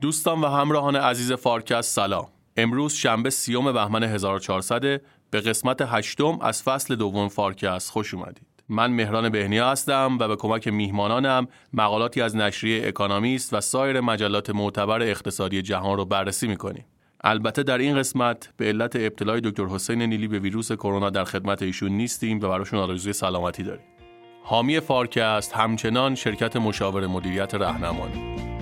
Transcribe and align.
دوستان 0.00 0.40
و 0.40 0.46
همراهان 0.46 0.96
عزیز 0.96 1.32
فارکست 1.32 1.94
سلام. 1.94 2.26
امروز 2.56 2.92
شنبه 2.92 3.30
سی‌ام 3.30 3.72
بهمن 3.72 4.02
1400 4.02 4.80
به 5.30 5.40
قسمت 5.40 5.82
هشتم 5.82 6.38
از 6.40 6.62
فصل 6.62 6.94
دوم 6.94 7.28
فارکست 7.28 7.90
خوش 7.90 8.14
اومدید. 8.14 8.46
من 8.68 8.90
مهران 8.90 9.28
بهنیا 9.28 9.70
هستم 9.70 10.16
و 10.20 10.28
به 10.28 10.36
کمک 10.36 10.68
میهمانانم 10.68 11.48
مقالاتی 11.72 12.22
از 12.22 12.36
نشریه 12.36 12.88
اکانومیست 12.88 13.54
و 13.54 13.60
سایر 13.60 14.00
مجلات 14.00 14.50
معتبر 14.50 15.02
اقتصادی 15.02 15.62
جهان 15.62 15.96
رو 15.96 16.04
بررسی 16.04 16.48
می‌کنیم. 16.48 16.84
البته 17.24 17.62
در 17.62 17.78
این 17.78 17.96
قسمت 17.96 18.52
به 18.56 18.64
علت 18.64 18.96
ابتلای 18.96 19.40
دکتر 19.40 19.66
حسین 19.66 20.02
نیلی 20.02 20.28
به 20.28 20.38
ویروس 20.38 20.72
کرونا 20.72 21.10
در 21.10 21.24
خدمت 21.24 21.62
ایشون 21.62 21.92
نیستیم 21.92 22.36
و 22.36 22.48
براشون 22.48 22.78
آرزوی 22.78 23.12
سلامتی 23.12 23.62
داریم. 23.62 23.86
حامی 24.42 24.80
فارکست 24.80 25.52
همچنان 25.52 26.14
شرکت 26.14 26.56
مشاور 26.56 27.06
مدیریت 27.06 27.54
رهنمانی 27.54 28.57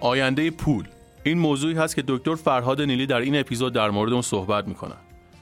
آینده 0.00 0.50
پول. 0.50 0.88
این 1.24 1.38
موضوعی 1.38 1.74
هست 1.74 1.96
که 1.96 2.04
دکتر 2.08 2.34
فرهاد 2.34 2.82
نیلی 2.82 3.06
در 3.06 3.20
این 3.20 3.36
اپیزود 3.36 3.72
در 3.72 3.90
مورد 3.90 4.12
اون 4.12 4.22
صحبت 4.22 4.68
می‌کنن. 4.68 4.96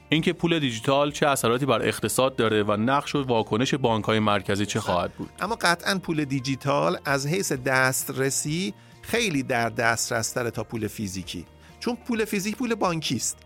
اینکه 0.09 0.33
پول 0.33 0.59
دیجیتال 0.59 1.11
چه 1.11 1.27
اثراتی 1.27 1.65
بر 1.65 1.81
اقتصاد 1.81 2.35
داره 2.35 2.63
و 2.63 2.71
نقش 2.71 3.15
و 3.15 3.23
واکنش 3.23 3.73
های 4.05 4.19
مرکزی 4.19 4.65
چه 4.65 4.79
خواهد 4.79 5.11
بود. 5.13 5.29
اما 5.39 5.57
قطعا 5.61 5.99
پول 5.99 6.25
دیجیتال 6.25 6.97
از 7.05 7.27
حیث 7.27 7.51
دسترسی 7.51 8.73
خیلی 9.01 9.43
در 9.43 9.69
دسترس 9.69 10.31
تا 10.31 10.63
پول 10.63 10.87
فیزیکی. 10.87 11.45
چون 11.79 11.97
پول 12.07 12.25
فیزیک 12.25 12.55
پول 12.55 12.75
بانکی 12.75 13.15
است. 13.15 13.37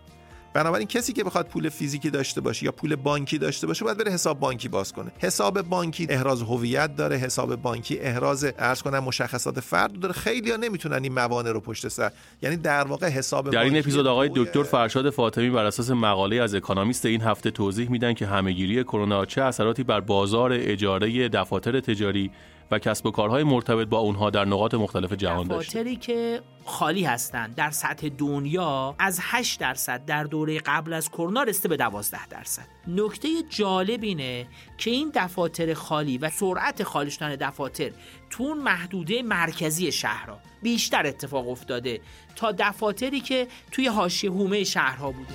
بنابراین 0.54 0.88
کسی 0.88 1.14
که 1.14 1.24
بخواد 1.24 1.48
پول 1.48 1.70
فیزیکی 1.70 2.10
داشته 2.10 2.42
باشه 2.42 2.66
یا 2.66 2.72
پول 2.72 2.96
بانکی 2.96 3.38
داشته 3.38 3.68
باشه 3.68 3.86
باید 3.86 3.98
بره 3.98 4.12
حساب 4.12 4.40
بانکی 4.40 4.68
باز 4.68 4.94
کنه. 4.94 5.12
حساب 5.20 5.62
بانکی 5.62 6.08
احراز 6.10 6.42
هویت 6.42 6.96
داره 6.96 7.18
حساب 7.18 7.56
بانکی 7.56 8.00
احراز 8.00 8.46
ارز 8.58 8.82
کنم 8.82 9.00
مشخصات 9.00 9.60
فرد 9.60 10.00
داره. 10.00 10.14
خیلی 10.14 10.52
ها 10.52 10.58
نمی‌تونن 10.58 11.04
این 11.04 11.14
موانع 11.14 11.52
رو 11.52 11.60
پشت 11.60 11.88
سر 11.88 12.12
یعنی 12.42 12.56
در 12.56 12.84
واقع 12.84 13.08
حساب 13.08 13.50
در 13.50 13.64
این 13.64 13.78
اپیزود 13.78 14.08
آقای 14.08 14.32
دکتر 14.36 14.64
فرشاد 14.64 15.10
فاطمی 15.10 15.50
بر 15.50 15.66
اساس 15.66 15.92
مقاله 15.92 16.36
از 16.36 16.56
اکانومیست 16.56 17.06
این 17.06 17.22
هفته 17.22 17.52
توضیح 17.52 17.92
میدن 17.92 18.14
که 18.14 18.26
همهگیری 18.26 18.84
کرونا 18.84 19.26
چه 19.26 19.42
اثراتی 19.42 19.84
بر 19.84 20.00
بازار 20.00 20.54
اجاره 20.54 21.30
دفاتر 21.30 21.80
تجاری 21.80 22.32
و 22.72 22.80
کسب 22.80 23.06
و 23.06 23.12
کارهای 23.12 23.44
مرتبط 23.44 23.88
با 23.88 23.98
اونها 23.98 24.30
در 24.30 24.46
نقاط 24.46 24.74
مختلف 24.74 25.14
جهان 25.14 25.48
داشته 25.48 25.80
دفاتری 25.80 25.96
که 25.96 26.42
خالی 26.66 27.04
هستند 27.04 27.56
در 27.56 27.72
سطح 27.72 28.10
دنیا 28.10 28.96
از 29.00 29.20
8 29.22 29.60
درصد 29.60 30.06
در 30.06 30.24
دوره 30.24 30.60
قبل 30.60 30.94
از 30.94 31.10
کرونا 31.10 31.44
رسیده 31.44 31.70
به 31.70 31.78
12 31.78 32.28
درصد. 32.28 32.66
نکته 32.88 33.28
جالب 33.50 34.04
اینه 34.04 34.48
که 34.78 34.92
این 34.92 35.12
دفاتر 35.16 35.74
خالی 35.74 36.18
و 36.18 36.30
سرعت 36.30 36.84
خالی 36.84 37.12
شدن 37.12 37.36
دفاتر 37.36 37.92
تو 38.30 38.54
محدوده 38.54 39.22
مرکزی 39.22 39.92
شهرها 39.92 40.40
بیشتر 40.62 41.08
اتفاق 41.08 41.50
افتاده 41.50 42.02
تا 42.36 42.52
دفاتری 42.52 43.20
که 43.22 43.48
توی 43.72 43.88
حاشیه 43.88 44.32
هومه 44.32 44.64
شهرها 44.64 45.12
بوده. 45.12 45.34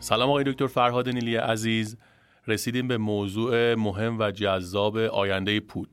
سلام 0.00 0.28
آقای 0.28 0.44
دکتر 0.44 0.66
فرهاد 0.66 1.08
نیلی 1.08 1.36
عزیز. 1.36 1.96
رسیدیم 2.46 2.88
به 2.88 2.98
موضوع 2.98 3.74
مهم 3.74 4.18
و 4.18 4.30
جذاب 4.30 4.96
آینده 4.96 5.60
پول. 5.60 5.86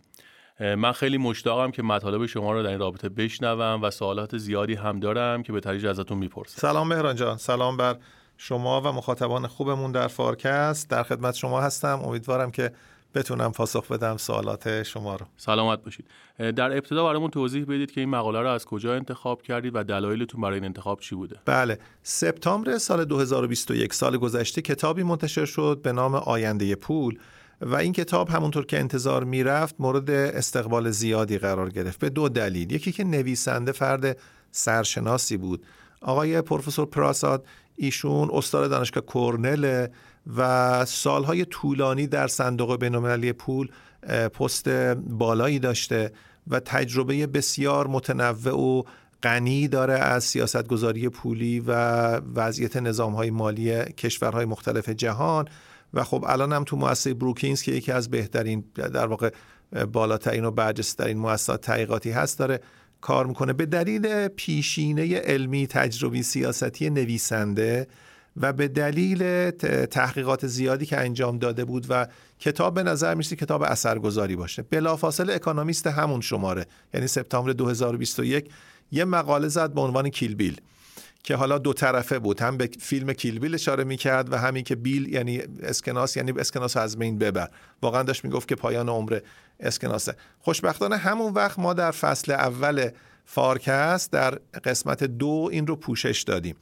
من 0.60 0.92
خیلی 0.92 1.18
مشتاقم 1.18 1.72
که 1.72 1.84
مطالب 1.84 2.26
شما 2.26 2.52
رو 2.52 2.64
در 2.64 2.70
این 2.70 2.80
رابطه 2.80 3.10
بشنوم 3.10 3.84
و 3.84 3.92
سوالات 3.92 4.38
زیادی 4.38 4.74
هم 4.74 5.00
دارم 5.00 5.44
که 5.44 5.54
به 5.54 5.60
تدریج 5.60 5.86
ازتون 5.86 6.18
می‌پرسم. 6.18 6.62
سلام 6.62 6.88
مهران 6.88 7.16
جان. 7.16 7.38
سلام 7.38 7.78
بر 7.78 7.96
شما 8.38 8.82
و 8.82 8.88
مخاطبان 8.88 9.48
خوبمون 9.48 9.92
در 9.92 10.08
فارکست. 10.08 10.90
در 10.90 11.04
خدمت 11.04 11.36
شما 11.36 11.62
هستم. 11.62 12.00
امیدوارم 12.04 12.52
که 12.52 12.72
بتونم 13.18 13.52
پاسخ 13.52 13.92
بدم 13.92 14.18
سوالات 14.18 14.84
شما 14.84 15.16
رو. 15.16 15.26
سلامت 15.38 15.84
باشید. 15.84 16.06
در 16.38 16.72
ابتدا 16.72 17.06
برامون 17.06 17.32
توضیح 17.32 17.66
بدید 17.66 17.92
که 17.92 18.02
این 18.02 18.10
مقاله 18.10 18.42
رو 18.42 18.48
از 18.48 18.66
کجا 18.66 18.96
انتخاب 18.96 19.42
کردید 19.42 19.76
و 19.76 19.84
دلایلتون 19.84 20.42
برای 20.42 20.54
این 20.54 20.66
انتخاب 20.66 21.00
چی 21.00 21.16
بوده. 21.16 21.40
بله. 21.46 21.80
سپتامبر 22.04 22.78
سال 22.78 23.06
2021 23.06 23.94
سال 23.94 24.18
گذشته 24.18 24.62
کتابی 24.62 25.04
منتشر 25.04 25.46
شد 25.46 25.80
به 25.84 25.92
نام 25.92 26.16
آینده 26.16 26.76
پول 26.76 27.20
و 27.62 27.76
این 27.76 27.94
کتاب 27.94 28.30
همونطور 28.30 28.66
که 28.66 28.80
انتظار 28.80 29.24
می‌رفت 29.24 29.76
مورد 29.80 30.10
استقبال 30.10 30.90
زیادی 30.90 31.38
قرار 31.38 31.70
گرفت 31.70 32.00
به 32.00 32.10
دو 32.10 32.30
دلیل. 32.30 32.72
یکی 32.72 32.92
که 32.92 33.04
نویسنده 33.04 33.72
فرد 33.72 34.18
سرشناسی 34.52 35.38
بود. 35.38 35.66
آقای 36.02 36.42
پروفسور 36.42 36.86
پراساد 36.86 37.46
ایشون 37.76 38.30
استاد 38.34 38.70
دانشگاه 38.70 39.04
کرنل 39.14 39.88
و 40.38 40.86
سالهای 40.86 41.46
طولانی 41.46 42.08
در 42.08 42.28
صندوق 42.28 42.80
بینالمللی 42.80 43.34
پول 43.34 43.70
پست 44.34 44.70
بالایی 44.96 45.60
داشته 45.60 46.12
و 46.48 46.60
تجربه 46.60 47.28
بسیار 47.28 47.88
متنوع 47.88 48.60
و 48.60 48.84
غنی 49.24 49.68
داره 49.68 49.94
از 49.94 50.24
سیاستگذاری 50.24 51.10
پولی 51.10 51.60
و 51.60 51.72
وضعیت 52.36 52.78
نظامهای 52.78 53.30
مالی 53.30 53.84
کشورهای 53.84 54.46
مختلف 54.46 54.90
جهان. 54.90 55.48
و 55.94 56.04
خب 56.04 56.26
الان 56.28 56.54
هم 56.54 56.64
تو 56.64 56.78
مؤسسه 56.78 57.14
بروکینز 57.14 57.62
که 57.62 57.72
یکی 57.72 57.92
از 57.92 58.10
بهترین 58.10 58.64
در 58.76 59.08
واقع 59.08 59.30
بالاترین 59.92 60.46
و 60.46 60.52
برجسترین 60.52 61.18
مؤسسات 61.18 61.62
تحقیقاتی 61.62 62.12
هست 62.12 62.40
داره 62.40 62.60
کار 63.02 63.26
می‌کنه. 63.26 63.54
به 63.54 63.66
دلیل 63.66 64.28
پیشینه 64.28 65.16
علمی 65.16 65.68
تجربی 65.68 66.24
سیاستی 66.24 66.90
نویسنده 66.90 67.88
و 68.42 68.54
به 68.54 68.68
دلیل 68.68 69.50
تحقیقات 69.86 70.48
زیادی 70.48 70.86
که 70.86 70.98
انجام 70.98 71.38
داده 71.38 71.66
بود 71.66 71.86
و 71.90 72.08
کتاب 72.40 72.74
به 72.74 72.84
نظر 72.84 73.14
می‌رسه 73.14 73.36
کتاب 73.36 73.64
اثرگذاری 73.64 74.36
باشه. 74.36 74.62
بلافاصله 74.62 75.34
اکانومیست 75.34 75.88
همون 75.88 76.22
شماره. 76.22 76.66
یعنی 76.94 77.08
سپتامبر 77.08 77.52
2021 77.52 78.50
یه 78.92 79.06
مقاله 79.06 79.48
زد 79.48 79.74
به 79.74 79.82
عنوان 79.82 80.10
Kill 80.10 80.36
Bill 80.36 80.62
که 81.24 81.36
حالا 81.36 81.58
دو 81.58 81.74
طرفه 81.74 82.20
بود. 82.20 82.42
هم 82.42 82.58
به 82.58 82.70
فیلم 82.80 83.14
Kill 83.14 83.40
Bill 83.40 83.54
اشاره 83.54 83.84
می‌کرد 83.84 84.34
و 84.34 84.38
همین 84.38 84.64
که 84.64 84.76
bill 84.76 85.14
یعنی 85.14 85.42
اسکناس 85.64 86.18
یعنی 86.18 86.32
اسکناس 86.32 86.78
از 86.78 86.98
بین 86.98 87.18
ببر. 87.18 87.50
واقعا 87.82 88.04
داشت 88.04 88.24
می‌گفت 88.24 88.48
که 88.48 88.56
پایان 88.56 88.90
عمر 88.90 89.20
اسکناسه. 89.60 90.16
خوشبختانه 90.40 90.98
همون 90.98 91.34
وقت 91.34 91.60
ما 91.60 91.74
در 91.74 91.92
فصل 91.92 92.32
اول 92.32 92.90
فارکست 93.26 94.12
در 94.12 94.40
قسمت 94.64 95.04
دو 95.04 95.50
این 95.52 95.68
رو 95.68 95.76
پوشش 95.76 96.24
دادیم. 96.28 96.56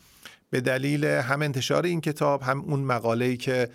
به 0.55 0.61
دلیل 0.61 1.05
هم 1.05 1.41
انتشار 1.41 1.85
این 1.85 2.01
کتاب 2.01 2.41
هم 2.41 2.61
اون 2.61 2.79
مقاله‌ای 2.79 3.37
که 3.37 3.69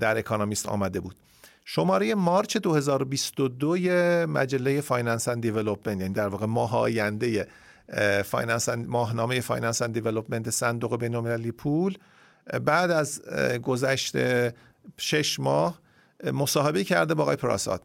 در 0.00 0.18
اکانومیست 0.18 0.66
آمده 0.66 1.00
بود. 1.00 1.16
شماره 1.64 2.14
مارچ 2.14 2.56
2022 2.56 3.76
مجله 4.26 4.80
Finance 4.80 5.28
and 5.28 5.42
Development 5.42 6.00
یعنی 6.00 6.14
در 6.14 6.28
واقع 6.28 6.46
ماه 6.46 6.76
آینده 6.76 7.48
Finance 8.24 8.68
ماهنامه 8.68 9.40
Finance 9.40 9.82
and 9.82 9.94
Development 9.94 10.50
صندوق 10.50 11.00
بین‌المللی 11.00 11.52
پول 11.52 11.98
بعد 12.64 12.90
از 12.90 13.22
گذشت 13.62 14.16
شش 14.98 15.40
ماه 15.40 15.80
مصاحبه 16.32 16.84
کرده 16.84 17.14
با 17.14 17.22
آقای 17.22 17.36
پراساد 17.36 17.82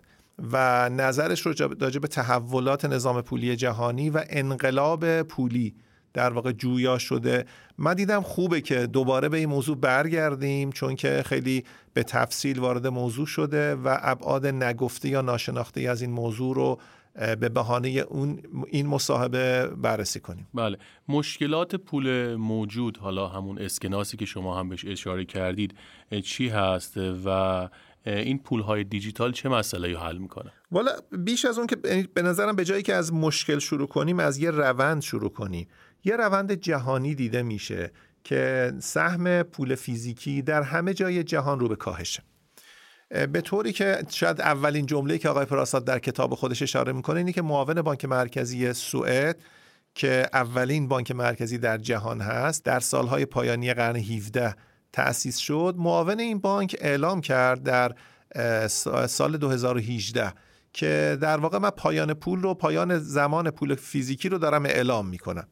و 0.51 0.89
نظرش 0.89 1.41
رو 1.41 1.53
راجع 1.81 1.99
به 1.99 2.07
تحولات 2.07 2.85
نظام 2.85 3.21
پولی 3.21 3.55
جهانی 3.55 4.09
و 4.09 4.23
انقلاب 4.29 5.21
پولی 5.21 5.75
در 6.13 6.33
واقع 6.33 6.51
جویا 6.51 6.97
شده. 6.97 7.45
من 7.77 7.93
دیدم 7.93 8.21
خوبه 8.21 8.61
که 8.61 8.87
دوباره 8.87 9.29
به 9.29 9.37
این 9.37 9.49
موضوع 9.49 9.77
برگردیم 9.77 10.71
چون 10.71 10.95
که 10.95 11.23
خیلی 11.25 11.63
به 11.93 12.03
تفصیل 12.03 12.59
وارد 12.59 12.87
موضوع 12.87 13.25
شده 13.25 13.75
و 13.75 13.97
ابعاد 14.01 14.47
نگفته 14.47 15.09
یا 15.09 15.21
ناشناخته 15.21 15.81
از 15.81 16.01
این 16.01 16.11
موضوع 16.11 16.55
رو 16.55 16.79
به 17.15 17.49
بهانه 17.49 17.89
اون 17.89 18.41
این 18.67 18.87
مصاحبه 18.87 19.67
بررسی 19.67 20.19
کنیم. 20.19 20.47
بله. 20.53 20.77
مشکلات 21.07 21.75
پول 21.75 22.35
موجود 22.35 22.97
حالا 22.97 23.27
همون 23.27 23.59
اسکناسی 23.59 24.17
که 24.17 24.25
شما 24.25 24.59
هم 24.59 24.69
بهش 24.69 24.85
اشاره 24.85 25.25
کردید 25.25 25.75
چی 26.23 26.49
هست 26.49 26.97
و 27.25 27.69
این 28.05 28.39
پول 28.39 28.61
های 28.61 28.83
دیجیتال 28.83 29.31
چه 29.31 29.49
مسئله 29.49 29.99
حل 29.99 30.17
می‌کنه؟ 30.17 30.51
والا 30.71 30.91
بیش 31.11 31.45
از 31.45 31.57
اون 31.57 31.67
که 31.67 31.77
یعنی 31.85 32.07
به 32.13 32.21
نظرم 32.21 32.55
به 32.55 32.65
جایی 32.65 32.83
که 32.83 32.93
از 32.93 33.13
مشکل 33.13 33.59
شروع 33.59 33.87
کنیم 33.87 34.19
از 34.19 34.37
یه 34.37 34.51
روند 34.51 35.01
شروع 35.01 35.29
کنیم. 35.29 35.67
یه 36.03 36.15
روند 36.15 36.51
جهانی 36.51 37.15
دیده 37.15 37.41
میشه 37.43 37.91
که 38.23 38.73
سهم 38.79 39.43
پول 39.43 39.75
فیزیکی 39.75 40.41
در 40.41 40.61
همه 40.61 40.93
جای 40.93 41.23
جهان 41.23 41.59
رو 41.59 41.67
به 41.67 41.75
کاهشه. 41.75 42.23
به 43.31 43.41
طوری 43.41 43.71
که 43.73 44.03
شاید 44.09 44.41
اولین 44.41 44.85
جمله 44.85 45.17
که 45.17 45.29
آقای 45.29 45.45
پراساد 45.45 45.85
در 45.85 45.99
کتاب 45.99 46.35
خودش 46.35 46.61
اشاره 46.61 46.93
می‌کنه 46.93 47.17
اینه 47.17 47.31
که 47.31 47.41
معاون 47.41 47.81
بانک 47.81 48.05
مرکزی 48.05 48.73
سوئد 48.73 49.41
که 49.95 50.29
اولین 50.33 50.87
بانک 50.87 51.11
مرکزی 51.11 51.57
در 51.57 51.77
جهان 51.77 52.21
هست 52.21 52.65
در 52.65 52.79
سالهای 52.79 53.25
پایانی 53.25 53.73
قرن 53.73 53.95
17 53.95 54.55
تأسیس 54.93 55.37
شد. 55.37 55.75
معاون 55.77 56.19
این 56.19 56.39
بانک 56.39 56.75
اعلام 56.79 57.21
کرد 57.21 57.63
در 57.63 57.95
سال 59.07 59.37
2018 59.37 60.33
که 60.73 61.17
در 61.21 61.37
واقع 61.37 61.57
من 61.57 61.69
پایان 61.69 62.13
پول 62.13 62.41
رو 62.41 62.53
پایان 62.53 62.99
زمان 62.99 63.51
پول 63.51 63.75
فیزیکی 63.75 64.29
رو 64.29 64.37
دارم 64.37 64.65
اعلام 64.65 65.07
می‌کنم. 65.07 65.47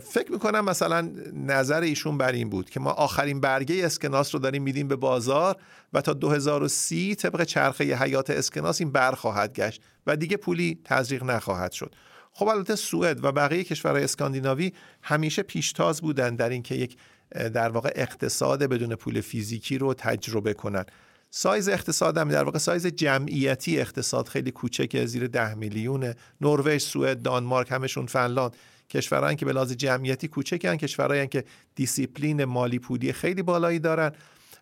فکر 0.00 0.32
می‌کنم 0.32 0.64
مثلا 0.64 1.12
نظر 1.32 1.80
ایشون 1.80 2.18
بر 2.18 2.32
این 2.32 2.50
بود 2.50 2.70
که 2.70 2.80
ما 2.80 2.90
آخرین 2.90 3.40
برگه 3.40 3.86
اسکناس 3.86 4.34
رو 4.34 4.40
داریم 4.40 4.62
میدیم 4.62 4.88
به 4.88 4.96
بازار 4.96 5.56
و 5.92 6.00
تا 6.00 6.12
2030 6.12 7.14
طبق 7.14 7.44
چرخه 7.44 7.84
حیات 7.84 8.30
اسکناس 8.30 8.80
این 8.80 8.92
بر 8.92 9.12
خواهد 9.12 9.52
گشت 9.54 9.82
و 10.06 10.16
دیگه 10.16 10.36
پولی 10.36 10.80
تزریق 10.84 11.24
نخواهد 11.24 11.72
شد. 11.72 11.94
خب 12.32 12.48
البته 12.48 12.76
سوئد 12.76 13.24
و 13.24 13.32
بقیه 13.32 13.64
کشورهای 13.64 14.04
اسکاندیناوی 14.04 14.72
همیشه 15.02 15.42
پیشتاز 15.42 16.00
بودن 16.00 16.36
در 16.36 16.48
اینکه 16.48 16.74
یک 16.74 16.96
در 17.30 17.68
واقع 17.68 17.92
اقتصاد 17.94 18.62
بدون 18.62 18.94
پول 18.94 19.20
فیزیکی 19.20 19.78
رو 19.78 19.94
تجربه 19.94 20.54
کنن. 20.54 20.84
سایز 21.30 21.68
اقتصاد 21.68 22.18
هم 22.18 22.28
در 22.28 22.44
واقع 22.44 22.58
سایز 22.58 22.86
جمعیتی 22.86 23.80
اقتصاد 23.80 24.28
خیلی 24.28 24.50
کوچکه 24.50 25.06
زیر 25.06 25.26
ده 25.26 25.54
میلیون. 25.54 26.14
نروژ 26.40 26.82
سوئد 26.82 27.22
دانمارک 27.22 27.72
همشون 27.72 28.06
فنلاند. 28.06 28.56
کشورهایی 28.90 29.36
که 29.36 29.46
به 29.46 29.52
لحاظ 29.52 29.72
جمعیتی 29.72 30.28
کوچکن 30.28 30.76
کشورهایی 30.76 31.26
که 31.26 31.44
دیسیپلین 31.74 32.44
مالی 32.44 32.78
پولی 32.78 33.12
خیلی 33.12 33.42
بالایی 33.42 33.78
دارن 33.78 34.12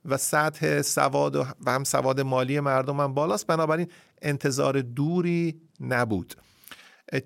و 0.05 0.17
سطح 0.17 0.83
سواد 0.83 1.37
و 1.37 1.45
هم 1.67 1.85
سواد 1.85 2.21
مالی 2.21 2.61
مردم 2.61 3.01
هم 3.01 3.15
بالاست. 3.15 3.47
بنابراین 3.47 3.89
انتظار 4.23 4.81
دوری 4.81 5.61
نبود. 5.81 6.35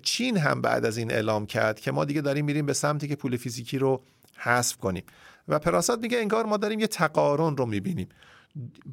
چین 0.01 0.37
هم 0.37 0.61
بعد 0.61 0.85
از 0.85 0.97
این 0.97 1.11
اعلام 1.11 1.45
کرد 1.45 1.79
که 1.79 1.91
ما 1.91 2.05
دیگه 2.05 2.21
داریم 2.21 2.45
میریم 2.45 2.65
به 2.65 2.73
سمتی 2.73 3.07
که 3.07 3.15
پول 3.15 3.37
فیزیکی 3.37 3.77
رو 3.77 4.03
حذف 4.37 4.77
کنیم. 4.77 5.03
و 5.47 5.59
پراساد 5.59 5.99
میگه 5.99 6.17
انگار 6.17 6.45
ما 6.45 6.57
داریم 6.57 6.79
یه 6.79 6.87
تقارن 6.87 7.57
رو 7.57 7.65
می‌بینیم. 7.65 8.09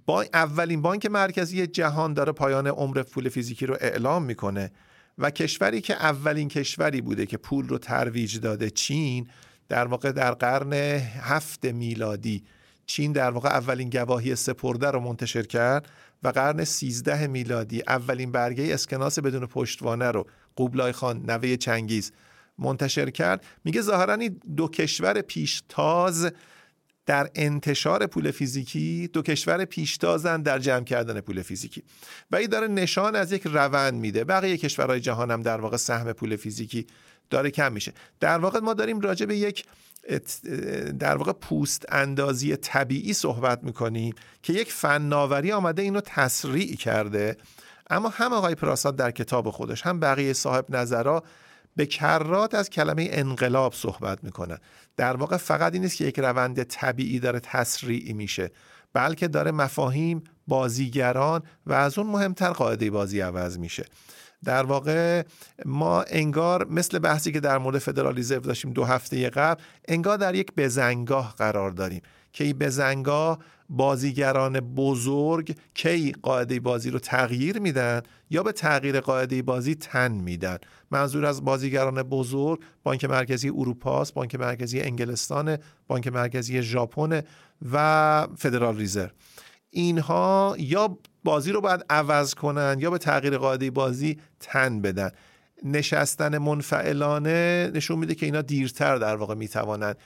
با 0.06 0.24
اولین 0.34 0.82
بانک 0.82 1.06
مرکزی 1.06 1.66
جهان 1.66 2.14
داره 2.14 2.32
پایان 2.32 2.66
عمر 2.66 3.02
پول 3.02 3.28
فیزیکی 3.28 3.66
رو 3.66 3.76
اعلام 3.80 4.22
می‌کنه. 4.22 4.70
و 5.18 5.30
کشوری 5.30 5.80
که 5.80 5.94
اولین 5.94 6.48
کشوری 6.48 7.00
بوده 7.00 7.26
که 7.26 7.36
پول 7.36 7.68
رو 7.68 7.78
ترویج 7.78 8.40
داده 8.40 8.70
چین 8.70 9.28
در 9.68 9.86
واقع 9.86 10.12
در 10.12 10.32
قرن 10.32 10.72
هفت 10.72 11.64
میلادی 11.64 12.44
چین 12.86 13.12
در 13.12 13.30
واقع 13.30 13.48
اولین 13.48 13.90
گواهی 13.90 14.36
سپرده 14.36 14.90
رو 14.90 15.00
منتشر 15.00 15.42
کرد 15.42 15.88
و 16.22 16.28
قرن 16.28 16.64
13 16.64 17.26
میلادی 17.26 17.82
اولین 17.86 18.32
برگه 18.32 18.74
اسکناس 18.74 19.18
بدون 19.18 19.46
پشتوانه 19.46 20.10
رو 20.10 20.26
قوبلای 20.56 20.92
خان 20.92 21.30
نوه 21.30 21.56
چنگیز 21.56 22.12
منتشر 22.58 23.10
کرد. 23.10 23.44
میگه 23.64 23.80
ظاهرا 23.80 24.18
دو 24.56 24.68
کشور 24.68 25.20
پیشتاز 25.20 26.32
در 27.08 27.30
انتشار 27.34 28.06
پول 28.06 28.30
فیزیکی 28.30 29.10
دو 29.12 29.22
کشور 29.22 29.64
پیشتازن 29.64 30.42
در 30.42 30.58
جمع 30.58 30.84
کردن 30.84 31.20
پول 31.20 31.42
فیزیکی. 31.42 31.82
و 32.30 32.36
این 32.36 32.48
داره 32.48 32.66
نشان 32.66 33.16
از 33.16 33.32
یک 33.32 33.42
روند 33.46 33.94
میده. 33.94 34.24
بقیه 34.24 34.56
کشورهای 34.56 35.00
جهان 35.00 35.30
هم 35.30 35.42
در 35.42 35.60
واقع 35.60 35.76
سهم 35.76 36.12
پول 36.12 36.36
فیزیکی 36.36 36.86
داره 37.30 37.50
کم 37.50 37.72
میشه. 37.72 37.92
در 38.20 38.38
واقع 38.38 38.58
ما 38.58 38.74
داریم 38.74 39.00
راجع 39.00 39.26
به 39.26 39.36
یک 39.36 39.64
در 40.98 41.16
واقع 41.16 41.32
پوست 41.32 41.84
اندازی 41.88 42.56
طبیعی 42.56 43.12
صحبت 43.12 43.64
می‌کنیم 43.64 44.14
که 44.42 44.52
یک 44.52 44.72
فناوری 44.72 45.52
آمده 45.52 45.82
اینو 45.82 46.00
تسریع 46.00 46.76
کرده. 46.76 47.36
اما 47.90 48.08
هم 48.08 48.32
آقای 48.32 48.54
پراساد 48.54 48.96
در 48.96 49.10
کتاب 49.10 49.50
خودش 49.50 49.82
هم 49.82 50.00
بقیه 50.00 50.32
صاحب 50.32 50.76
نظرها 50.76 51.22
به 51.78 51.86
کرات 51.86 52.54
از 52.54 52.70
کلمه 52.70 53.08
انقلاب 53.12 53.74
صحبت 53.74 54.24
می‌کنن 54.24 54.58
در 54.96 55.16
واقع 55.16 55.36
فقط 55.36 55.72
این 55.72 55.82
نیست 55.82 55.96
که 55.96 56.04
یک 56.04 56.18
روند 56.18 56.62
طبیعی 56.62 57.20
داره 57.20 57.40
تسریعی 57.40 58.12
میشه 58.12 58.50
بلکه 58.92 59.28
داره 59.28 59.50
مفاهیم 59.50 60.24
بازیگران 60.46 61.42
و 61.66 61.72
از 61.72 61.98
اون 61.98 62.06
مهمتر 62.06 62.50
قاعده 62.50 62.90
بازی 62.90 63.20
عوض 63.20 63.58
میشه. 63.58 63.84
در 64.44 64.62
واقع 64.62 65.22
ما 65.64 66.02
انگار 66.02 66.66
مثل 66.70 66.98
بحثی 66.98 67.32
که 67.32 67.40
در 67.40 67.58
مورد 67.58 67.78
فدرالیزم 67.78 68.38
داشتیم 68.38 68.72
دو 68.72 68.84
هفته 68.84 69.30
قبل 69.30 69.62
انگار 69.88 70.16
در 70.16 70.34
یک 70.34 70.52
بزنگاه 70.56 71.34
قرار 71.38 71.70
داریم. 71.70 72.02
که 72.38 72.44
این 72.44 72.58
بزنگاه 72.58 73.38
بازیگران 73.68 74.60
بزرگ 74.60 75.56
کی 75.74 76.12
قاعده 76.22 76.60
بازی 76.60 76.90
رو 76.90 76.98
تغییر 76.98 77.58
میدن 77.58 78.02
یا 78.30 78.42
به 78.42 78.52
تغییر 78.52 79.00
قاعده 79.00 79.42
بازی 79.42 79.74
تن 79.74 80.12
میدن. 80.12 80.58
منظور 80.90 81.26
از 81.26 81.44
بازیگران 81.44 82.02
بزرگ 82.02 82.60
بانک 82.82 83.04
مرکزی 83.04 83.48
اروپا 83.48 84.06
بانک 84.14 84.34
مرکزی 84.34 84.80
انگلستان 84.80 85.58
بانک 85.86 86.08
مرکزی 86.08 86.62
ژاپن 86.62 87.22
و 87.72 88.26
فدرال 88.36 88.76
ریزرو. 88.76 89.10
اینها 89.70 90.56
یا 90.58 90.98
بازی 91.24 91.52
رو 91.52 91.60
باید 91.60 91.84
عوض 91.90 92.34
کنن 92.34 92.76
یا 92.80 92.90
به 92.90 92.98
تغییر 92.98 93.38
قاعده 93.38 93.70
بازی 93.70 94.18
تن 94.40 94.80
بدن. 94.80 95.10
نشستن 95.64 96.38
منفعلانه 96.38 97.70
نشون 97.74 97.98
میده 97.98 98.14
که 98.14 98.26
اینا 98.26 98.42
دیرتر 98.42 98.96
در 98.96 99.16
واقع 99.16 99.34
می‌توانند 99.34 99.96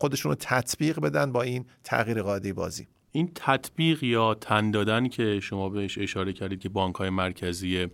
خودشون 0.00 0.30
رو 0.30 0.36
تطبیق 0.40 1.00
بدن 1.00 1.32
با 1.32 1.42
این 1.42 1.66
تغییر 1.84 2.22
قاعده 2.22 2.52
بازی. 2.52 2.88
این 3.12 3.32
تطبیق 3.34 4.02
یا 4.02 4.34
تن 4.34 4.70
دادن 4.70 5.08
که 5.08 5.40
شما 5.40 5.68
بهش 5.68 5.98
اشاره 5.98 6.32
کردید 6.32 6.60
که 6.60 6.68
بانک 6.68 6.94
های 6.94 7.10
مرکزی 7.10 7.86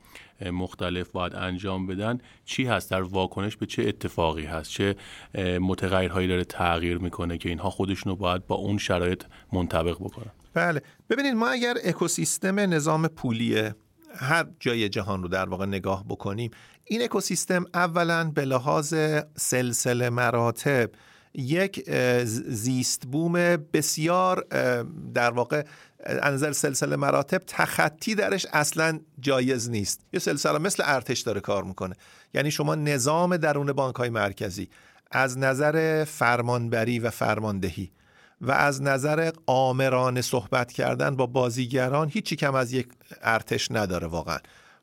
مختلف 0.53 1.09
باید 1.09 1.35
انجام 1.35 1.87
بدن 1.87 2.19
چی 2.45 2.65
هست؟ 2.65 2.91
در 2.91 3.03
واکنش 3.03 3.57
به 3.57 3.67
چه 3.67 3.83
اتفاقی 3.83 4.45
هست؟ 4.45 4.71
چه 4.71 4.97
متغیرهایی 5.61 6.29
داره 6.29 6.45
تغییر 6.45 6.99
می‌کنه 6.99 7.39
که 7.39 7.49
اینها 7.49 7.71
خودشون 7.71 8.11
رو 8.11 8.17
باید 8.17 8.47
با 8.47 8.55
اون 8.55 8.79
شرایط 8.79 9.25
منطبق 9.53 9.97
بکنن؟ 10.01 10.31
بله. 10.55 10.83
ببینید 11.11 11.35
ما 11.35 11.49
اگر 11.49 11.75
اکوسیستم 11.85 12.61
نظام 12.61 13.09
پولی 13.09 13.71
هر 14.17 14.47
جای 14.61 14.89
جهان 14.89 15.23
رو 15.23 15.29
در 15.29 15.49
واقع 15.49 15.67
نگاه 15.67 16.05
بکنیم 16.09 16.51
این 16.85 17.03
اکوسیستم 17.03 17.65
اولا 17.75 18.31
به 18.35 18.45
لحاظ 18.45 18.95
سلسله 19.37 20.11
مراتب 20.11 20.91
یک 21.35 21.91
زیست 22.49 23.07
بوم 23.07 23.33
بسیار 23.57 24.47
در 25.15 25.31
واقع 25.31 25.65
نظر 26.09 26.53
سلسله 26.53 26.97
مراتب 26.97 27.43
تخطی 27.47 28.15
درش 28.15 28.47
اصلا 28.53 29.01
جایز 29.21 29.71
نیست. 29.71 30.01
یه 30.13 30.21
سلسله 30.21 30.59
مثل 30.59 30.83
ارتش 30.87 31.21
داره 31.21 31.41
کار 31.41 31.65
می‌کنه. 31.65 31.95
یعنی 32.35 32.51
شما 32.51 32.75
نظام 32.75 33.37
درون 33.37 33.73
بانک 33.73 33.95
های 33.95 34.09
مرکزی 34.09 34.69
از 35.11 35.39
نظر 35.39 36.05
فرمانبری 36.05 36.99
و 36.99 37.11
فرماندهی 37.11 37.91
و 38.41 38.51
از 38.51 38.83
نظر 38.83 39.31
آمرانه 39.47 40.23
صحبت 40.23 40.73
کردن 40.73 41.17
با 41.17 41.27
بازیگران 41.27 42.09
هیچی 42.09 42.37
کم 42.37 42.55
از 42.55 42.73
یک 42.73 42.89
ارتش 43.23 43.71
نداره 43.71 44.07
واقعا. 44.07 44.39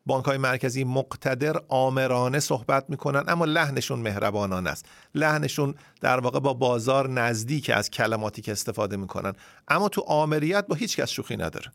بانک 0.06 0.26
های 0.26 0.38
مرکزی 0.38 0.84
مقتدر 0.84 1.62
آمرانه 1.68 2.40
صحبت 2.40 2.86
می‌کنن 2.90 3.24
اما 3.28 3.46
لحنشون 3.46 4.00
مهربانان 4.00 4.68
است. 4.68 4.86
لحنشون 5.16 5.76
در 6.02 6.20
واقع 6.20 6.40
با 6.40 6.54
بازار 6.54 7.10
نزدیک 7.10 7.70
از 7.70 7.90
کلماتی 7.90 8.42
که 8.42 8.52
استفاده 8.52 8.98
می‌کنن. 8.98 9.34
اما 9.68 9.90
تو 9.90 10.02
آمریت 10.02 10.68
با 10.68 10.76
هیچ 10.76 10.98
کس 10.98 11.10
شوخی 11.10 11.38
نداره. 11.38 11.72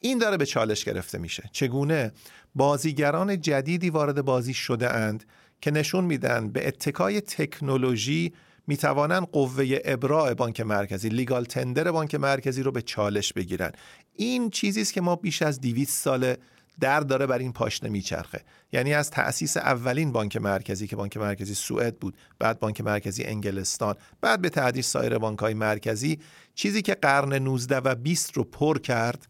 این 0.00 0.18
داره 0.18 0.36
به 0.36 0.46
چالش 0.46 0.84
گرفته 0.84 1.18
میشه. 1.18 1.50
چگونه؟ 1.52 2.12
بازیگران 2.54 3.40
جدیدی 3.40 3.90
وارد 3.90 4.22
بازی 4.22 4.54
شده 4.54 4.94
اند 4.94 5.24
که 5.60 5.70
نشون 5.70 6.04
میدن 6.04 6.48
به 6.48 6.68
اتکای 6.68 7.20
تکنولوژی 7.20 8.32
می‌توانند 8.66 9.26
قوه 9.26 9.78
ابراع 9.84 10.34
بانک 10.34 10.60
مرکزی 10.60 11.08
لیگال 11.08 11.44
تندر 11.44 11.90
بانک 11.90 12.14
مرکزی 12.14 12.62
رو 12.62 12.72
به 12.72 12.82
چالش 12.82 13.32
بگیرن. 13.32 13.72
این 14.16 14.50
چیزی 14.50 14.80
است 14.80 14.92
که 14.92 15.00
ما 15.00 15.16
بیش 15.16 15.42
از 15.42 15.60
200 15.60 16.04
سال 16.04 16.34
در 16.80 17.00
داره 17.00 17.26
بر 17.26 17.38
این 17.38 17.52
پاشنه 17.52 17.90
میچرخه. 17.90 18.44
یعنی 18.72 18.94
از 18.94 19.10
تأسیس 19.10 19.56
اولین 19.56 20.12
بانک 20.12 20.36
مرکزی 20.36 20.86
که 20.86 20.96
بانک 20.96 21.16
مرکزی 21.16 21.54
سوئد 21.54 21.98
بود 21.98 22.16
بعد 22.38 22.58
بانک 22.60 22.80
مرکزی 22.80 23.24
انگلستان 23.24 23.94
بعد 24.20 24.40
به 24.40 24.48
تدریج 24.48 24.84
سایر 24.84 25.18
بانک 25.18 25.38
های 25.38 25.54
مرکزی 25.54 26.18
چیزی 26.54 26.82
که 26.82 26.94
قرن 26.94 27.32
19 27.32 27.76
و 27.76 27.94
20 27.94 28.36
رو 28.36 28.44
پر 28.44 28.78
کرد 28.78 29.28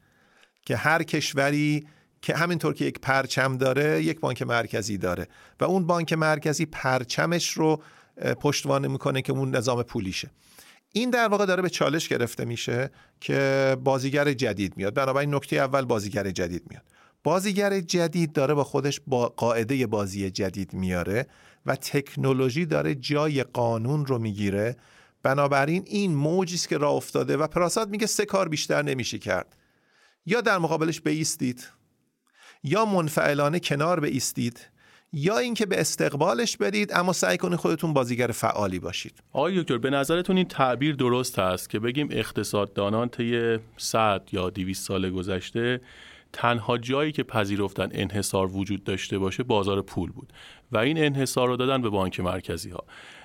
که 0.66 0.76
هر 0.76 1.02
کشوری 1.02 1.86
که 2.22 2.36
همینطور 2.36 2.74
که 2.74 2.84
یک 2.84 3.00
پرچم 3.00 3.56
داره 3.56 4.02
یک 4.02 4.20
بانک 4.20 4.42
مرکزی 4.42 4.98
داره. 4.98 5.28
و 5.60 5.64
اون 5.64 5.86
بانک 5.86 6.12
مرکزی 6.12 6.66
پرچمش 6.66 7.50
رو 7.50 7.82
پشتوانه 8.40 8.88
می‌کنه 8.88 9.22
که 9.22 9.32
اون 9.32 9.56
نظام 9.56 9.82
پولیشه. 9.82 10.30
این 10.92 11.10
در 11.10 11.28
واقع 11.28 11.46
داره 11.46 11.62
به 11.62 11.68
چالش 11.68 12.08
گرفته 12.08 12.44
میشه 12.44 12.90
که 13.20 13.76
بازیگر 13.84 14.32
جدید 14.32 14.76
میاد. 14.76 14.94
بنابراین 14.94 15.34
نکته 15.34 15.56
اول 15.56 15.84
بازیگر 15.84 16.30
جدید 16.30 16.62
میاد. 16.70 16.82
بازیگر 17.24 17.80
جدید 17.80 18.32
داره 18.32 18.54
با 18.54 18.64
خودش 18.64 19.00
با 19.06 19.28
قاعده 19.28 19.86
بازی 19.86 20.30
جدید 20.30 20.74
میاره 20.74 21.26
و 21.66 21.76
تکنولوژی 21.76 22.66
داره 22.66 22.94
جای 22.94 23.42
قانون 23.42 24.06
رو 24.06 24.18
می‌گیره. 24.18 24.76
بنابراین 25.22 25.82
این 25.86 26.14
موجی 26.14 26.54
است 26.54 26.68
که 26.68 26.78
راه 26.78 26.94
افتاده 26.94 27.36
و 27.36 27.46
پراساد 27.46 27.90
میگه 27.90 28.06
سه 28.06 28.24
کار 28.24 28.48
بیشتر 28.48 28.82
نمیشه 28.82 29.18
کرد. 29.18 29.56
یا 30.26 30.40
در 30.40 30.58
مقابلش 30.58 31.00
بیستید 31.00 31.68
یا 32.62 32.84
منفعلانه 32.84 33.60
کنار 33.60 34.00
بیستید 34.00 34.68
یا 35.12 35.38
اینکه 35.38 35.66
به 35.66 35.80
استقبالش 35.80 36.56
برید 36.56 36.92
اما 36.94 37.12
سعی 37.12 37.36
کنید 37.36 37.58
خودتون 37.58 37.92
بازیگر 37.92 38.26
فعالی 38.26 38.78
باشید. 38.78 39.22
آقای 39.32 39.62
دکتر 39.62 39.78
به 39.78 39.90
نظرتون 39.90 40.36
این 40.36 40.48
تعبیر 40.48 40.96
درست 40.96 41.38
هست 41.38 41.70
که 41.70 41.78
بگیم 41.78 42.08
اقتصاددانان 42.10 43.08
طی 43.08 43.58
100 43.76 44.28
یا 44.32 44.50
200 44.50 44.86
سال 44.86 45.10
گذشته 45.10 45.80
تنها 46.32 46.78
جایی 46.78 47.12
که 47.12 47.22
پذیرفتن 47.22 47.88
انحصار 47.92 48.56
وجود 48.56 48.84
داشته 48.84 49.18
باشه 49.18 49.42
بازار 49.42 49.82
پول 49.82 50.10
بود 50.10 50.32
و 50.72 50.78
این 50.78 51.04
انحصار 51.04 51.48
رو 51.48 51.56
دادن 51.56 51.82
به 51.82 51.88
بانک 51.88 52.20
مرکزی 52.20 52.70
ها 52.70 52.84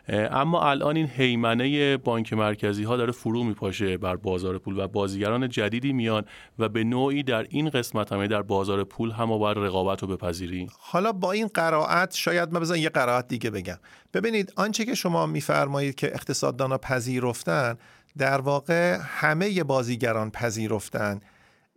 اما 0.10 0.70
الان 0.70 0.96
این 0.96 1.08
هیمنه 1.08 1.98
بانک 1.98 2.34
مرکزی 2.34 2.84
ها 2.84 2.98
داره 2.98 3.12
فرو 3.12 3.44
میپاشه 3.44 3.98
بر 3.98 4.16
بازار 4.16 4.58
پول 4.58 4.80
و 4.80 4.88
بازیگران 4.88 5.50
جدیدی 5.50 5.94
میان 5.94 6.26
و 6.60 6.70
به 6.70 6.84
نوعی 6.84 7.24
در 7.24 7.46
این 7.50 7.70
قسمت 7.70 8.14
هم 8.14 8.28
در 8.28 8.42
بازار 8.42 8.84
پول 8.84 9.12
هم 9.12 9.38
باید 9.38 9.58
رقابت 9.58 10.02
رو 10.02 10.08
بپذیریم. 10.08 10.70
حالا 10.80 11.12
با 11.12 11.32
این 11.32 11.48
قرائت 11.48 12.16
شاید 12.16 12.54
من 12.54 12.60
بزن 12.60 12.78
یه 12.78 12.90
قرائت 12.90 13.28
دیگه 13.28 13.50
بگم. 13.50 13.78
ببینید 14.14 14.54
آنچه 14.56 14.86
که 14.86 14.96
شما 14.96 15.26
میفرمایید 15.26 15.96
که 15.96 16.08
اقتصاددانا 16.08 16.78
پذیرفتن 16.78 17.78
در 18.18 18.42
واقع 18.42 18.98
همه 19.02 19.64
بازیگران 19.64 20.32
پذیرفتن. 20.32 21.22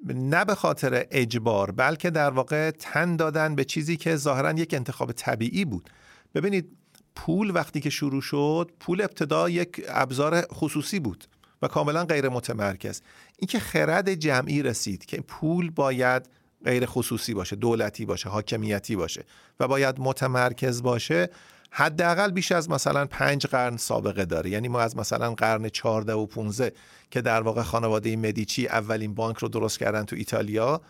نه 0.07 0.45
به 0.45 0.55
خاطر 0.55 1.07
اجبار 1.11 1.71
بلکه 1.71 2.11
در 2.11 2.31
واقع 2.31 2.71
تن 2.71 3.17
دادن 3.17 3.55
به 3.55 3.65
چیزی 3.65 3.97
که 3.97 4.17
ظاهرا 4.17 4.53
یک 4.53 4.75
انتخاب 4.75 5.13
طبیعی 5.13 5.65
بود. 5.65 5.91
ببینید 6.35 6.77
پول 7.15 7.55
وقتی 7.55 7.81
که 7.81 7.91
شروع 7.91 8.23
شد 8.23 8.71
پول 8.81 9.01
ابتدا 9.01 9.49
یک 9.49 9.85
ابزار 9.89 10.41
خصوصی 10.41 11.01
بود 11.01 11.25
و 11.63 11.69
کاملا 11.69 12.05
غیر 12.05 12.29
متمرکز. 12.29 13.03
اینکه 13.39 13.59
خرد 13.59 14.15
جمعی 14.15 14.63
رسید 14.63 15.05
که 15.05 15.17
پول 15.21 15.71
باید 15.71 16.29
غیر 16.65 16.87
خصوصی 16.87 17.35
باشه 17.35 17.57
دولتی 17.57 18.05
باشه 18.05 18.29
حاکمیتی 18.29 18.97
باشه 18.97 19.25
و 19.61 19.69
باید 19.69 20.01
متمرکز 20.01 20.83
باشه 20.83 21.31
حداقل 21.71 22.31
بیش 22.31 22.53
از 22.53 22.71
مثلا 22.71 23.07
پنج 23.07 23.47
قرن 23.47 23.77
سابقه 23.77 24.25
داره. 24.25 24.51
یعنی 24.51 24.69
ما 24.69 24.81
از 24.81 24.97
مثلا 24.97 25.35
قرن 25.35 25.69
14 25.69 26.13
و 26.13 26.27
15 26.27 26.73
که 27.11 27.21
در 27.21 27.43
واقع 27.43 27.63
خانواده 27.63 28.17
مدیچی 28.17 28.67
اولین 28.67 29.15
بانک 29.15 29.37
رو 29.37 29.49
درست 29.49 29.79
کردن 29.79 30.05
تو 30.05 30.17
ایتالیا 30.17 30.81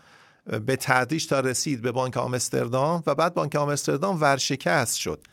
به 0.65 0.75
تدریج 0.75 1.27
تا 1.27 1.39
رسید 1.39 1.81
به 1.81 1.91
بانک 1.91 2.17
آمستردام 2.17 3.03
و 3.07 3.15
بعد 3.15 3.33
بانک 3.33 3.55
آمستردام 3.55 4.21
ورشکست 4.21 4.97
شد. 4.97 5.23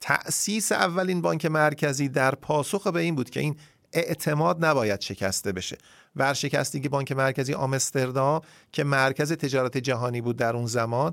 تأسیس 0.00 0.72
اولین 0.72 1.22
بانک 1.22 1.46
مرکزی 1.46 2.08
در 2.08 2.34
پاسخ 2.34 2.86
به 2.86 3.00
این 3.00 3.14
بود 3.14 3.30
که 3.30 3.40
این 3.40 3.56
اعتماد 3.92 4.64
نباید 4.64 5.00
شکسته 5.00 5.52
بشه. 5.52 5.78
ورشکستگی 6.16 6.88
بانک 6.88 7.12
مرکزی 7.12 7.54
آمستردام 7.54 8.40
که 8.72 8.84
مرکز 8.84 9.32
تجارت 9.32 9.78
جهانی 9.78 10.20
بود 10.20 10.36
در 10.36 10.56
اون 10.56 10.66
زمان 10.66 11.12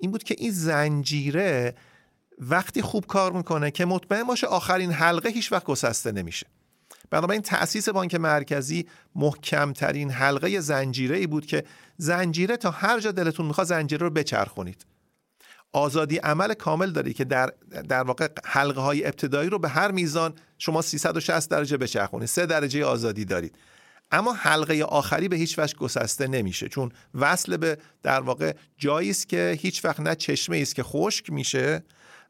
این 0.00 0.10
بود 0.10 0.22
که 0.22 0.34
این 0.38 0.50
زنجیره 0.50 1.74
وقتی 2.40 2.82
خوب 2.82 3.06
کار 3.06 3.32
می‌کنه 3.32 3.70
که 3.70 3.84
مطمئن 3.84 4.22
باشه 4.22 4.46
آخرین 4.46 4.92
حلقه 4.92 5.28
هیچ 5.28 5.52
وقت 5.52 5.64
گسسته 5.64 6.12
نمیشه. 6.12 6.46
بنابراین 7.10 7.42
تأسیس 7.42 7.88
بانک 7.88 8.14
مرکزی 8.14 8.86
محکمترین 9.14 10.10
حلقه 10.10 10.60
زنجیره 10.60 11.16
ای 11.16 11.26
بود 11.26 11.46
که 11.46 11.64
زنجیره 11.96 12.56
تا 12.56 12.70
هر 12.70 13.00
جا 13.00 13.12
دلتون 13.12 13.46
می‌خواد 13.46 13.66
زنجیره 13.66 14.02
رو 14.02 14.10
بچرخونید. 14.10 14.86
آزادی 15.72 16.16
عمل 16.16 16.54
کامل 16.54 16.90
داری 16.90 17.12
که 17.12 17.24
در 17.24 17.52
در 17.88 18.02
واقع 18.02 18.28
حلقه 18.44 18.80
های 18.80 19.06
ابتدایی 19.06 19.50
رو 19.50 19.58
به 19.58 19.68
هر 19.68 19.90
میزان 19.90 20.34
شما 20.58 20.82
360 20.82 21.50
درجه 21.50 21.76
بچرخونید 21.76 22.28
سه 22.28 22.46
درجه 22.46 22.84
آزادی 22.84 23.24
دارید. 23.24 23.56
اما 24.10 24.32
حلقه 24.32 24.82
آخری 24.82 25.28
به 25.28 25.36
هیچ 25.36 25.58
وجه 25.58 25.76
گسسته 25.76 26.26
نمیشه 26.26 26.68
چون 26.68 26.92
وصل 27.14 27.56
به 27.56 27.78
در 28.02 28.20
واقع 28.20 28.54
جایی 28.78 29.10
است 29.10 29.28
که 29.28 29.58
هیچ 29.60 29.84
وقت 29.84 30.00
نه 30.00 30.14
چشمه 30.14 30.58
است 30.58 30.74
که 30.74 30.82
خشک 30.82 31.30
میشه 31.30 31.82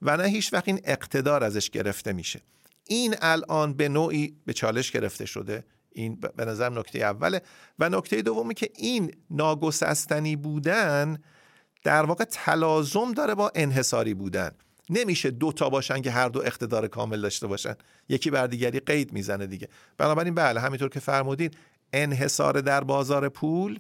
و 0.02 0.16
نه 0.16 0.24
هیچ 0.24 0.52
وقت 0.52 0.68
این 0.68 0.80
اقتدار 0.84 1.44
ازش 1.44 1.70
گرفته 1.70 2.12
میشه. 2.12 2.40
این 2.86 3.14
الان 3.22 3.74
به 3.74 3.88
نوعی 3.88 4.36
به 4.46 4.52
چالش 4.52 4.90
گرفته 4.90 5.26
شده. 5.26 5.64
این 5.92 6.20
به 6.36 6.44
نظر 6.44 6.68
نکته 6.68 6.98
اوله. 6.98 7.42
و 7.78 7.88
نکته 7.88 8.22
دومی 8.22 8.54
که 8.54 8.70
این 8.76 9.14
ناگسستنی 9.30 10.36
بودن 10.36 11.18
در 11.84 12.02
واقع 12.02 12.24
تلازم 12.24 13.12
داره 13.12 13.34
با 13.34 13.52
انحصاری 13.54 14.14
بودن. 14.14 14.50
نمیشه 14.90 15.30
دو 15.30 15.52
تا 15.52 15.68
باشن 15.68 16.02
که 16.02 16.10
هر 16.10 16.28
دو 16.28 16.40
اقتدار 16.40 16.88
کامل 16.88 17.20
داشته 17.20 17.46
باشن. 17.46 17.74
یکی 18.08 18.30
بر 18.30 18.46
دیگری 18.46 18.80
قید 18.80 19.12
می‌زنه 19.12 19.46
دیگه. 19.46 19.68
بنابراین 19.98 20.34
بله 20.34 20.60
همینطور 20.60 20.88
که 20.88 21.00
فرمودین 21.00 21.50
انحصار 21.92 22.60
در 22.60 22.84
بازار 22.84 23.28
پول 23.28 23.78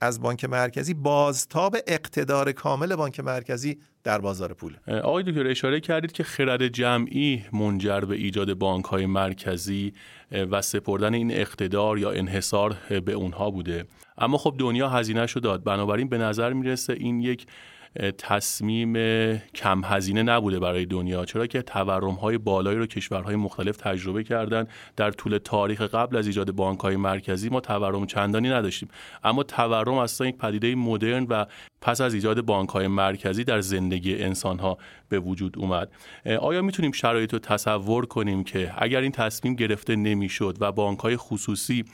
از 0.00 0.20
بانک 0.20 0.44
مرکزی 0.44 0.94
بازتاب 0.94 1.76
اقتدار 1.86 2.52
کامل 2.52 2.96
بانک 2.96 3.20
مرکزی 3.20 3.78
در 4.04 4.18
بازار 4.18 4.52
پول. 4.52 4.76
آقای 5.02 5.22
دکتر 5.22 5.46
اشاره 5.46 5.80
کردید 5.80 6.12
که 6.12 6.24
خرد 6.24 6.68
جمعی 6.68 7.44
منجر 7.52 8.00
به 8.00 8.16
ایجاد 8.16 8.54
بانک 8.54 8.84
های 8.84 9.06
مرکزی 9.06 9.92
و 10.50 10.62
سپردن 10.62 11.14
این 11.14 11.32
اقتدار 11.32 11.98
یا 11.98 12.10
انحصار 12.10 12.76
به 13.04 13.12
اونها 13.12 13.50
بوده. 13.50 13.84
اما 14.18 14.38
خب 14.38 14.54
دنیا 14.58 14.88
هزینه 14.88 15.26
شو 15.26 15.40
داد. 15.40 15.64
بنابراین 15.64 16.08
به 16.08 16.18
نظر 16.18 16.52
می‌رسه 16.52 16.92
این 16.92 17.20
یک 17.20 17.46
تصمیم 18.18 18.94
کم 19.54 19.82
هزینه 19.84 20.22
نبوده 20.22 20.58
برای 20.58 20.86
دنیا. 20.86 21.24
چرا 21.24 21.46
که 21.46 21.62
تورم 21.62 22.14
های 22.14 22.38
بالایی 22.38 22.78
رو 22.78 22.86
کشورهای 22.86 23.36
مختلف 23.36 23.76
تجربه 23.76 24.24
کردن. 24.24 24.66
در 24.96 25.10
طول 25.10 25.38
تاریخ 25.38 25.82
قبل 25.82 26.16
از 26.16 26.26
ایجاد 26.26 26.50
بانک 26.50 26.80
های 26.80 26.96
مرکزی 26.96 27.48
ما 27.48 27.60
تورم 27.60 28.06
چندانی 28.06 28.48
نداشتیم. 28.48 28.88
اما 29.24 29.42
تورم 29.42 29.94
اصلا 29.94 30.26
یک 30.26 30.36
پدیده 30.36 30.74
مدرن 30.74 31.26
و 31.30 31.46
پس 31.80 32.00
از 32.00 32.14
ایجاد 32.14 32.40
بانک 32.40 32.68
های 32.68 32.86
مرکزی 32.86 33.44
در 33.44 33.60
زندگی 33.60 34.16
انسان 34.16 34.58
ها 34.58 34.78
به 35.08 35.20
وجود 35.20 35.58
اومد. 35.58 35.90
آیا 36.40 36.62
می‌تونیم 36.62 36.92
شرایط 36.92 37.32
رو 37.32 37.38
تصور 37.38 38.06
کنیم 38.06 38.44
که 38.44 38.72
اگر 38.78 39.00
این 39.00 39.12
تصمیم 39.12 39.54
گرفته 39.54 39.96
نمی‌شد 39.96 40.56
و 40.60 40.72
بانک 40.72 40.98
های 40.98 41.16
خصوصی 41.16 41.84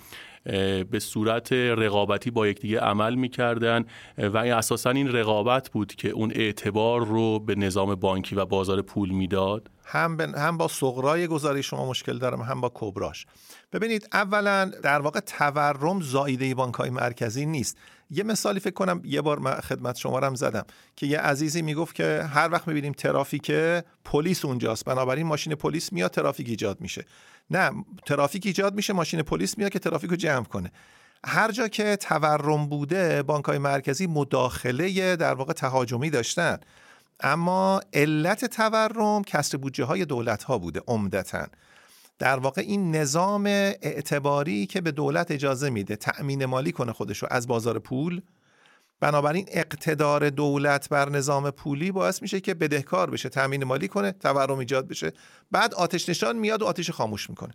به 0.91 0.99
صورت 0.99 1.53
رقابتی 1.53 2.31
با 2.31 2.47
یکدیگه 2.47 2.81
عمل 2.81 3.15
می‌کردن. 3.15 3.85
و 4.19 4.37
اساسا 4.37 4.91
این 4.91 5.13
رقابت 5.13 5.71
بود 5.71 5.95
که 5.95 6.09
اون 6.09 6.33
اعتبار 6.35 7.07
رو 7.07 7.39
به 7.39 7.55
نظام 7.55 7.95
بانکی 7.95 8.35
و 8.35 8.45
بازار 8.45 8.83
پول 8.83 9.11
می‌داد. 9.11 9.71
هم, 9.85 10.21
هم 10.21 10.57
با 10.57 10.69
سغرای 10.69 11.27
گزارش 11.27 11.71
شما 11.71 11.89
مشکل 11.89 12.19
دارم 12.19 12.43
هم 12.43 12.61
با 12.61 12.73
کبراش. 12.75 13.27
ببینید 13.73 14.09
اولا 14.13 14.71
در 14.83 15.01
واقع 15.01 15.21
تورم 15.21 16.01
زایده 16.01 16.55
بانک 16.55 16.75
های 16.75 16.91
مرکزی 16.91 17.47
نیست. 17.47 17.79
یه 18.11 18.25
مثالی 18.25 18.61
فکر 18.61 18.75
کنم 18.75 19.01
یه 19.05 19.21
بار 19.21 19.39
من 19.39 19.55
خدمت 19.55 19.97
شما 19.97 20.19
رم 20.19 20.35
زدم 20.35 20.65
که 20.97 21.07
یه 21.07 21.19
عزیزی 21.19 21.63
می‌گفت 21.63 21.95
که 21.95 22.29
هر 22.33 22.49
وقت 22.53 22.69
می‌بینیم 22.69 22.93
ترافیک 22.93 23.51
پلیس 24.05 24.45
اونجاست 24.45 24.85
بنابراین 24.85 25.27
ماشین 25.27 25.55
پلیس 25.55 25.93
میاد 25.93 26.11
ترافیک 26.11 26.49
ایجاد 26.49 26.81
میشه. 26.81 27.05
نه 27.51 27.71
ترافیک 28.07 28.47
ایجاد 28.47 28.75
میشه 28.75 28.93
ماشین 28.93 29.23
پلیس 29.23 29.59
میاد 29.59 29.71
که 29.71 29.79
ترافیک 29.79 30.11
رو 30.11 30.17
جمع 30.17 30.45
کنه. 30.45 30.73
هر 31.27 31.51
جا 31.51 31.69
که 31.69 31.97
تورم 31.97 32.67
بوده 32.67 33.23
بانک 33.23 33.45
های 33.45 33.59
مرکزی 33.59 34.07
مداخله 34.07 35.17
در 35.17 35.35
واقع 35.35 35.53
تهاجمی 35.53 36.11
داشتن. 36.11 36.59
اما 37.21 37.81
علت 37.93 38.45
تورم 38.45 39.23
کسر 39.25 39.59
بودجه 39.59 39.85
های 39.85 40.05
دولت 40.05 40.43
ها 40.43 40.59
بوده 40.59 40.81
عمدتا. 40.87 41.47
در 42.19 42.39
واقع 42.39 42.63
این 42.63 42.97
نظام 42.97 43.47
اعتباری 43.47 44.67
که 44.67 44.81
به 44.81 44.93
دولت 44.93 45.31
اجازه 45.31 45.71
میده 45.71 45.97
تأمین 45.97 46.45
مالی 46.45 46.73
کنه 46.73 46.93
خودشو 46.93 47.27
از 47.31 47.47
بازار 47.47 47.79
پول 47.79 48.23
بنابراین 49.01 49.47
اقتدار 49.49 50.31
دولت 50.31 50.89
بر 50.89 51.09
نظام 51.09 51.51
پولی 51.51 51.93
باعث 51.93 52.23
میشه 52.23 52.41
که 52.41 52.55
بدهکار 52.55 53.11
بشه 53.11 53.29
تأمین 53.29 53.65
مالی 53.65 53.89
کنه 53.89 54.13
تورم 54.13 54.59
ایجاد 54.59 54.89
بشه. 54.89 55.13
بعد 55.51 55.75
آتش 55.75 56.09
نشان 56.09 56.37
میاد 56.37 56.63
و 56.63 56.67
آتش 56.67 56.91
خاموش 56.91 57.31
می‌کنه. 57.31 57.55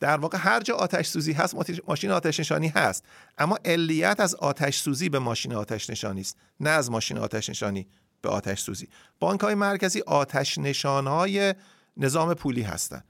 در 0.00 0.16
واقع 0.16 0.38
هر 0.38 0.60
جا 0.60 0.74
آتش 0.74 1.06
سوزی 1.06 1.32
هست 1.32 1.54
ماشین 1.88 2.10
آتش 2.10 2.40
نشانی 2.40 2.68
هست. 2.68 3.04
اما 3.38 3.58
علیت 3.64 4.20
از 4.20 4.34
آتش 4.34 4.78
سوزی 4.78 5.08
به 5.08 5.18
ماشین 5.18 5.54
آتش 5.54 5.90
نشانی 5.90 6.20
است 6.20 6.36
نه 6.60 6.70
از 6.70 6.90
ماشین 6.90 7.18
آتش 7.18 7.50
نشانی 7.50 7.86
به 8.22 8.28
آتش 8.28 8.60
سوزی. 8.60 8.88
بانک 9.20 9.40
های 9.40 9.54
مرکزی 9.54 10.00
آتش 10.00 10.58
نشان 10.58 11.06
های 11.06 11.54
نظام 11.96 12.34
پولی 12.34 12.62
هستند 12.62 13.04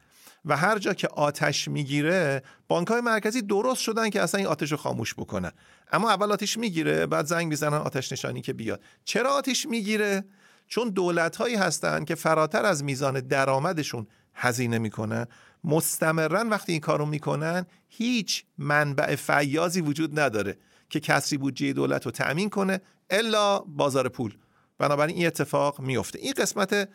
و 0.44 0.56
هر 0.56 0.78
جا 0.78 0.94
که 0.94 1.08
آتش 1.08 1.68
می‌گیره 1.68 2.42
بانک 2.68 2.88
های 2.88 3.00
مرکزی 3.00 3.42
درست 3.42 3.80
شدن 3.80 4.10
که 4.10 4.22
اصلا 4.22 4.38
این 4.38 4.46
آتش 4.46 4.70
رو 4.70 4.76
خاموش 4.76 5.14
بکنن. 5.14 5.52
اما 5.92 6.10
اول 6.10 6.32
آتش 6.32 6.58
می‌گیره 6.58 7.06
بعد 7.06 7.26
زنگ 7.26 7.48
می‌زنن 7.48 7.74
آتش 7.74 8.12
نشانی 8.12 8.40
که 8.40 8.52
بیاد. 8.52 8.82
چرا 9.04 9.30
آتش 9.30 9.66
می‌گیره؟ 9.66 10.24
چون 10.66 10.88
دولت 10.88 11.36
هایی 11.36 11.54
هستن 11.54 12.04
که 12.04 12.14
فراتر 12.14 12.64
از 12.64 12.84
میزان 12.84 13.20
درآمدشون 13.20 14.06
هزینه 14.34 14.78
می‌کنن. 14.78 15.26
مستمرا 15.64 16.44
وقتی 16.50 16.72
این 16.72 16.80
کارو 16.80 17.06
می‌کنن 17.06 17.66
هیچ 17.88 18.44
منبع 18.58 19.16
فیازی 19.16 19.80
وجود 19.80 20.20
نداره 20.20 20.56
که 20.90 21.00
کسری 21.00 21.38
بودجه 21.38 21.72
دولت 21.72 22.04
رو 22.06 22.10
تأمین 22.10 22.50
کنه 22.50 22.80
الا 23.10 23.58
بازار 23.58 24.08
پول. 24.08 24.36
بنابراین 24.78 25.16
این 25.16 25.26
اتفاق 25.26 25.80
میفته 25.80 26.18
این 26.18 26.32
قسمت 26.36 26.88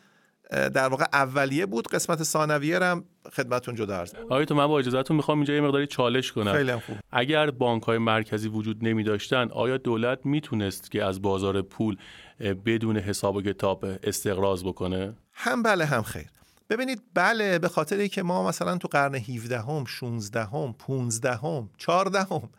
در 0.50 0.88
واقع 0.88 1.06
اولیه 1.14 1.66
بود 1.66 1.88
قسمت 1.88 2.24
ثانویه 2.24 2.80
هم 2.80 3.04
خدمتتون 3.34 3.76
جدا 3.76 3.98
عرض 3.98 4.16
آقای 4.16 4.46
تو 4.46 4.56
من 4.56 4.68
با 4.68 4.80
اجازهتون 4.80 5.18
می‌خوام 5.18 5.38
اینجا 5.38 5.54
یه 5.54 5.62
مقداری 5.62 5.88
چالش 5.88 6.32
کنم. 6.32 6.54
خیلی 6.54 6.76
خوب. 6.76 6.98
اگر 7.12 7.52
بانک 7.52 7.84
های 7.84 7.98
مرکزی 7.98 8.50
وجود 8.50 8.78
نمی 8.82 9.04
داشتن 9.04 9.50
آیا 9.52 9.78
دولت 9.78 10.26
می‌تونست 10.26 10.92
که 10.92 11.04
از 11.04 11.22
بازار 11.22 11.62
پول 11.62 11.98
بدون 12.66 12.98
حساب 12.98 13.36
و 13.36 13.42
کتاب 13.42 13.86
استقراض 14.04 14.64
بکنه؟ 14.64 15.14
هم 15.34 15.64
بله 15.64 15.86
هم 15.86 16.02
خیر. 16.02 16.28
ببینید 16.70 17.02
بله 17.14 17.60
به 17.60 17.70
خاطری 17.70 18.10
که 18.10 18.24
ما 18.24 18.48
مثلا 18.48 18.78
تو 18.78 18.88
قرن 18.88 19.16
17 19.16 19.60
هم 19.60 19.86
16 19.86 20.44
هم 20.44 20.76
15 20.80 21.36
هم 21.36 21.70
14 21.78 22.20
هم 22.20 22.50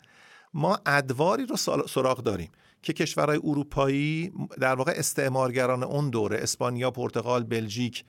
ما 0.55 0.79
ادواری 0.87 1.47
رو 1.47 1.57
سراغ 1.87 2.23
داریم. 2.23 2.51
که 2.83 2.93
کشورهای 2.93 3.41
اروپایی 3.45 4.33
در 4.61 4.75
واقع 4.75 4.93
استعمارگران 4.97 5.83
اون 5.83 6.11
دوره 6.11 6.39
اسپانیا، 6.39 6.91
پرتغال، 6.91 7.43
بلژیک 7.43 8.05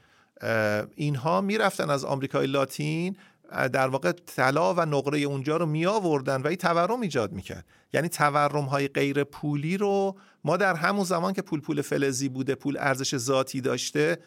اینها 0.96 1.42
می‌رفتن 1.42 1.90
از 1.90 2.06
آمریکای 2.06 2.48
لاتین 2.48 3.16
در 3.52 3.88
واقع 3.88 4.12
طلا 4.12 4.74
و 4.74 4.80
نقره 4.82 5.20
اونجا 5.20 5.58
رو 5.58 5.66
می 5.66 5.86
آوردن 5.86 6.42
و 6.42 6.48
این 6.48 6.56
تورم 6.56 7.02
ایجاد 7.02 7.32
می‌کرد. 7.32 7.66
یعنی 7.94 8.10
تورم 8.10 8.66
های 8.66 8.88
غیر 8.88 9.24
پولی 9.24 9.78
رو 9.78 10.18
ما 10.44 10.58
در 10.58 10.76
همون 10.76 11.04
زمان 11.04 11.34
که 11.34 11.42
پول 11.42 11.62
پول 11.62 11.82
فلزی 11.82 12.30
بوده 12.30 12.56
پول 12.56 12.78
ارزش 12.80 13.18
ذاتی 13.18 13.62
داشته 13.62 14.20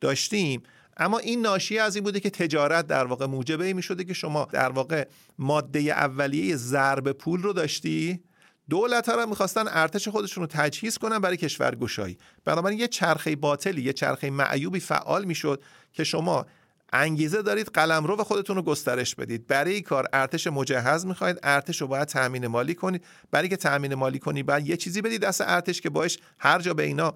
داشتیم. 0.00 0.62
اما 0.96 1.18
این 1.18 1.40
ناشی 1.40 1.78
از 1.78 1.94
این 1.94 2.04
بوده 2.04 2.20
که 2.20 2.30
تجارت 2.30 2.86
در 2.86 3.04
واقع 3.04 3.26
موجبه 3.26 3.64
ای 3.64 3.72
می 3.72 3.82
شده 3.82 4.04
که 4.04 4.14
شما 4.14 4.48
در 4.52 4.72
واقع 4.72 5.08
ماده 5.38 5.80
اولیه 5.80 6.56
ضرب 6.56 7.12
پول 7.12 7.42
رو 7.42 7.52
داشتی. 7.52 8.22
دولت 8.70 9.08
ها 9.08 9.14
رو 9.14 9.26
می‌خواستن 9.28 9.64
ارتش 9.68 10.08
خودشون 10.08 10.42
رو 10.42 10.48
تجهیز 10.52 10.98
کنن 10.98 11.18
برای 11.18 11.36
کشور 11.36 11.74
گشایی 11.74 12.18
بنابراین 12.44 12.78
یه 12.78 12.88
چرخه 12.88 13.36
باطلی 13.36 13.82
یه 13.82 13.92
چرخه 13.92 14.30
معیوبی 14.30 14.80
فعال 14.80 15.24
می‌شد 15.24 15.62
که 15.92 16.04
شما 16.04 16.46
انگیزه 16.92 17.42
دارید 17.42 17.66
قلم 17.66 18.04
رو 18.04 18.16
و 18.16 18.24
خودتون 18.24 18.56
رو 18.56 18.62
گسترش 18.62 19.14
بدید. 19.14 19.46
برای 19.46 19.74
این 19.74 19.82
کار 19.82 20.06
ارتش 20.12 20.46
مجهز 20.46 21.06
می‌خواید 21.06 21.38
ارتش 21.42 21.80
رو 21.80 21.86
باید 21.86 22.08
تامین 22.08 22.46
مالی 22.46 22.74
کنید. 22.74 23.04
برای 23.30 23.48
که 23.48 23.56
تامین 23.56 23.94
مالی 23.94 24.18
کنید 24.18 24.46
بعد 24.46 24.68
یه 24.68 24.76
چیزی 24.76 25.02
بدید 25.02 25.20
دست 25.20 25.40
ارتش 25.40 25.80
که 25.80 25.90
باش 25.90 26.18
هر 26.38 26.60
جا 26.60 26.74
به 26.74 26.82
اینا 26.82 27.14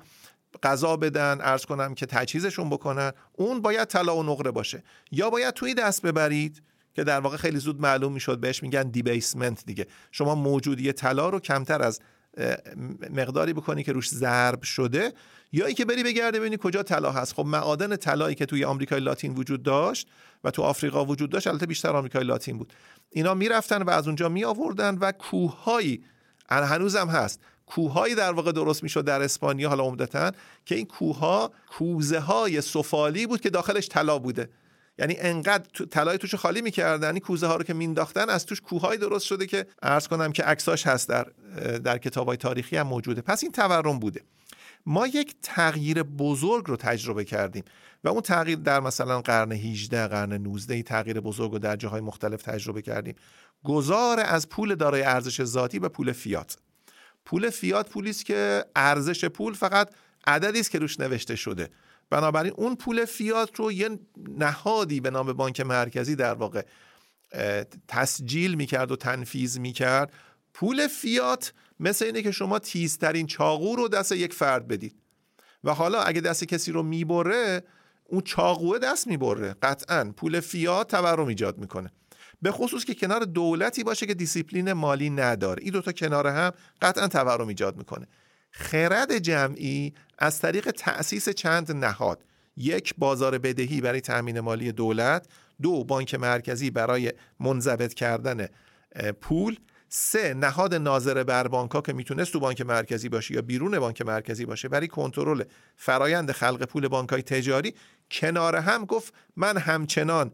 غذا 0.62 0.96
بدن 0.96 1.38
ارز 1.40 1.64
کنم 1.64 1.94
که 1.94 2.06
تجهیزشون 2.06 2.70
بکنن. 2.70 3.12
اون 3.32 3.61
باید 3.61 3.88
طلا 3.88 4.16
و 4.16 4.23
نقره 4.23 4.50
باشه. 4.50 4.82
یا 5.11 5.30
باید 5.30 5.54
توی 5.54 5.75
دست 5.75 6.02
ببرید 6.02 6.62
که 6.95 7.05
در 7.05 7.21
واقع 7.21 7.37
خیلی 7.37 7.59
زود 7.59 7.81
معلوم 7.81 8.13
می‌شد 8.13 8.39
بهش 8.39 8.63
میگن 8.63 8.83
دیبیسمنت 8.83 9.65
دیگه. 9.67 9.87
شما 10.13 10.35
موجودی 10.35 10.93
طلا 10.93 11.29
رو 11.29 11.41
کمتر 11.41 11.83
از 11.83 12.01
مقداری 13.11 13.53
بکنی 13.53 13.83
که 13.83 13.93
روش 13.93 14.09
ضرب 14.09 14.63
شده 14.63 15.13
یا 15.53 15.67
ای 15.67 15.75
که 15.75 15.85
بری 15.85 16.03
بگرده 16.03 16.41
ببینی 16.41 16.57
کجا 16.61 16.83
طلا 16.83 17.13
هست. 17.13 17.35
خب 17.35 17.47
معادن 17.47 17.97
طلایی 17.97 18.35
که 18.35 18.47
توی 18.47 18.65
آمریکای 18.65 19.01
لاتین 19.01 19.35
وجود 19.35 19.63
داشت 19.63 20.09
و 20.45 20.51
تو 20.51 20.63
آفریقا 20.63 21.05
وجود 21.05 21.31
داشت 21.31 21.47
البته 21.47 21.67
بیشتر 21.67 21.97
آمریکای 21.97 22.25
لاتین 22.25 22.59
بود. 22.59 22.73
اینا 23.11 23.35
می‌رفتن 23.35 23.83
و 23.83 23.91
از 23.91 24.07
اونجا 24.07 24.29
می 24.29 24.45
آوردن 24.45 24.99
و 24.99 25.13
کوههایی 25.13 26.05
هنوزم 26.49 27.09
هست 27.09 27.41
کوههایی 27.67 28.15
در 28.15 28.33
واقع 28.33 28.53
درست 28.53 28.83
می‌شد 28.83 29.05
در 29.05 29.23
اسپانیا 29.23 29.69
حالا 29.69 29.85
عمدتا 29.85 30.33
که 30.65 30.75
این 30.75 30.87
کوهها 30.87 31.53
کوزه 31.71 32.21
های 32.21 32.61
سفالی 32.61 33.27
بود 33.27 33.41
که 33.41 33.51
داخلش 33.51 33.89
طلا 33.89 34.19
بوده. 34.19 34.49
یعنی 34.99 35.17
انقدر 35.19 35.87
طلای 35.87 36.19
توش 36.19 36.35
خالی 36.35 36.63
می‌کردن 36.63 37.11
این 37.11 37.21
کوزه 37.21 37.47
ها 37.47 37.57
رو 37.57 37.65
که 37.65 37.75
مینداختن 37.75 38.29
از 38.29 38.47
توش 38.47 38.61
کوههای 38.61 38.99
درست 38.99 39.27
شده 39.27 39.47
که 39.47 39.67
عرض 39.83 40.09
کنم 40.09 40.33
که 40.33 40.43
عکساش 40.43 40.87
هست 40.87 41.09
در 41.09 41.27
در 41.79 41.99
کتاب 41.99 42.27
های 42.27 42.37
تاریخی 42.37 42.77
هم 42.77 42.87
موجوده. 42.87 43.21
پس 43.21 43.43
این 43.43 43.53
تورم 43.53 43.99
بوده. 43.99 44.21
ما 44.87 45.07
یک 45.07 45.35
تغییر 45.43 46.03
بزرگ 46.03 46.65
رو 46.67 46.77
تجربه 46.77 47.25
کردیم 47.25 47.65
و 48.05 48.09
اون 48.09 48.21
تغییر 48.21 48.59
در 48.59 48.81
مثلا 48.81 49.21
قرن 49.21 49.53
18 49.53 50.07
قرن 50.07 50.33
19 50.33 50.83
تغییر 50.83 51.21
بزرگ 51.21 51.53
رو 51.53 51.59
در 51.59 51.77
جاهای 51.77 52.01
مختلف 52.01 52.43
تجربه 52.43 52.83
کردیم. 52.83 53.15
گذار 53.65 54.21
از 54.21 54.49
پول 54.49 54.75
دارای 54.75 55.03
ارزش 55.03 55.45
ذاتی 55.45 55.79
به 55.79 55.89
پول 55.89 56.13
فیات. 56.13 56.57
پول 57.25 57.51
فیات 57.51 57.91
پولی 57.91 58.11
است 58.11 58.25
که 58.25 58.65
ارزش 58.77 59.25
پول 59.25 59.55
فقط 59.55 59.91
عددی 60.27 60.61
است 60.61 60.71
که 60.71 60.79
روش 60.79 61.01
نوشته 61.01 61.37
شده. 61.37 61.69
بنابراین 62.14 62.52
اون 62.56 62.76
پول 62.76 63.04
فیات 63.04 63.56
رو 63.56 63.73
یه 63.73 63.99
نهادی 64.38 65.00
به 65.00 65.11
نام 65.11 65.33
بانک 65.33 65.61
مرکزی 65.61 66.16
در 66.16 66.35
واقع 66.35 66.62
تسجیل 67.88 68.54
می‌کرد 68.54 68.92
و 68.92 68.97
تنفیز 68.97 69.61
می‌کرد. 69.61 70.12
پول 70.54 70.87
فیات 70.87 71.52
مثل 71.80 72.04
اینه 72.04 72.23
که 72.23 72.30
شما 72.30 72.59
تیزترین 72.59 73.26
چاقو 73.26 73.76
رو 73.76 73.88
دست 73.88 74.12
یک 74.12 74.33
فرد 74.33 74.68
بدید. 74.68 74.94
و 75.64 75.75
حالا 75.75 76.02
اگه 76.02 76.21
دست 76.21 76.44
کسی 76.44 76.73
رو 76.73 76.83
می‌بره 76.83 77.62
اون 78.04 78.21
چاقوه 78.21 78.78
دست 78.78 79.06
می‌بره. 79.06 79.56
قطعا 79.62 80.12
پول 80.16 80.40
فیات 80.40 80.90
تورم 80.90 81.26
ایجاد 81.26 81.59
می‌کنه. 81.59 81.92
به 82.42 82.50
خصوص 82.50 82.85
که 82.85 82.94
کنار 82.94 83.21
دولتی 83.21 83.85
باشه 83.85 84.06
که 84.06 84.14
دیسیپلین 84.14 84.73
مالی 84.73 85.11
نداره. 85.11 85.62
این 85.62 85.73
دوتا 85.73 85.92
کنار 85.92 86.26
هم 86.26 86.52
قطعا 86.83 87.09
تورم 87.09 87.49
ایجاد 87.49 87.76
می‌کنه. 87.76 88.06
خرد 88.56 89.18
جمعی 89.18 89.95
از 90.19 90.40
طریق 90.40 90.71
تأسیس 90.71 91.28
چند 91.28 91.73
نهاد. 91.73 92.25
یک 92.56 92.95
بازار 92.99 93.38
بدهی 93.38 93.80
برای 93.80 94.00
تأمین 94.00 94.40
مالی 94.40 94.73
دولت. 94.73 95.26
دو 95.62 95.84
بانک 95.84 96.14
مرکزی 96.14 96.71
برای 96.71 97.12
منضبط 97.40 97.95
کردن 97.95 98.49
پول. 99.21 99.56
سه 99.88 100.34
نهاد 100.34 100.75
ناظر 100.75 101.25
بر 101.25 101.49
بانک 101.49 101.71
ها 101.71 101.80
که 101.80 101.93
می‌تونست 101.93 102.32
تو 102.32 102.40
بانک 102.40 102.60
مرکزی 102.60 103.08
باشه 103.08 103.34
یا 103.34 103.43
بیرون 103.43 103.78
بانک 103.78 104.02
مرکزی 104.02 104.45
باشه 104.47 104.69
برای 104.69 104.88
کنترل 104.88 105.45
فرایند 105.76 106.32
خلق 106.32 106.64
پول 106.64 106.88
بانک 106.88 107.08
های 107.08 107.23
تجاری. 107.23 107.75
کنار 108.10 108.56
هم 108.56 108.84
گفت 108.84 109.14
من 109.36 109.56
همچنان 109.58 110.32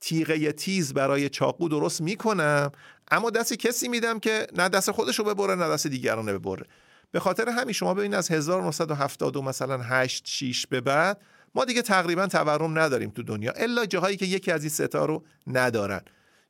تیغه 0.00 0.52
تیز 0.52 0.94
برای 0.94 1.28
چاقو 1.28 1.68
درست 1.68 2.00
می‌کنم 2.00 2.72
اما 3.10 3.30
دست 3.30 3.52
کسی 3.52 3.88
میدم 3.88 4.20
که 4.20 4.46
نه 4.56 4.68
دست 4.68 4.90
خودش 4.90 5.18
رو 5.18 5.24
ببره 5.24 5.54
نه 5.54 5.68
دست 5.68 5.86
دیگران 5.86 6.28
رو 6.28 6.38
ببره. 6.38 6.66
به 7.10 7.20
خاطر 7.20 7.48
همین 7.48 7.72
شما 7.72 7.94
ببینید 7.94 8.18
از 8.18 8.30
1970 8.30 9.36
مثلا 9.36 9.78
8 9.82 10.26
6 10.26 10.66
به 10.66 10.80
بعد 10.80 11.20
ما 11.54 11.64
دیگه 11.64 11.82
تقریبا 11.82 12.26
تورم 12.26 12.78
نداریم 12.78 13.10
تو 13.10 13.22
دنیا 13.22 13.52
الا 13.52 13.86
جاهایی 13.86 14.16
که 14.16 14.26
یکی 14.26 14.50
از 14.50 14.62
این 14.62 14.70
ستا 14.70 15.04
رو 15.04 15.24
ندارن. 15.46 16.00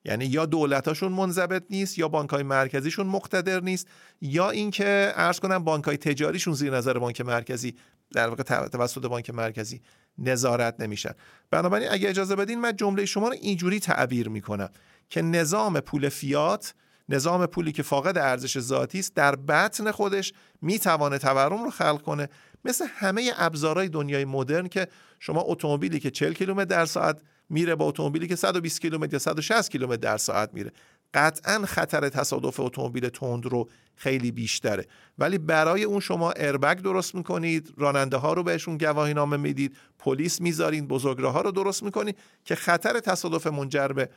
یعنی 0.05 0.25
یا 0.27 0.47
دولتاشون 0.47 1.13
منضبط 1.13 1.63
نیست 1.71 1.99
یا 1.99 2.09
بانک 2.09 2.31
های 2.31 2.43
مرکزیشون 2.43 3.07
مقتدر 3.07 3.61
نیست 3.61 3.89
یا 4.21 4.51
اینکه 4.51 4.85
عرض 5.17 5.41
کنم 5.41 5.65
بانک 5.65 5.85
های 5.85 5.97
تجاریشون 5.97 6.55
زیر 6.55 6.77
نظر 6.77 6.99
بانک 6.99 7.21
مرکزی 7.21 7.75
در 8.13 8.29
واقع 8.29 8.43
توسط 8.69 9.07
بانک 9.07 9.31
مرکزی 9.31 9.81
نظارت 10.19 10.81
نمیشن. 10.81 11.11
بنابراین 11.51 11.89
اگه 11.91 12.09
اجازه 12.09 12.37
بدین 12.37 12.61
من 12.61 12.77
جمله 12.77 13.05
شما 13.05 13.29
رو 13.29 13.35
اینجوری 13.41 13.81
تعبیر 13.81 14.29
می‌کنم 14.29 14.71
که 15.09 15.23
نظام 15.23 15.81
پول 15.81 16.09
فیات 16.09 16.75
نظام 17.09 17.47
پولی 17.47 17.73
که 17.73 17.83
فاقد 17.83 18.19
ارزش 18.19 18.59
ذاتی 18.59 18.99
است 18.99 19.15
در 19.15 19.37
بطن 19.37 19.91
خودش 19.91 20.33
می‌توانه 20.63 21.19
تورم 21.19 21.65
رو 21.65 21.71
خلق 21.71 22.03
کنه. 22.03 22.29
مثل 22.65 22.85
همه 22.89 23.33
ابزارهای 23.37 23.89
دنیای 23.89 24.25
مدرن 24.25 24.69
که 24.69 24.89
شما 25.19 25.45
اتومبیلی 25.47 26.01
که 26.01 26.11
40 26.11 26.33
کیلومتر 26.33 26.65
در 26.65 26.87
ساعت 26.87 27.23
میره 27.51 27.75
با 27.75 27.85
اتومبیلی 27.85 28.29
که 28.29 28.37
120 28.37 28.81
کیلومتر 28.81 29.13
یا 29.13 29.19
160 29.19 29.71
کیلومتر 29.71 29.97
در 29.97 30.17
ساعت 30.17 30.55
میره. 30.55 30.73
قطعا 31.15 31.67
خطر 31.67 32.09
تصادف 32.09 32.61
اتومبیل 32.61 33.09
تند 33.09 33.47
رو 33.47 33.69
خیلی 33.97 34.31
بیشتره. 34.31 34.87
ولی 35.19 35.39
برای 35.39 35.85
اون 35.85 36.01
شما 36.01 36.31
اربگ 36.31 36.79
درست 36.79 37.15
می‌کنید 37.15 37.73
راننده 37.77 38.17
ها 38.17 38.33
رو 38.33 38.43
بهشون 38.43 38.79
گواهی 38.79 39.15
نامه 39.15 39.37
می‌دید 39.37 39.77
پلیس 39.99 40.41
می‌ذارین 40.41 40.87
بزرگراه 40.87 41.33
ها 41.33 41.41
رو 41.41 41.51
درست 41.51 41.83
می‌کنید 41.83 42.19
که 42.45 42.55
خطر 42.55 43.01
تصادف 43.01 43.47
منجر 43.47 43.89
به 43.89 44.09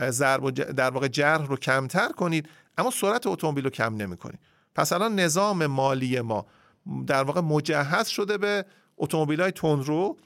ضرب 0.00 0.50
در 0.50 0.90
واقع 0.90 1.08
جرح 1.08 1.46
رو 1.46 1.56
کمتر 1.56 2.08
کنید 2.08 2.48
اما 2.78 2.90
سرعت 2.90 3.26
اتومبیل 3.26 3.64
رو 3.64 3.70
کم 3.70 3.94
نمی‌کنید. 3.96 4.38
پس 4.74 4.92
الان 4.92 5.20
نظام 5.20 5.66
مالی 5.66 6.20
ما 6.20 6.46
در 7.06 7.22
واقع 7.22 7.40
مجهز 7.40 8.08
شده 8.08 8.38
به 8.38 8.64
اتومبیل 8.96 9.40
های 9.40 9.52
تندرو 9.52 10.16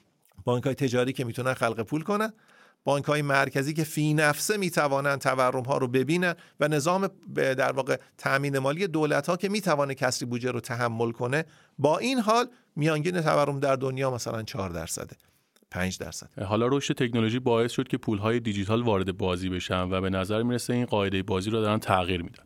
بانک 0.44 0.64
های 0.64 0.74
تجاری 0.74 1.12
که 1.12 1.24
می‌تونن 1.24 1.54
خلق 1.54 1.82
پول 1.82 2.02
کنن. 2.02 2.32
بانک 2.84 3.04
های 3.04 3.22
مرکزی 3.22 3.74
که 3.74 3.84
فی 3.84 4.14
نفسه 4.14 4.56
می‌توانن 4.56 5.16
تورم 5.16 5.62
ها 5.62 5.78
رو 5.78 5.88
ببینن 5.88 6.34
و 6.60 6.68
نظام 6.68 7.08
در 7.34 7.72
واقع 7.72 7.96
تامین 8.18 8.58
مالی 8.58 8.86
دولت 8.86 9.26
ها 9.26 9.36
که 9.36 9.48
می‌توانه 9.48 9.94
کسری 9.94 10.26
بودجه 10.26 10.50
رو 10.50 10.60
تحمل 10.60 11.12
کنه 11.12 11.44
با 11.78 11.98
این 11.98 12.18
حال 12.18 12.48
میانگین 12.76 13.20
تورم 13.20 13.60
در 13.60 13.76
دنیا 13.76 14.10
مثلا 14.10 14.42
4 14.42 14.70
درصده. 14.70 15.16
5 15.70 15.98
درصد. 15.98 16.42
حالا 16.42 16.66
رشد 16.66 16.94
تکنولوژی 16.94 17.38
باعث 17.38 17.72
شد 17.72 17.88
که 17.88 17.96
پولهای 17.96 18.40
دیجیتال 18.40 18.82
وارد 18.82 19.18
بازی 19.18 19.48
بشن 19.48 19.82
و 19.82 20.00
به 20.00 20.10
نظر 20.10 20.42
می‌رسه 20.42 20.74
این 20.74 20.84
قاعده 20.84 21.22
بازی 21.22 21.50
رو 21.50 21.60
دارن 21.60 21.78
تغییر 21.78 22.22
میدن. 22.22 22.44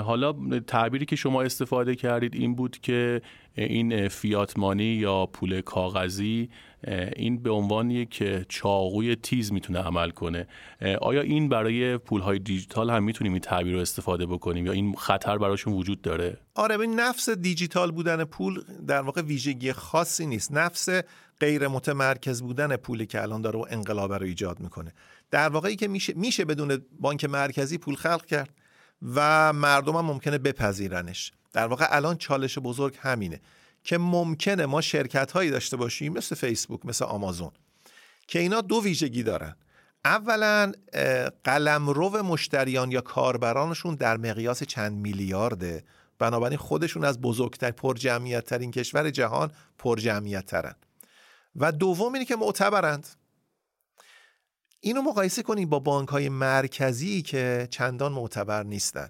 حالا 0.00 0.32
تعبیری 0.66 1.06
که 1.06 1.16
شما 1.16 1.42
استفاده 1.42 1.94
کردید 1.94 2.34
این 2.34 2.54
بود 2.54 2.78
که 2.78 3.22
این 3.54 4.08
فیاتمانی 4.08 4.84
یا 4.84 5.26
پول 5.26 5.60
کاغذی 5.60 6.50
این 7.16 7.42
به 7.42 7.50
عنوان 7.50 7.90
یک 7.90 8.24
چاقوی 8.48 9.16
تیز 9.16 9.52
می‌تونه 9.52 9.78
عمل 9.78 10.10
کنه. 10.10 10.46
آیا 11.00 11.20
این 11.20 11.48
برای 11.48 11.98
پول 11.98 12.20
های 12.20 12.38
دیجیتال 12.38 12.90
هم 12.90 13.04
می‌تونیم 13.04 13.32
این 13.32 13.42
تعبیر 13.42 13.74
رو 13.74 13.80
استفاده 13.80 14.26
بکنیم 14.26 14.66
یا 14.66 14.72
این 14.72 14.94
خطر 14.94 15.38
براشون 15.38 15.72
وجود 15.72 16.02
داره؟ 16.02 16.38
آره 16.54 16.76
به 16.76 16.86
نفس 16.86 17.28
دیجیتال 17.28 17.90
بودن 17.90 18.24
پول 18.24 18.62
در 18.86 19.00
واقع 19.00 19.22
ویژگی 19.22 19.72
خاصی 19.72 20.26
نیست. 20.26 20.52
نفس 20.52 20.88
غیر 21.40 21.68
متمرکز 21.68 22.42
بودن 22.42 22.76
پولی 22.76 23.06
که 23.06 23.22
الان 23.22 23.40
داره 23.40 23.58
و 23.58 23.66
انقلاب 23.70 24.12
رو 24.12 24.26
ایجاد 24.26 24.60
می‌کنه. 24.60 24.92
در 25.30 25.48
واقعی 25.48 25.76
که 25.76 25.88
میشه 25.88 26.12
میشه 26.16 26.44
بدون 26.44 26.82
بانک 27.00 27.24
مرکزی 27.24 27.78
پول 27.78 27.94
خلق 27.94 28.26
کرد 28.26 28.50
و 29.14 29.52
مردم 29.52 29.96
هم 29.96 30.04
ممکنه 30.04 30.38
بپذیرنش. 30.38 31.32
در 31.52 31.66
واقع 31.66 31.86
الان 31.88 32.16
چالش 32.16 32.58
بزرگ 32.58 32.96
همینه. 33.00 33.40
که 33.84 33.98
ممکنه 33.98 34.66
ما 34.66 34.80
شرکت 34.80 35.32
هایی 35.32 35.50
داشته 35.50 35.76
باشیم 35.76 36.12
مثل 36.12 36.34
فیسبوک 36.34 36.86
مثل 36.86 37.04
آمازون 37.04 37.50
که 38.26 38.38
اینا 38.38 38.60
دو 38.60 38.82
ویژگی 38.82 39.22
دارن. 39.22 39.56
اولا 40.04 40.72
قلمرو 41.44 42.22
مشتریان 42.22 42.92
یا 42.92 43.00
کاربرانشون 43.00 43.94
در 43.94 44.16
مقیاس 44.16 44.62
چند 44.62 44.92
میلیارده. 44.92 45.84
بنابراین 46.18 46.58
خودشون 46.58 47.04
از 47.04 47.20
بزرگتر 47.20 47.70
پر 47.70 47.94
جمعیت 47.94 48.44
ترین 48.44 48.70
کشور 48.70 49.10
جهان 49.10 49.52
پر 49.78 49.96
جمعیت 49.96 50.46
ترن 50.46 50.74
و 51.56 51.72
دوم 51.72 52.12
اینه 52.12 52.24
که 52.24 52.36
معتبرند. 52.36 53.06
اینو 54.80 55.02
مقایسه 55.02 55.42
کنید 55.42 55.68
با 55.68 55.78
بانک 55.78 56.08
های 56.08 56.28
مرکزی 56.28 57.22
که 57.22 57.68
چندان 57.70 58.12
معتبر 58.12 58.62
نیستن. 58.62 59.08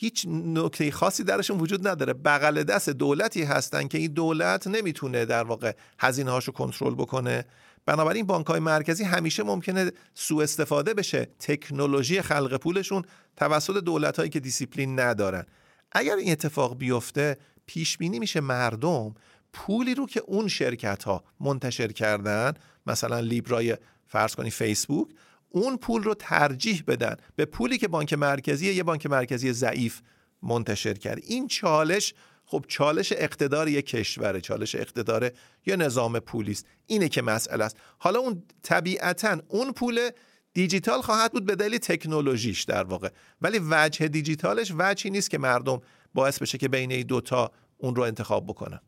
هیچ 0.00 0.26
نکته 0.28 0.90
خاصی 0.90 1.24
درشون 1.24 1.58
وجود 1.60 1.88
نداره. 1.88 2.12
بغل 2.12 2.62
دست 2.62 2.90
دولتی 2.90 3.42
هستن 3.42 3.88
که 3.88 3.98
این 3.98 4.12
دولت 4.12 4.66
نمی‌تونه 4.66 5.24
در 5.24 5.44
واقع 5.44 5.72
هزینه 5.98 6.30
هاشو 6.30 6.52
کنترل 6.52 6.94
بکنه. 6.94 7.44
بنابراین 7.86 8.26
بانک 8.26 8.46
های 8.46 8.60
مرکزی 8.60 9.04
همیشه 9.04 9.42
ممکنه 9.42 9.92
سوء 10.14 10.42
استفاده 10.42 10.94
بشه. 10.94 11.28
تکنولوژی 11.38 12.22
خلق 12.22 12.56
پولشون 12.56 13.04
توسط 13.36 13.76
دولت 13.76 14.16
هایی 14.16 14.30
که 14.30 14.40
دیسیپلین 14.40 15.00
ندارن. 15.00 15.46
اگر 15.92 16.16
این 16.16 16.32
اتفاق 16.32 16.78
بیفته 16.78 17.36
پیش 17.66 17.98
بینی 17.98 18.18
میشه 18.18 18.40
مردم 18.40 19.14
پولی 19.52 19.94
رو 19.94 20.06
که 20.06 20.20
اون 20.20 20.48
شرکت 20.48 21.04
ها 21.04 21.24
منتشر 21.40 21.92
کردن 21.92 22.52
مثلا 22.86 23.20
لیبرای 23.20 23.76
فرض 24.06 24.34
کنی 24.34 24.50
فیسبوک 24.50 25.08
اون 25.50 25.76
پول 25.76 26.02
رو 26.02 26.14
ترجیح 26.14 26.84
بدن 26.86 27.16
به 27.36 27.44
پولی 27.44 27.78
که 27.78 27.88
بانک 27.88 28.12
مرکزی 28.12 28.72
یه 28.72 28.82
بانک 28.82 29.06
مرکزی 29.06 29.52
ضعیف 29.52 30.00
منتشر 30.42 30.94
کرد. 30.94 31.18
این 31.22 31.48
چالش 31.48 32.14
خب 32.44 32.64
چالش 32.68 33.12
اقتدار 33.16 33.68
یک 33.68 33.86
کشوره 33.86 34.40
چالش 34.40 34.74
اقتدار 34.74 35.30
یا 35.66 35.76
نظام 35.76 36.18
پولی 36.18 36.52
است. 36.52 36.66
اینه 36.86 37.08
که 37.08 37.22
مسئله 37.22 37.64
است. 37.64 37.76
حالا 37.98 38.18
اون 38.18 38.42
طبیعتا 38.62 39.38
اون 39.48 39.72
پول 39.72 40.10
دیجیتال 40.54 41.00
خواهد 41.00 41.32
بود 41.32 41.46
به 41.46 41.56
دلیل 41.56 41.78
تکنولوژیش 41.78 42.62
در 42.62 42.84
واقع. 42.84 43.08
ولی 43.40 43.60
وجه 43.70 44.08
دیجیتالش 44.08 44.72
وجهی 44.78 45.10
نیست 45.10 45.30
که 45.30 45.38
مردم 45.38 45.80
باعث 46.14 46.42
بشه 46.42 46.58
که 46.58 46.68
بین 46.68 46.92
این 46.92 47.06
دوتا 47.06 47.50
اون 47.78 47.94
رو 47.94 48.02
انتخاب 48.02 48.46
بکنن. 48.46 48.80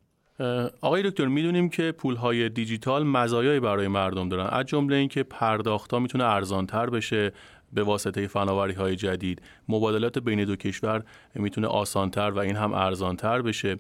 آقای 0.81 1.03
دکتر 1.11 1.27
می‌دونیم 1.27 1.69
که 1.69 1.93
پولهای 1.93 2.49
دیجیتال 2.49 3.07
مزایایی 3.07 3.61
برای 3.61 3.89
مردم 3.89 4.29
دارن. 4.29 4.47
از 4.47 4.67
جمله 4.67 4.97
اینکه 4.97 5.23
پرداختها 5.23 5.99
می‌تونه 5.99 6.25
ارزانتر 6.25 6.91
بشه 6.91 7.33
به 7.73 7.83
واسطه 7.83 8.27
فناوری 8.27 8.73
های 8.73 8.97
جدید. 8.97 9.43
مبادلات 9.69 10.19
بین 10.19 10.45
دو 10.45 10.57
کشور 10.57 11.05
می‌تونه 11.35 11.67
آسانتر 11.67 12.31
و 12.31 12.39
این 12.39 12.57
هم 12.57 12.73
ارزانتر 12.73 13.43
بشه. 13.43 13.77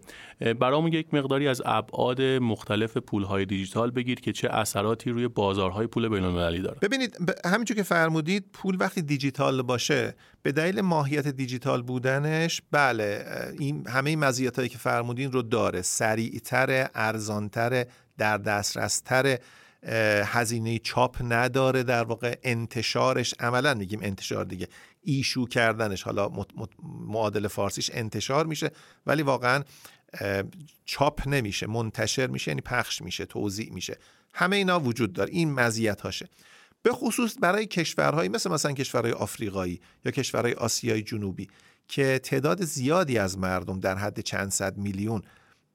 برامون 0.61 0.93
یک 0.93 1.15
مقداری 1.15 1.49
از 1.49 1.63
ابعاد 1.65 2.23
مختلف 2.23 2.97
پول 2.97 3.23
های 3.23 3.45
دیجیتال 3.45 3.91
بگیر 3.91 4.21
که 4.21 4.33
چه 4.33 4.49
اثراتی 4.49 5.11
روی 5.11 5.29
بازارهای 5.29 5.87
پول 5.87 6.09
بین 6.09 6.25
المللی 6.25 6.63
داره. 6.63 6.79
ببینید 6.83 7.17
همینجور 7.45 7.77
که 7.77 7.83
فرمودید 7.83 8.45
پول 8.53 8.77
وقتی 8.81 9.03
دیجیتال 9.03 9.63
باشه 9.63 10.15
به 10.43 10.53
دلیل 10.53 10.81
ماهیت 10.81 11.29
دیجیتال 11.29 11.83
بودنش 11.83 12.63
بله 12.71 13.25
این 13.59 13.87
همه 13.89 14.11
این 14.11 14.19
مزیتایی 14.19 14.69
که 14.69 14.79
فرمودین 14.79 15.33
رو 15.33 15.43
داره. 15.43 15.83
سریعتر 15.83 16.89
ارزانتر 16.95 17.87
در 18.19 18.39
دسترستر 18.39 19.39
هزینه 20.25 20.79
چاپ 20.79 21.17
نداره 21.21 21.83
در 21.83 22.05
واقع 22.05 22.37
انتشارش 22.43 23.35
عملا 23.41 23.75
میگیم 23.75 24.01
انتشار 24.03 24.45
دیگه 24.45 24.69
ایشو 25.03 25.47
کردنش. 25.47 26.03
حالا 26.03 26.31
معادل 26.83 27.49
فارسیش 27.49 27.91
انتشار 27.95 28.47
میشه 28.47 28.71
ولی 29.07 29.23
واقعا 29.23 29.63
چاپ 30.85 31.29
نمیشه 31.29 31.67
منتشر 31.67 32.27
میشه 32.27 32.51
یعنی 32.51 32.61
پخش 32.61 33.03
میشه 33.03 33.27
توضیح 33.27 33.73
میشه. 33.73 33.99
همه 34.35 34.57
اینا 34.57 34.81
وجود 34.81 35.13
داره. 35.13 35.33
این 35.33 35.53
مزیت 35.53 36.01
هاشه 36.01 36.29
به 36.83 36.93
خصوص 36.93 37.37
برای 37.41 37.67
کشورهایی 37.67 38.29
مثل 38.29 38.51
مثلا 38.51 38.73
کشورهای 38.73 39.13
آفریقایی 39.13 39.81
یا 40.05 40.13
کشورهای 40.13 40.55
آسیای 40.55 41.03
جنوبی 41.03 41.49
که 41.89 42.19
تعداد 42.19 42.65
زیادی 42.65 43.19
از 43.19 43.39
مردم 43.39 43.81
در 43.81 43.97
حد 43.97 44.21
چند 44.21 44.51
صد 44.51 44.77
میلیون 44.77 45.23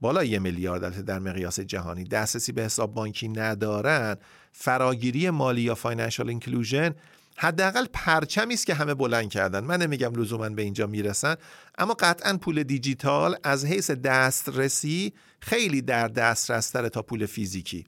بالا 0.02 0.24
یه 0.24 0.40
میلیارد 0.40 1.06
در 1.06 1.20
مقیاس 1.20 1.60
جهانی 1.60 2.04
دسترسی 2.04 2.52
به 2.52 2.64
حساب 2.64 2.94
بانکی 2.94 3.28
ندارن. 3.28 4.18
فراگیری 4.52 5.30
مالی 5.30 5.62
یا 5.62 5.76
financial 5.76 6.30
inclusion 6.30 6.96
حداقل 7.38 7.86
پرچمی 7.94 8.54
است 8.54 8.66
که 8.66 8.74
همه 8.74 8.94
بلند 8.94 9.30
کردن. 9.30 9.64
من 9.64 9.82
نمیگم 9.82 10.16
لزوما 10.16 10.50
به 10.50 10.62
اینجا 10.62 10.88
می‌رسن 10.88 11.36
اما 11.78 11.94
قطعا 12.00 12.38
پول 12.38 12.64
دیجیتال 12.64 13.36
از 13.44 13.66
حیث 13.66 13.92
دسترسی 13.92 15.14
خیلی 15.40 15.82
در 15.82 16.08
دسترس‌تر 16.08 16.70
تا 16.70 17.02
پول 17.02 17.26
فیزیکی. 17.26 17.86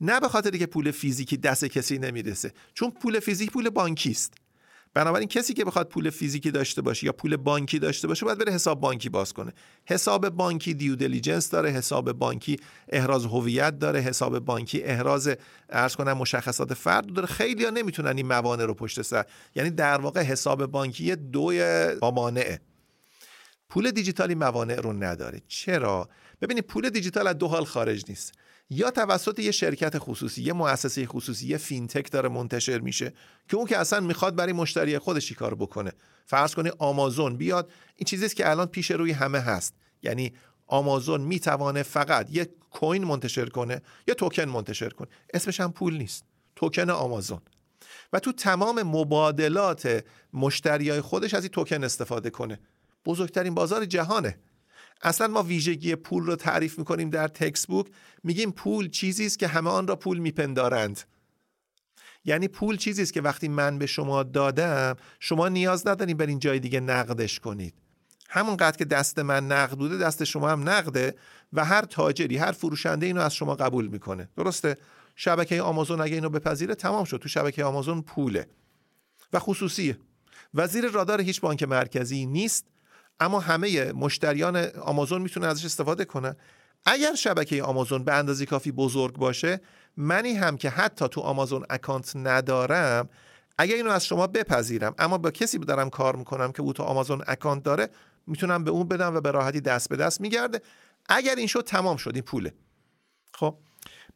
نه 0.00 0.20
به 0.20 0.28
خاطری 0.28 0.58
که 0.58 0.66
پول 0.66 0.90
فیزیکی 0.90 1.36
دست 1.36 1.64
کسی 1.64 1.98
نمی‌رسه 1.98 2.52
چون 2.74 2.90
پول 2.90 3.20
فیزیک 3.20 3.50
پول 3.50 3.70
بانکی 3.70 4.10
است. 4.10 4.34
بنابراین 4.94 5.28
کسی 5.28 5.54
که 5.54 5.64
بخواد 5.64 5.88
پول 5.88 6.10
فیزیکی 6.10 6.50
داشته 6.50 6.82
باشه 6.82 7.06
یا 7.06 7.12
پول 7.12 7.36
بانکی 7.36 7.78
داشته 7.78 8.08
باشه 8.08 8.26
باید 8.26 8.38
بره 8.38 8.52
حساب 8.52 8.80
بانکی 8.80 9.08
باز 9.08 9.32
کنه. 9.32 9.52
حساب 9.84 10.28
بانکی 10.28 10.74
due 10.74 10.96
diligence 10.96 11.50
داره 11.50 11.70
حساب 11.70 12.12
بانکی 12.12 12.56
احراز 12.88 13.24
هویت 13.24 13.78
داره 13.78 14.00
حساب 14.00 14.38
بانکی 14.38 14.82
احراز 14.82 15.30
ارز 15.68 15.96
کنم 15.96 16.12
مشخصات 16.12 16.74
فرد 16.74 17.12
داره. 17.12 17.26
خیلی 17.26 17.64
ها 17.64 17.70
نمی‌تونن 17.70 18.16
این 18.16 18.26
موانع 18.26 18.64
رو 18.64 18.74
پشت 18.74 19.02
سر 19.02 19.24
یعنی 19.54 19.70
در 19.70 20.00
واقع 20.00 20.22
حساب 20.22 20.66
بانکی 20.66 21.16
دوی 21.16 21.86
مانعه. 22.02 22.60
پول 23.68 23.90
دیجیتالی 23.90 24.34
موانع 24.34 24.80
رو 24.80 24.92
نداره. 24.92 25.42
چرا؟ 25.48 26.08
ببینید 26.42 26.64
پول 26.64 26.90
دیجیتال 26.90 27.26
از 27.26 27.38
دو 27.38 27.48
حال 27.48 27.64
خارج 27.64 28.04
نیست. 28.08 28.32
یا 28.72 28.90
توسط 28.90 29.38
یه 29.38 29.50
شرکت 29.50 29.98
خصوصی 29.98 30.42
یه 30.42 30.52
مؤسسه 30.52 31.06
خصوصی 31.06 31.46
یه 31.46 31.56
فینتک 31.56 32.10
داره 32.10 32.28
منتشر 32.28 32.78
میشه 32.78 33.12
که 33.48 33.56
اون 33.56 33.66
که 33.66 33.78
اصلا 33.78 34.00
می‌خواد 34.00 34.36
برای 34.36 34.52
مشتری 34.52 34.98
خودش 34.98 35.32
کار 35.32 35.54
بکنه؟ 35.54 35.92
فرض 36.26 36.54
کنید 36.54 36.74
آمازون 36.78 37.36
بیاد 37.36 37.70
این 37.96 38.04
چیزی 38.04 38.28
که 38.28 38.50
الان 38.50 38.66
پیش 38.66 38.90
روی 38.90 39.12
همه 39.12 39.40
هست. 39.40 39.74
یعنی 40.02 40.32
آمازون 40.66 41.20
می‌توانه 41.20 41.82
فقط 41.82 42.28
یه 42.30 42.48
کوین 42.70 43.04
منتشر 43.04 43.48
کنه 43.48 43.82
یا 44.08 44.14
توکن 44.14 44.44
منتشر 44.44 44.88
کنه. 44.88 45.08
اسمش 45.34 45.60
هم 45.60 45.72
پول 45.72 45.96
نیست. 45.96 46.24
توکن 46.56 46.90
آمازون. 46.90 47.40
و 48.12 48.18
تو 48.18 48.32
تمام 48.32 48.82
مبادلات 48.82 50.04
مشتری 50.32 50.90
های 50.90 51.00
خودش 51.00 51.34
از 51.34 51.42
این 51.42 51.50
توکن 51.50 51.84
استفاده 51.84 52.30
کنه. 52.30 52.60
بزرگترین 53.04 53.54
بازار 53.54 53.84
جهانه. 53.84 54.38
اصلا 55.02 55.26
ما 55.26 55.42
ویژگی 55.42 55.94
پول 55.96 56.26
رو 56.26 56.36
تعریف 56.36 56.78
می‌کنیم 56.78 57.10
در 57.10 57.28
تکس 57.28 57.66
بوک 57.66 57.86
میگیم 58.24 58.50
پول 58.50 58.88
چیزی 58.88 59.26
است 59.26 59.38
که 59.38 59.46
همه 59.48 59.70
آن 59.70 59.86
را 59.86 59.96
پول 59.96 60.18
میپندارند. 60.18 61.00
یعنی 62.24 62.48
پول 62.48 62.76
چیزی 62.76 63.02
است 63.02 63.12
که 63.12 63.20
وقتی 63.20 63.48
من 63.48 63.78
به 63.78 63.86
شما 63.86 64.22
دادم 64.22 64.96
شما 65.20 65.48
نیاز 65.48 65.86
ندارین 65.86 66.16
برین 66.16 66.38
جای 66.38 66.58
دیگه 66.58 66.80
نقدش 66.80 67.40
کنید. 67.40 67.74
همونقدر 68.28 68.76
که 68.76 68.84
دست 68.84 69.18
من 69.18 69.46
نقد 69.46 69.78
بوده 69.78 69.98
دست 69.98 70.24
شما 70.24 70.48
هم 70.48 70.68
نقده 70.68 71.14
و 71.52 71.64
هر 71.64 71.82
تاجری 71.82 72.36
هر 72.36 72.52
فروشنده 72.52 73.06
اینو 73.06 73.20
از 73.20 73.34
شما 73.34 73.54
قبول 73.54 73.86
می‌کنه. 73.86 74.28
درسته؟ 74.36 74.76
شبکه 75.16 75.62
آمازون 75.62 76.00
اگه 76.00 76.14
اینو 76.14 76.28
بپذیره 76.28 76.74
تمام 76.74 77.04
شد. 77.04 77.16
تو 77.16 77.28
شبکه 77.28 77.64
آمازون 77.64 78.02
پوله. 78.02 78.46
و 79.32 79.38
خصوصیه. 79.38 79.98
وزیر 80.54 80.88
رادار 80.88 81.20
هیچ 81.20 81.40
بانک 81.40 81.62
مرکزی 81.62 82.26
نیست. 82.26 82.66
اما 83.22 83.40
همه 83.40 83.92
مشتریان 83.92 84.56
آمازون 84.66 85.22
می‌تونن 85.22 85.46
ازش 85.46 85.64
استفاده 85.64 86.04
کنن 86.04 86.36
اگر 86.86 87.14
شبکه 87.14 87.62
آمازون 87.62 88.04
به 88.04 88.14
اندازه 88.14 88.46
کافی 88.46 88.72
بزرگ 88.72 89.16
باشه 89.16 89.60
منی 89.96 90.34
هم 90.34 90.56
که 90.56 90.70
حتی 90.70 91.08
تو 91.08 91.20
آمازون 91.20 91.66
اکانت 91.70 92.16
ندارم 92.16 93.08
اگر 93.58 93.74
اینو 93.74 93.90
از 93.90 94.06
شما 94.06 94.26
بپذیرم 94.26 94.94
اما 94.98 95.18
با 95.18 95.30
کسی 95.30 95.58
دارم 95.58 95.90
کار 95.90 96.16
می‌کنم 96.16 96.52
که 96.52 96.62
او 96.62 96.72
تو 96.72 96.82
آمازون 96.82 97.22
اکانت 97.26 97.62
داره 97.62 97.88
می‌تونم 98.26 98.64
به 98.64 98.70
اون 98.70 98.88
بدم 98.88 99.16
و 99.16 99.20
به 99.20 99.30
راحتی 99.30 99.60
دست 99.60 99.88
به 99.88 99.96
دست 99.96 100.20
میگرده. 100.20 100.60
اگر 101.08 101.34
این 101.34 101.46
شد 101.46 101.64
تمام 101.64 101.96
شد 101.96 102.10
این 102.14 102.24
پوله. 102.24 102.52
خب 103.34 103.56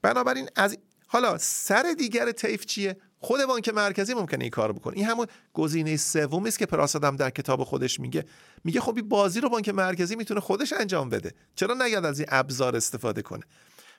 بنابراین 0.03 0.49
از 0.57 0.79
حالا 1.07 1.39
سر 1.39 1.95
دیگر 1.99 2.33
طیف 2.33 2.67
چیه؟ 2.67 2.97
خود 3.27 3.41
بانک 3.49 3.69
مرکزی 3.69 4.15
ممکنه 4.15 4.45
این 4.45 4.51
کار 4.51 4.73
بکنه. 4.73 4.97
این 4.97 5.07
همون 5.07 5.27
گزینه 5.55 5.97
سومی 5.97 6.49
است 6.49 6.59
که 6.59 6.67
پراسادم 6.67 7.17
در 7.17 7.31
کتاب 7.31 7.65
خودش 7.65 8.01
میگه. 8.01 8.25
میگه 8.65 8.81
خب 8.81 8.97
این 8.97 9.09
بازی 9.09 9.41
رو 9.41 9.49
بانک 9.49 9.69
مرکزی 9.69 10.17
می‌تونه 10.17 10.41
خودش 10.41 10.73
انجام 10.73 11.09
بده. 11.09 11.33
چرا 11.55 11.75
نیاد 11.75 12.05
از 12.05 12.19
این 12.19 12.29
ابزار 12.31 12.77
استفاده 12.77 13.23
کنه؟ 13.23 13.43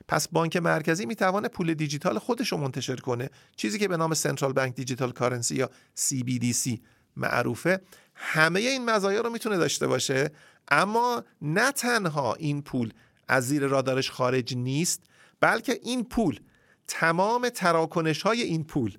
پس 0.08 0.28
بانک 0.28 0.56
مرکزی 0.56 1.06
می‌تونه 1.06 1.48
پول 1.48 1.74
دیجیتال 1.74 2.18
خودش 2.18 2.52
رو 2.52 2.58
منتشر 2.58 2.96
کنه. 2.96 3.30
چیزی 3.56 3.78
که 3.78 3.88
به 3.88 3.96
نام 3.96 4.14
سنترال 4.14 4.52
بانک 4.52 4.74
دیجیتال 4.74 5.12
کارنسی 5.12 5.54
یا 5.54 5.70
CBDC 5.96 6.78
معروفه. 7.16 7.80
همه 8.14 8.60
این 8.60 8.84
مزایا 8.90 9.20
رو 9.20 9.30
می‌تونه 9.30 9.56
داشته 9.56 9.86
باشه. 9.86 10.30
اما 10.70 11.24
نه 11.42 11.72
تنها 11.72 12.34
این 12.34 12.62
پول 12.62 12.92
از 13.28 13.48
زیر 13.48 13.66
رادارش 13.66 14.10
خارج 14.10 14.56
نیست 14.56 15.02
بلکه 15.40 15.80
این 15.82 16.04
پول 16.04 16.40
تمام 16.86 17.48
تراکنش 17.48 18.22
های 18.22 18.42
این 18.42 18.64
پول 18.64 18.98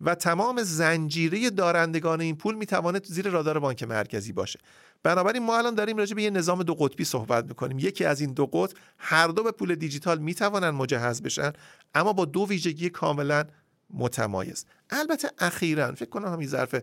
و 0.00 0.14
تمام 0.14 0.62
زنجیره 0.62 1.50
دارندگان 1.50 2.20
این 2.20 2.36
پول 2.36 2.54
می‌تواند 2.54 3.04
زیر 3.04 3.28
رادار 3.28 3.58
بانک 3.58 3.82
مرکزی 3.82 4.32
باشه. 4.32 4.60
بنابراین 5.02 5.42
ما 5.42 5.58
الان 5.58 5.74
داریم 5.74 5.96
راجع 5.96 6.14
به 6.14 6.22
یه 6.22 6.30
نظام 6.30 6.62
دو 6.62 6.74
قطبی 6.74 7.04
صحبت 7.04 7.44
می‌کنیم. 7.44 7.78
یکی 7.78 8.04
از 8.04 8.20
این 8.20 8.32
دو 8.32 8.46
قطب 8.46 8.76
هر 8.98 9.28
دو 9.28 9.42
به 9.42 9.52
پول 9.52 9.74
دیجیتال 9.74 10.18
می‌توانند 10.18 10.74
مجهز 10.74 11.22
بشن 11.22 11.52
اما 11.94 12.12
با 12.12 12.24
دو 12.24 12.46
ویژگی 12.48 12.90
کاملا 12.90 13.44
متمایز. 13.90 14.64
البته 14.90 15.30
اخیرا 15.38 15.92
فکر 15.92 16.08
کنم 16.08 16.32
همین 16.32 16.48
ظرف 16.48 16.74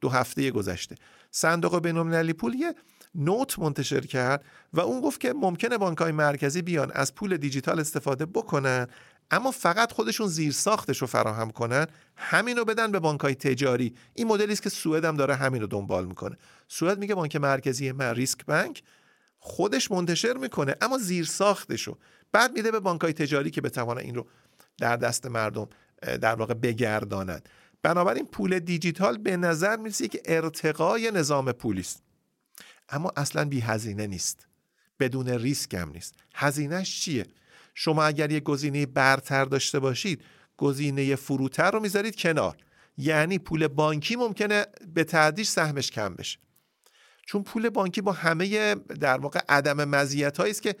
دو 0.00 0.08
هفته 0.08 0.50
گذشته 0.50 0.96
صندوق 1.30 1.82
بین‌المللی 1.82 2.32
پول 2.32 2.54
یه 2.54 2.74
نوت 3.14 3.58
منتشر 3.58 4.00
کرد 4.00 4.44
و 4.72 4.80
اون 4.80 5.00
گفت 5.00 5.20
که 5.20 5.32
ممکنه 5.32 5.78
بانکهای 5.78 6.12
مرکزی 6.12 6.62
بیان 6.62 6.90
از 6.94 7.14
پول 7.14 7.36
دیجیتال 7.36 7.80
استفاده 7.80 8.26
بکنن. 8.26 8.86
اما 9.30 9.50
فقط 9.50 9.92
خودشون 9.92 10.28
زیر 10.28 10.52
ساختش 10.52 10.98
رو 10.98 11.06
فراهم 11.06 11.50
کنن 11.50 11.86
همین 12.16 12.56
رو 12.56 12.64
بدن 12.64 12.92
به 12.92 12.98
بانکهای 12.98 13.34
تجاری. 13.34 13.94
این 14.14 14.26
مدلی 14.26 14.52
است 14.52 14.62
که 14.62 14.70
سوئد 14.70 15.04
هم 15.04 15.16
داره 15.16 15.34
همین 15.34 15.60
رو 15.60 15.66
دنبال 15.66 16.06
می‌کنه. 16.06 16.36
سوئد 16.68 16.98
میگه 16.98 17.14
بانک 17.14 17.36
مرکزی 17.36 17.92
من 17.92 18.14
ریسک 18.14 18.44
بانک 18.44 18.82
خودش 19.38 19.90
منتشر 19.90 20.32
می‌کنه 20.32 20.74
اما 20.80 20.98
زیر 20.98 21.24
ساختش 21.24 21.82
رو. 21.82 21.98
بعد 22.32 22.52
میده 22.52 22.70
به 22.70 22.80
بانکهای 22.80 23.12
تجاری 23.12 23.50
که 23.50 23.60
بتوانه 23.60 24.00
این 24.00 24.14
رو 24.14 24.26
در 24.78 24.96
دست 24.96 25.26
مردم 25.26 25.68
در 26.02 26.34
واقع 26.34 26.54
بگردانند 26.54 27.48
بنابراین 27.82 28.26
پول 28.26 28.58
دیجیتال 28.58 29.18
به 29.18 29.36
نظر 29.36 29.76
می‌رسه 29.76 30.08
که 30.08 30.22
ارتقای 30.24 31.10
نظام 31.10 31.52
پولی 31.52 31.80
است. 31.80 32.02
اما 32.88 33.12
اصلا 33.16 33.44
بی 33.44 33.60
هزینه 33.60 34.06
نیست. 34.06 34.46
بدون 35.00 35.28
ریسک 35.28 35.74
هم 35.74 35.90
نیست. 35.90 36.14
هزینهش 36.34 37.00
چیه؟ 37.00 37.26
شما 37.74 38.04
اگر 38.04 38.30
یه 38.30 38.40
گزینه 38.40 38.86
برتر 38.86 39.44
داشته 39.44 39.78
باشید 39.78 40.22
گزینه 40.56 41.16
فروتر 41.16 41.70
رو 41.70 41.80
می‌ذارید 41.80 42.16
کنار. 42.16 42.56
یعنی 42.96 43.38
پول 43.38 43.68
بانکی 43.68 44.16
ممکنه 44.16 44.66
به 44.94 45.04
تعدیش 45.04 45.48
سهمش 45.48 45.90
کم 45.90 46.14
بشه. 46.14 46.38
چون 47.26 47.42
پول 47.42 47.68
بانکی 47.68 48.00
با 48.00 48.12
همه 48.12 48.74
در 48.74 49.18
واقع 49.18 49.40
عدم 49.48 49.84
مزیت 49.84 50.40
است 50.40 50.62
که 50.62 50.76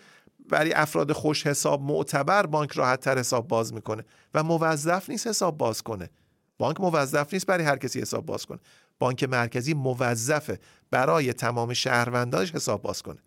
برای 0.48 0.72
افراد 0.72 1.12
خوش 1.12 1.46
حساب 1.46 1.82
معتبر 1.82 2.46
بانک 2.46 2.72
راحت 2.72 3.00
تر 3.00 3.18
حساب 3.18 3.48
باز 3.48 3.74
می‌کنه 3.74 4.04
و 4.34 4.42
موظف 4.42 5.10
نیست 5.10 5.26
حساب 5.26 5.58
باز 5.58 5.82
کنه. 5.82 6.10
بانک 6.58 6.80
موظف 6.80 7.32
نیست 7.32 7.46
برای 7.46 7.64
هر 7.64 7.76
کسی 7.76 8.00
حساب 8.00 8.26
باز 8.26 8.46
کنه. 8.46 8.58
بانک 8.98 9.24
مرکزی 9.24 9.74
موظفه 9.74 10.58
برای 10.90 11.32
تمام 11.32 11.72
شهروندانش 11.72 12.54
حساب 12.54 12.82
باز 12.82 13.02
کنه. 13.02 13.18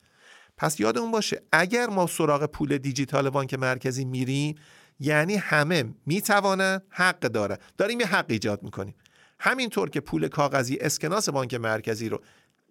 پس 0.58 0.80
یادمون 0.80 1.12
باشه 1.12 1.42
اگر 1.52 1.88
ما 1.88 2.08
سراغ 2.08 2.46
پول 2.46 2.78
دیجیتال 2.78 3.30
بانک 3.30 3.54
مرکزی 3.54 4.06
میریم 4.06 4.56
یعنی 5.00 5.36
همه 5.36 5.86
می‌توانن 6.06 6.82
حق 6.89 7.20
داره 7.20 7.58
داریم 7.78 8.00
یه 8.00 8.06
حق 8.06 8.26
ایجاد 8.28 8.63
می‌کنیم. 8.63 8.96
همینطور 9.39 9.89
که 9.89 10.00
پول 10.00 10.28
کاغذی 10.28 10.78
اسکناس 10.78 11.30
بانک 11.30 11.54
مرکزی 11.54 12.10
رو 12.10 12.22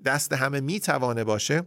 دست 0.05 0.33
همه 0.33 0.61
می‌توانه 0.61 1.25
باشه 1.25 1.63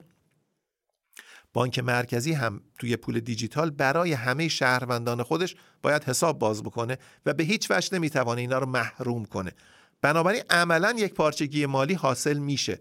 بانک 1.53 1.79
مرکزی 1.79 2.33
هم 2.33 2.61
توی 2.79 2.95
پول 2.95 3.19
دیجیتال 3.19 3.69
برای 3.69 4.13
همه 4.13 4.47
شهروندان 4.47 5.23
خودش 5.23 5.55
باید 5.81 6.03
حساب 6.03 6.39
باز 6.39 6.63
بکنه 6.63 6.97
و 7.25 7.33
به 7.33 7.43
هیچ 7.43 7.71
وجه 7.71 7.95
نمی‌توانه 7.95 8.41
اینا 8.41 8.57
رو 8.57 8.65
محروم 8.65 9.25
کنه. 9.25 9.51
بنابراین 10.01 10.43
عملا 10.49 10.93
یک 10.97 11.13
پارچگی 11.13 11.65
مالی 11.65 11.93
حاصل 11.93 12.37
میشه. 12.37 12.79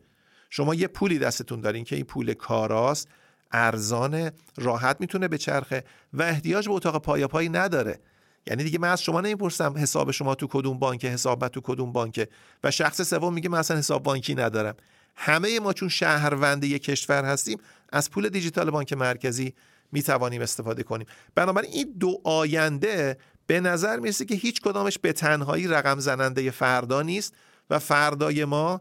شما 0.51 0.75
یه 0.75 0.87
پولی 0.87 1.19
دستتون 1.19 1.61
دارین 1.61 1.85
که 1.85 1.97
این 1.97 2.05
پول 2.05 2.35
کاراست. 2.35 3.09
ارزان 3.55 4.31
راحت 4.57 4.97
می‌تونه 5.01 5.29
به 5.29 5.39
چرخه 5.39 5.85
و 6.13 6.23
احتیاج 6.23 6.69
به 6.69 6.75
اتاق 6.75 7.03
پایاپایی 7.03 7.49
نداره. 7.49 7.99
یعنی 8.47 8.65
دیگه 8.65 8.79
من 8.79 8.89
از 8.89 9.03
شما 9.03 9.21
نمی‌پرسم 9.21 9.75
حساب 9.79 10.11
شما 10.11 10.35
تو 10.35 10.47
کدوم 10.47 10.79
بانک 10.79 11.05
حساب 11.05 11.49
تو 11.49 11.61
کدوم 11.65 11.93
بانکه. 11.93 12.29
و 12.65 12.71
شخص 12.71 13.03
سوم 13.03 13.35
میگه 13.35 13.49
من 13.49 13.59
اصلا 13.59 13.77
حساب 13.77 14.03
بانکی 14.03 14.35
ندارم. 14.35 14.75
همه 15.17 15.61
ما 15.61 15.73
چون 15.73 15.89
شهروند 15.89 16.65
یک 16.65 16.83
کشور 16.83 17.25
هستیم 17.25 17.59
از 17.93 18.11
پول 18.11 18.29
دیجیتال 18.29 18.71
بانک 18.71 18.93
مرکزی 18.93 19.55
می‌توانیم 19.93 20.43
استفاده 20.43 20.83
کنیم. 20.83 21.07
بنابراین 21.35 21.71
این 21.73 21.95
دو 22.01 22.21
آینده 22.25 23.19
به 23.47 23.61
نظر 23.61 24.01
می‌رسه 24.01 24.25
که 24.25 24.35
هیچ 24.35 24.61
کدامش 24.61 24.99
به 24.99 25.13
تنهایی 25.13 25.69
رقم 25.69 25.99
زننده 25.99 26.51
فردا 26.51 27.03
نیست 27.03 27.35
و 27.71 27.79
فردای 27.79 28.45
ما 28.45 28.81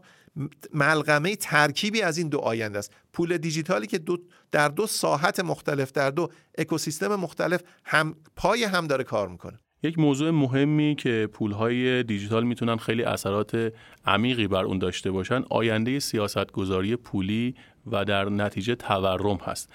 ملغمه 0.74 1.36
ترکیبی 1.36 2.02
از 2.02 2.18
این 2.18 2.28
دو 2.28 2.38
آینده 2.38 2.78
است. 2.78 2.92
پول 3.12 3.38
دیجیتالی 3.38 3.86
که 3.86 3.98
دو 3.98 4.18
در 4.52 4.68
دو 4.68 4.86
ساحت 4.86 5.40
مختلف 5.40 5.92
در 5.92 6.10
دو 6.10 6.28
اکوسیستم 6.58 7.16
مختلف 7.16 7.60
هم 7.84 8.16
پای 8.36 8.64
هم 8.64 8.86
داره 8.86 9.04
کار 9.04 9.28
می‌کنه. 9.28 9.58
یک 9.82 9.98
موضوع 9.98 10.30
مهمی 10.30 10.94
که 10.98 11.28
پولهای 11.32 12.02
دیجیتال 12.02 12.44
می‌تونن 12.44 12.76
خیلی 12.76 13.02
اثرات 13.02 13.72
عمیقی 14.06 14.48
بر 14.48 14.64
اون 14.64 14.78
داشته 14.78 15.10
باشن 15.10 15.42
آینده 15.50 16.00
سیاست 16.00 16.52
گذاری 16.52 16.96
پولی 16.96 17.54
و 17.86 18.04
در 18.04 18.28
نتیجه 18.28 18.74
تورم 18.74 19.36
هست. 19.36 19.70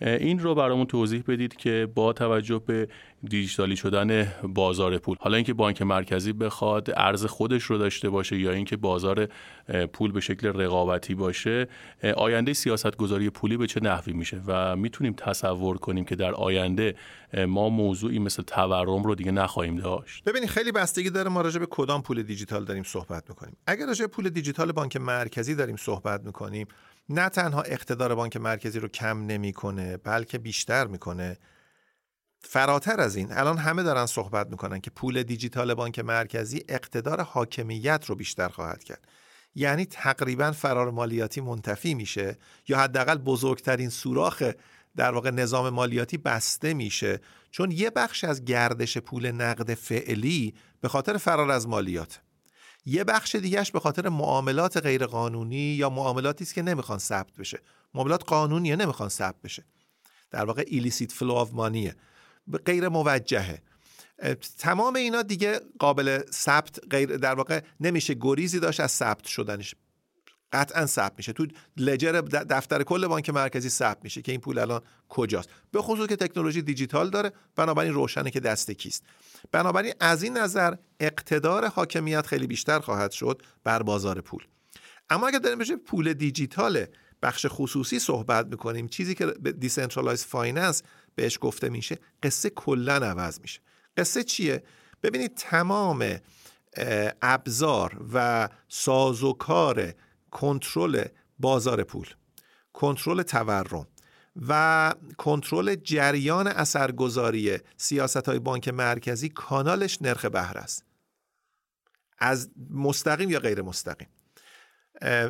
این 0.00 0.38
رو 0.38 0.54
برامون 0.54 0.86
توضیح 0.86 1.24
بدید 1.28 1.56
که 1.56 1.88
با 1.94 2.12
توجه 2.12 2.62
به 2.66 2.88
دیجیتالی 3.28 3.76
شدن 3.76 4.32
بازار 4.42 4.98
پول 4.98 5.16
حالا 5.20 5.36
اینکه 5.36 5.54
بانک 5.54 5.82
مرکزی 5.82 6.32
بخواد 6.32 6.90
ارز 6.96 7.24
خودش 7.24 7.62
رو 7.62 7.78
داشته 7.78 8.08
باشه 8.08 8.38
یا 8.38 8.52
اینکه 8.52 8.76
بازار 8.76 9.28
پول 9.92 10.12
به 10.12 10.20
شکل 10.20 10.48
رقابتی 10.48 11.14
باشه 11.14 11.68
آینده 12.16 12.52
سیاست 12.52 12.96
گذاری 12.96 13.30
پولی 13.30 13.56
به 13.56 13.66
چه 13.66 13.80
نحوی 13.80 14.12
میشه؟ 14.12 14.42
و 14.46 14.76
می‌تونیم 14.76 15.12
تصور 15.12 15.78
کنیم 15.78 16.04
که 16.04 16.16
در 16.16 16.34
آینده 16.34 16.94
ما 17.48 17.68
موضوعی 17.68 18.18
مثل 18.18 18.42
تورم 18.42 19.02
رو 19.02 19.14
دیگه 19.14 19.32
نخواهیم 19.32 19.76
داشت. 19.76 20.24
ببینید 20.24 20.48
خیلی 20.48 20.72
بستگی 20.72 21.10
داره 21.10 21.30
ما 21.30 21.40
راجع 21.40 21.60
به 21.60 21.66
کدام 21.70 22.02
پول 22.02 22.22
دیجیتال 22.22 22.64
داریم 22.64 22.82
صحبت 22.82 23.24
می‌کنیم. 23.28 23.56
اگر 23.66 23.86
راجع 23.86 24.06
پول 24.06 24.28
دیجیتال 24.28 24.72
بانک 24.72 24.96
مرکزی 24.96 25.54
داریم 25.54 25.76
صحبت 25.76 26.24
می‌کنیم 26.24 26.66
نه 27.08 27.28
تنها 27.28 27.62
اقتدار 27.62 28.14
بانک 28.14 28.36
مرکزی 28.36 28.80
رو 28.80 28.88
کم 28.88 29.26
نمی‌کنه 29.26 29.96
بلکه 29.96 30.38
بیشتر 30.38 30.86
می‌کنه. 30.86 31.38
فراتر 32.40 33.00
از 33.00 33.16
این 33.16 33.32
الان 33.32 33.58
همه 33.58 33.82
دارن 33.82 34.06
صحبت 34.06 34.50
می‌کنن 34.50 34.80
که 34.80 34.90
پول 34.90 35.22
دیجیتال 35.22 35.74
بانک 35.74 35.98
مرکزی 35.98 36.64
اقتدار 36.68 37.20
حاکمیت 37.20 38.04
رو 38.06 38.14
بیشتر 38.14 38.48
خواهد 38.48 38.84
کرد. 38.84 39.08
یعنی 39.54 39.86
تقریبا 39.86 40.52
فرار 40.52 40.90
مالیاتی 40.90 41.40
منتفی 41.40 41.94
میشه 41.94 42.38
یا 42.68 42.78
حداقل 42.78 43.18
بزرگترین 43.18 43.88
سوراخ 43.88 44.42
در 44.96 45.12
واقع 45.12 45.30
نظام 45.30 45.70
مالیاتی 45.70 46.18
بسته 46.18 46.74
میشه. 46.74 47.20
چون 47.50 47.70
یه 47.70 47.90
بخش 47.90 48.24
از 48.24 48.44
گردش 48.44 48.98
پول 48.98 49.30
نقد 49.30 49.74
فعلی 49.74 50.54
به 50.80 50.88
خاطر 50.88 51.16
فرار 51.16 51.50
از 51.50 51.68
مالیات 51.68 52.20
یه 52.86 53.04
بخش 53.04 53.34
دیگهش 53.34 53.70
به 53.70 53.80
خاطر 53.80 54.08
معاملات 54.08 54.76
غیرقانونی 54.76 55.56
یا 55.56 55.90
معاملاتی 55.90 56.44
است 56.44 56.54
که 56.54 56.62
نمی‌خوان 56.62 56.98
ثبت 56.98 57.36
بشه. 57.36 57.60
معاملات 57.94 58.24
قانونیه 58.24 58.76
نمی‌خوان 58.76 59.08
ثبت 59.08 59.42
بشه. 59.42 59.64
در 60.30 60.44
واقع 60.44 60.64
illicit 60.66 61.12
flow 61.12 61.32
of 61.32 61.52
money 61.52 61.89
ه 61.89 61.96
غیر 62.64 62.88
موجهه. 62.88 63.62
تمام 64.58 64.96
اینا 64.96 65.22
دیگه 65.22 65.60
قابل 65.78 66.22
ثبت 66.30 66.80
غیر 66.90 67.16
در 67.16 67.34
واقع 67.34 67.60
نمیشه 67.80 68.14
گریزی 68.20 68.60
داشت 68.60 68.80
از 68.80 68.92
ثبت 68.92 69.24
شدنش. 69.24 69.74
قطعا 70.54 70.86
ثبت 70.86 71.12
میشه. 71.16 71.32
تو 71.32 71.46
ledger 71.76 72.12
دفتر 72.50 72.82
کل 72.82 73.06
بانک 73.06 73.30
مرکزی 73.30 73.68
ثبت 73.68 73.98
میشه 74.04 74.22
که 74.22 74.32
این 74.32 74.40
پول 74.40 74.58
الان 74.58 74.80
کجاست. 75.08 75.48
به 75.70 75.82
خصوص 75.82 76.08
که 76.08 76.16
تکنولوژی 76.16 76.62
دیجیتال 76.62 77.10
داره 77.10 77.32
بنابراین 77.56 77.92
روشنه 77.92 78.30
که 78.30 78.40
دست 78.40 78.70
کیست. 78.70 79.04
بنابراین 79.52 79.94
از 80.00 80.22
این 80.22 80.36
نظر 80.36 80.74
اقتدار 81.00 81.68
حاکمیت 81.68 82.26
خیلی 82.26 82.46
بیشتر 82.46 82.80
خواهد 82.80 83.10
شد 83.10 83.42
بر 83.64 83.82
بازار 83.82 84.20
پول. 84.20 84.44
اما 85.10 85.28
اگر 85.28 85.38
داریم 85.38 85.58
بشه 85.58 85.76
پول 85.76 86.12
دیجیتال 86.12 86.86
بخش 87.22 87.46
خصوصی 87.48 87.98
صحبت 87.98 88.46
می‌کنیم 88.46 88.88
چیزی 88.88 89.14
که 89.14 89.26
decentralized 89.60 90.24
finance 90.24 90.82
بهش 91.14 91.38
گفته 91.40 91.68
میشه 91.68 91.98
قصه 92.22 92.50
کلا 92.50 92.94
عوض 92.94 93.40
میشه. 93.40 93.60
قصه 93.96 94.22
چیه؟ 94.22 94.62
ببینید 95.02 95.34
تمام 95.34 96.18
ابزار 97.22 98.06
و 98.14 98.48
سازوکار 98.68 99.94
کنترل 100.34 101.04
بازار 101.38 101.82
پول 101.82 102.06
کنترل 102.72 103.22
تورم 103.22 103.86
و 104.48 104.94
کنترل 105.16 105.74
جریان 105.74 106.46
اثرگذاری 106.46 107.58
سیاست 107.76 108.28
های 108.28 108.38
بانک 108.38 108.68
مرکزی 108.68 109.28
کانالش 109.28 110.02
نرخ 110.02 110.24
بهره 110.24 110.60
است. 110.60 110.84
از 112.18 112.50
مستقیم 112.70 113.30
یا 113.30 113.38
غیر 113.38 113.62
مستقیم. 113.62 114.08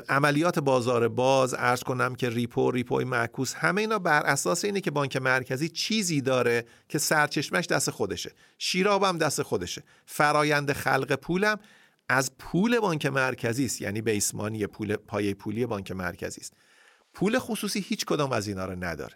عملیات 0.09 0.59
بازار 0.59 1.09
باز 1.09 1.55
ارز 1.55 1.83
کنم 1.83 2.15
که 2.15 2.31
ریپو 2.31 2.71
ریپوی 2.71 3.05
معکوس 3.05 3.55
همه 3.55 3.81
اینا 3.81 3.99
بر 3.99 4.23
اساس 4.23 4.65
اینه 4.65 4.81
که 4.81 4.91
بانک 4.91 5.17
مرکزی 5.17 5.69
چیزی 5.69 6.21
داره 6.21 6.65
که 6.89 6.99
سرچشمش 6.99 7.67
دست 7.67 7.91
خودشه. 7.91 8.33
شیرابم 8.59 9.19
دست 9.19 9.43
خودشه. 9.43 9.83
فرایند 10.07 10.73
خلق 10.73 11.15
پولم 11.15 11.59
از 12.09 12.39
پول 12.39 12.81
بانک 12.81 13.07
مرکزی 13.07 13.65
است 13.65 13.81
یعنی 13.81 14.03
بیسمانی 14.03 14.67
پول 14.67 14.97
پایه 14.97 15.35
پولی 15.35 15.67
بانک 15.67 15.93
مرکزی 15.93 16.41
است. 16.41 16.53
پول 17.15 17.39
خصوصی 17.39 17.81
هیچ 17.81 18.05
کدام 18.05 18.33
از 18.33 18.49
اینا 18.49 18.65
رو 18.65 18.85
نداره. 18.85 19.15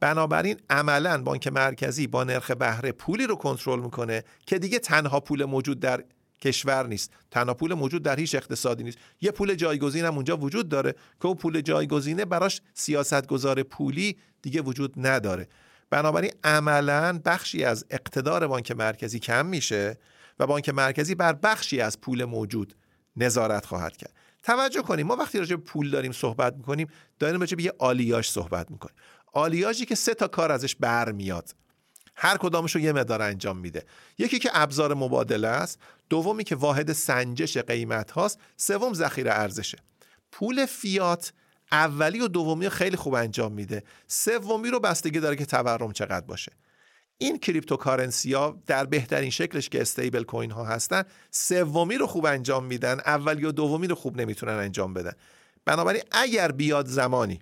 بنابراین 0.00 0.56
عملا 0.70 1.22
بانک 1.22 1.48
مرکزی 1.48 2.06
با 2.06 2.24
نرخ 2.24 2.50
بهره 2.50 2.92
پولی 2.92 3.26
رو 3.26 3.36
کنترل 3.36 3.80
می‌کنه 3.80 4.24
که 4.46 4.58
دیگه 4.58 4.78
تنها 4.78 5.20
پول 5.20 5.44
موجود 5.44 5.80
در 5.80 6.04
کشور 6.40 6.86
نیست. 6.86 7.12
تنها 7.30 7.54
پول 7.54 7.74
موجود 7.74 8.02
در 8.02 8.16
هیچ 8.16 8.34
اقتصادی 8.34 8.84
نیست. 8.84 8.98
یه 9.20 9.30
پول 9.30 9.54
جایگزین 9.54 10.04
هم 10.04 10.14
اونجا 10.14 10.36
وجود 10.36 10.68
داره. 10.68 10.92
که 10.92 11.26
اون 11.26 11.34
پول 11.34 11.60
جایگزینه 11.60 12.24
براش 12.24 12.60
سیاستگزار 12.74 13.62
پولی 13.62 14.16
دیگه 14.42 14.62
وجود 14.62 14.94
نداره. 14.96 15.48
بنابراین 15.90 16.32
عملا 16.44 17.20
بخشی 17.24 17.64
از 17.64 17.84
اقتدار 17.90 18.46
بانک 18.46 18.70
مرکزی 18.72 19.18
کم 19.18 19.46
میشه. 19.46 19.98
و 20.42 20.46
بانک 20.46 20.68
مرکزی 20.68 21.14
بر 21.14 21.32
بخشی 21.32 21.80
از 21.80 22.00
پول 22.00 22.24
موجود 22.24 22.74
نظارت 23.16 23.66
خواهد 23.66 23.96
کرد. 23.96 24.14
توجه 24.42 24.82
کنیم 24.82 25.06
ما 25.06 25.16
وقتی 25.16 25.38
راجع 25.38 25.56
به 25.56 25.62
پول 25.62 25.90
داریم 25.90 26.12
صحبت 26.12 26.56
می‌کنیم 26.56 26.88
داریم 27.18 27.40
راجع 27.40 27.56
به 27.56 27.62
یه 27.62 27.72
آلیاژ 27.78 28.28
صحبت 28.28 28.70
می‌کنیم. 28.70 28.96
آلیاژی 29.32 29.84
که 29.84 29.94
سه 29.94 30.14
تا 30.14 30.28
کار 30.28 30.52
ازش 30.52 30.76
برمیاد. 30.76 31.54
هر 32.16 32.36
کدامش 32.36 32.74
رو 32.74 32.80
یه 32.80 32.92
مقدار 32.92 33.22
انجام 33.22 33.58
میده. 33.58 33.84
یکی 34.18 34.38
که 34.38 34.50
ابزار 34.52 34.94
مبادله 34.94 35.48
است 35.48 35.78
دومی 36.08 36.44
که 36.44 36.56
واحد 36.56 36.92
سنجش 36.92 37.56
قیمت 37.56 38.10
هاست 38.10 38.38
سوم 38.56 38.94
ذخیره 38.94 39.32
ارزشه. 39.32 39.78
پول 40.32 40.66
فیات 40.66 41.32
اولی 41.72 42.20
و 42.20 42.28
دومی 42.28 42.64
رو 42.64 42.70
خیلی 42.70 42.96
خوب 42.96 43.14
انجام 43.14 43.52
میده. 43.52 43.82
سومی 44.06 44.68
رو 44.68 44.80
بستگی 44.80 45.20
داره 45.20 45.36
که 45.36 45.46
تورم 45.46 45.92
چقدر 45.92 46.26
باشه. 46.26 46.52
این 47.22 47.38
cryptocurrency 47.38 48.32
ها 48.32 48.62
در 48.66 48.86
بهترین 48.86 49.30
شکلش 49.30 49.68
که 49.68 49.80
stablecoin 49.80 50.50
ها 50.50 50.64
هستن 50.64 51.02
سومی 51.30 51.94
رو 51.94 52.06
خوب 52.06 52.26
انجام 52.26 52.64
میدن 52.64 53.00
اولی 53.06 53.44
و 53.44 53.52
دومی 53.52 53.86
رو 53.86 53.94
خوب 53.94 54.20
نمی‌تونن 54.20 54.52
انجام 54.52 54.94
بدن. 54.94 55.12
بنابراین 55.64 56.02
اگر 56.10 56.52
بیاد 56.52 56.86
زمانی 56.86 57.40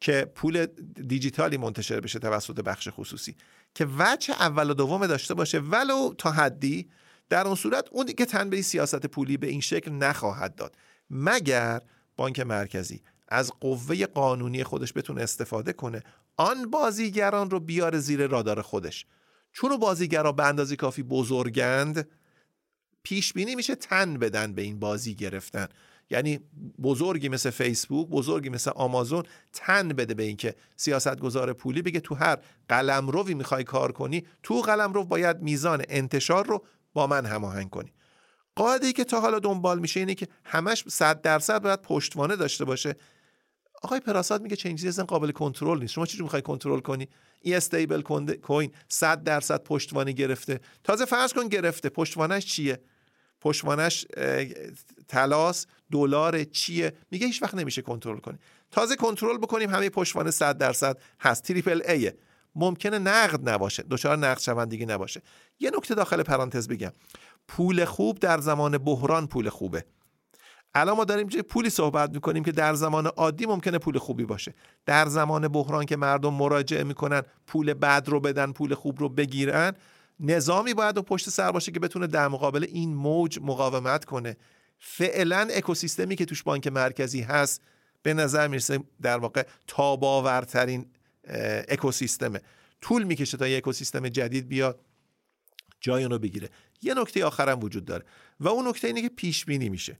که 0.00 0.32
پول 0.34 0.66
دیجیتالی 1.06 1.56
منتشر 1.56 2.00
بشه 2.00 2.18
توسط 2.18 2.60
بخش 2.60 2.88
خصوصی 2.90 3.36
که 3.74 3.86
وجه 3.98 4.34
اول 4.34 4.70
و 4.70 4.74
دوم 4.74 5.06
داشته 5.06 5.34
باشه 5.34 5.58
ولو 5.58 6.14
تا 6.18 6.30
حدی 6.30 6.88
در 7.28 7.46
اون 7.46 7.54
صورت 7.54 7.88
اون 7.92 8.06
دیگه 8.06 8.26
تن 8.26 8.44
به 8.44 8.62
سیاست 8.62 9.06
پولی 9.06 9.36
به 9.36 9.46
این 9.46 9.60
شکل 9.60 9.92
نخواهد 9.92 10.54
داد. 10.54 10.76
مگر 11.10 11.80
بانک 12.16 12.40
مرکزی 12.40 13.02
از 13.28 13.52
قوه 13.60 14.06
قانونی 14.06 14.64
خودش 14.64 14.92
بتونه 14.92 15.22
استفاده 15.22 15.72
کنه؟ 15.72 16.02
آن 16.36 16.70
بازیگران 16.70 17.50
رو 17.50 17.60
بیاره 17.60 17.98
زیر 17.98 18.26
رادار 18.26 18.62
خودش. 18.62 19.06
چون 19.52 19.76
بازیگران 19.76 20.36
به 20.36 20.46
اندازه 20.46 20.76
کافی 20.76 21.02
بزرگند 21.02 22.08
پیش 23.02 23.32
بینی 23.32 23.54
میشه 23.54 23.74
تن 23.74 24.18
بدن 24.18 24.52
به 24.52 24.62
این 24.62 24.78
بازی 24.78 25.14
گرفتن. 25.14 25.68
یعنی 26.10 26.40
بزرگی 26.82 27.28
مثل 27.28 27.50
فیسبوک 27.50 28.08
بزرگی 28.08 28.48
مثل 28.48 28.70
آمازون 28.70 29.22
تن 29.52 29.88
بده 29.88 30.14
به 30.14 30.22
اینکه 30.22 30.54
سیاستگزار 30.76 31.52
پولی 31.52 31.82
بگه 31.82 32.00
تو 32.00 32.14
هر 32.14 32.38
قلمروی 32.68 33.34
می‌خوای 33.34 33.64
کار 33.64 33.92
کنی 33.92 34.26
تو 34.42 34.60
قلمرو 34.60 35.04
باید 35.04 35.42
میزان 35.42 35.82
انتشار 35.88 36.46
رو 36.46 36.64
با 36.92 37.06
من 37.06 37.26
هماهنگ 37.26 37.70
کنی. 37.70 37.92
قاعده 38.56 38.86
ای 38.86 38.92
که 38.92 39.04
تا 39.04 39.20
حالا 39.20 39.38
دنبال 39.38 39.78
میشه 39.78 40.00
اینه 40.00 40.14
که 40.14 40.28
همش 40.44 40.84
100 40.88 41.22
درصد 41.22 41.62
باید 41.62 41.82
پشتوانه 41.82 42.36
داشته 42.36 42.64
باشه. 42.64 42.96
آقای 43.84 44.00
پراساد 44.00 44.42
میگه 44.42 44.56
چیزی 44.56 44.88
اصلا 44.88 45.04
قابل 45.04 45.30
کنترل 45.30 45.78
نیست. 45.78 45.92
شما 45.92 46.06
چجوری 46.06 46.22
می‌خوای 46.22 46.42
کنترل 46.42 46.80
کنی؟ 46.80 47.08
این 47.40 47.54
استیبل 47.56 48.02
کوین 48.42 48.70
100 48.88 49.24
درصد 49.24 49.62
پشتوانه 49.62 50.12
گرفته. 50.12 50.60
تازه 50.84 51.04
فرض 51.04 51.32
کن 51.32 51.48
گرفته. 51.48 51.88
پشتوانش 51.88 52.46
چیه؟ 52.46 52.80
پشتوانش 53.40 54.06
تلاس 55.08 55.66
دلار 55.92 56.44
چیه؟ 56.44 56.92
میگه 57.10 57.26
هیچ 57.26 57.42
وقت 57.42 57.54
نمیشه 57.54 57.82
کنترل 57.82 58.18
کنی. 58.18 58.38
تازه 58.70 58.96
کنترل 58.96 59.38
بکنیم 59.38 59.70
همه 59.70 59.90
پشتوانه 59.90 60.30
100 60.30 60.58
درصد 60.58 60.98
هست. 61.20 61.42
تریپل 61.42 61.82
ایه 61.88 62.16
ممکنه 62.54 62.98
نقد 62.98 63.48
نباشه. 63.48 63.84
دچار 63.90 64.16
نقد 64.16 64.40
شوندگی 64.40 64.86
نباشه. 64.86 65.22
یه 65.60 65.70
نکته 65.76 65.94
داخل 65.94 66.22
پرانتز 66.22 66.68
بگم. 66.68 66.92
پول 67.48 67.84
خوب 67.84 68.18
در 68.18 68.40
زمان 68.40 68.78
بحران 68.78 69.26
پول 69.26 69.48
خوبه. 69.48 69.84
الان 70.74 70.96
ما 70.96 71.04
داریم 71.04 71.26
پولی 71.28 71.70
صحبت 71.70 72.10
می‌کنیم 72.10 72.44
که 72.44 72.52
در 72.52 72.74
زمان 72.74 73.06
عادی 73.06 73.46
ممکنه 73.46 73.78
پول 73.78 73.98
خوبی 73.98 74.24
باشه. 74.24 74.54
در 74.86 75.06
زمان 75.06 75.48
بحران 75.48 75.84
که 75.84 75.96
مردم 75.96 76.34
مراجعه 76.34 76.84
می‌کنن 76.84 77.22
پول 77.46 77.74
بد 77.74 78.08
رو 78.08 78.20
بدن 78.20 78.52
پول 78.52 78.74
خوب 78.74 79.00
رو 79.00 79.08
بگیرن 79.08 79.72
نظامی 80.20 80.74
باید 80.74 80.98
و 80.98 81.02
پشت 81.02 81.30
سر 81.30 81.52
باشه 81.52 81.72
که 81.72 81.80
بتونه 81.80 82.06
در 82.06 82.28
مقابل 82.28 82.66
این 82.68 82.94
موج 82.94 83.38
مقاومت 83.42 84.04
کنه. 84.04 84.36
فعلا 84.78 85.48
اکوسیستمی 85.50 86.16
که 86.16 86.24
توش 86.24 86.42
بانک 86.42 86.66
مرکزی 86.66 87.20
هست 87.20 87.62
به 88.02 88.14
نظر 88.14 88.48
می‌رسه 88.48 88.80
در 89.02 89.18
واقع 89.18 89.42
تاباورترین 89.66 90.86
اکوسیستمه. 91.68 92.40
طول 92.80 93.02
می‌کشه 93.02 93.36
تا 93.36 93.48
یه 93.48 93.56
اکوسیستم 93.56 94.08
جدید 94.08 94.48
بیاد 94.48 94.80
جای 95.80 96.04
رو 96.04 96.18
بگیره. 96.18 96.48
یه 96.82 96.94
نکته 96.94 97.24
آخرم 97.24 97.60
وجود 97.60 97.84
داره 97.84 98.04
و 98.40 98.48
اون 98.48 98.68
نکته 98.68 98.88
اینه 98.88 99.02
که 99.02 99.08
پیش 99.08 99.44
بینی 99.44 99.68
میشه. 99.68 99.98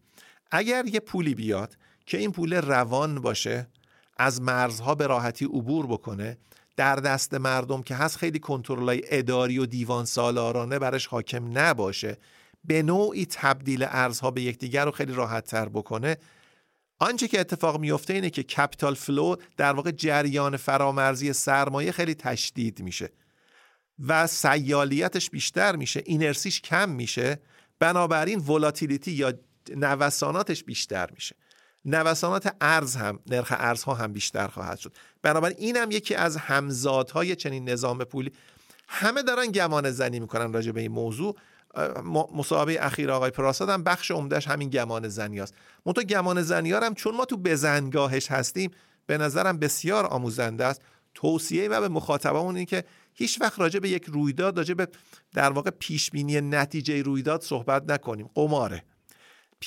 اگر 0.51 0.85
یه 0.87 1.01
پولی 1.01 1.35
بیاد 1.35 1.77
که 2.07 2.19
این 2.19 2.33
پول 2.33 2.55
روان 2.55 3.21
باشه 3.21 3.69
از 4.17 4.43
مرزها 4.43 4.95
به 4.95 5.07
راحتی 5.07 5.45
عبور 5.45 5.87
بکنه 5.87 6.39
در 6.77 6.97
دست 6.97 7.35
مردم 7.35 7.83
که 7.83 7.95
هست 7.95 8.17
خیلی 8.17 8.39
کنترلای 8.39 9.03
اداری 9.07 9.59
و 9.59 9.67
دیوان 9.67 10.05
سالارانه 10.05 10.79
برش 10.79 11.07
حاکم 11.07 11.59
نباشه 11.59 12.19
به 12.65 12.83
نوعی 12.83 13.27
تبدیل 13.27 13.87
ارزها 13.89 14.31
به 14.31 14.43
یکدیگر 14.43 14.85
رو 14.85 14.91
خیلی 14.91 15.13
راحت 15.13 15.45
تر 15.45 15.69
بکنه 15.69 16.17
آنچه 16.99 17.29
که 17.29 17.41
اتفاق 17.41 17.81
میفته 17.81 18.15
اینه 18.15 18.31
که 18.31 18.43
capital 18.43 18.95
flow 18.95 19.37
در 19.57 19.73
واقع 19.73 19.91
جریان 19.91 20.57
فرامرزی 20.57 21.33
سرمایه 21.33 21.93
خیلی 21.93 22.15
تشدید 22.15 22.83
میشه 22.83 23.11
و 23.99 24.27
سیالیتش 24.27 25.31
بیشتر 25.31 25.77
میشه 25.77 26.03
اینرسیش 26.07 26.61
کم 26.61 26.89
میشه. 26.91 27.41
بنابراین 27.79 28.39
volatility 28.39 29.11
یا 29.11 29.33
نوساناتش 29.77 30.65
بیشتر 30.65 31.11
میشه. 31.15 31.37
نوسانات 31.85 32.55
ارز 32.61 32.97
هم 32.97 33.19
نرخ 33.27 33.53
ارزها 33.57 33.95
هم 33.95 34.13
بیشتر 34.13 34.49
خواهد 34.49 34.79
شد. 34.79 34.93
بنابراین 35.23 35.57
این 35.61 35.77
هم 35.77 35.91
یکی 35.91 36.15
از 36.15 36.37
همزادهای 36.37 37.37
چنین 37.37 37.69
نظام 37.69 38.05
پولی. 38.05 38.33
همه 38.89 39.23
دارن 39.23 39.47
گمان 39.47 39.91
زنی 39.91 40.21
می‌کنن 40.21 40.53
راجع 40.53 40.73
به 40.73 40.81
این 40.81 40.93
موضوع. 40.93 41.37
مصاحبه 42.35 42.87
اخیر 42.87 43.11
آقای 43.11 43.31
پراساد 43.31 43.69
هم 43.69 43.83
بخش 43.83 44.11
عمدهش 44.11 44.49
همین 44.49 44.71
گمان 44.71 45.09
زنی 45.09 45.41
است 45.41 45.55
منتها 45.87 46.05
گمان 46.05 46.43
زنی 46.43 46.73
هم 46.73 46.95
چون 46.95 47.17
ما 47.17 47.25
تو 47.25 47.37
بزنگاهش 47.37 48.31
هستیم 48.31 48.71
به 49.07 49.19
نظرم 49.19 49.59
بسیار 49.59 50.07
آموزنده 50.07 50.65
است. 50.65 50.83
توصیه 51.15 51.69
و 51.69 51.81
به 51.81 51.89
مخاطبمون 51.89 52.57
این 52.57 52.67
که 52.67 52.85
هیچ 53.15 53.41
وقت 53.41 53.61
راجع 53.61 53.79
به 53.79 53.89
یک 53.89 54.05
رویداد 54.05 54.59
راجع 54.59 54.75
به 54.75 54.89
در 55.33 55.51
واقع 55.51 55.71
پیش 55.71 56.11
بینی 56.11 56.41
نتیجه 56.41 57.03
رویداد 57.03 57.43
صحبت 57.43 57.91
نکنیم. 57.91 58.31
قماره. 58.35 58.85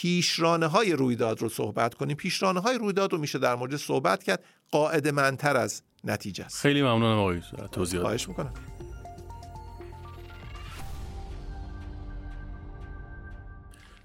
پیشرانه 0.01 0.67
های 0.67 0.93
رویداد 0.93 1.41
رو 1.41 1.49
صحبت 1.49 1.93
کنیم. 1.93 2.17
پیشرانه 2.17 2.59
های 2.59 2.77
رویداد 2.77 3.13
رو 3.13 3.19
میشه 3.19 3.39
در 3.39 3.55
مورد 3.55 3.75
صحبت 3.75 4.23
کرد. 4.23 4.43
قاعده 4.71 5.11
منتر 5.11 5.57
از 5.57 5.83
نتیجه 6.03 6.45
است. 6.45 6.61
خیلی 6.61 6.81
ممنونم 6.81 7.19
آقای 7.19 7.41
توضیحات 7.71 8.05
خواهش 8.05 8.27
می‌کنم. 8.29 8.53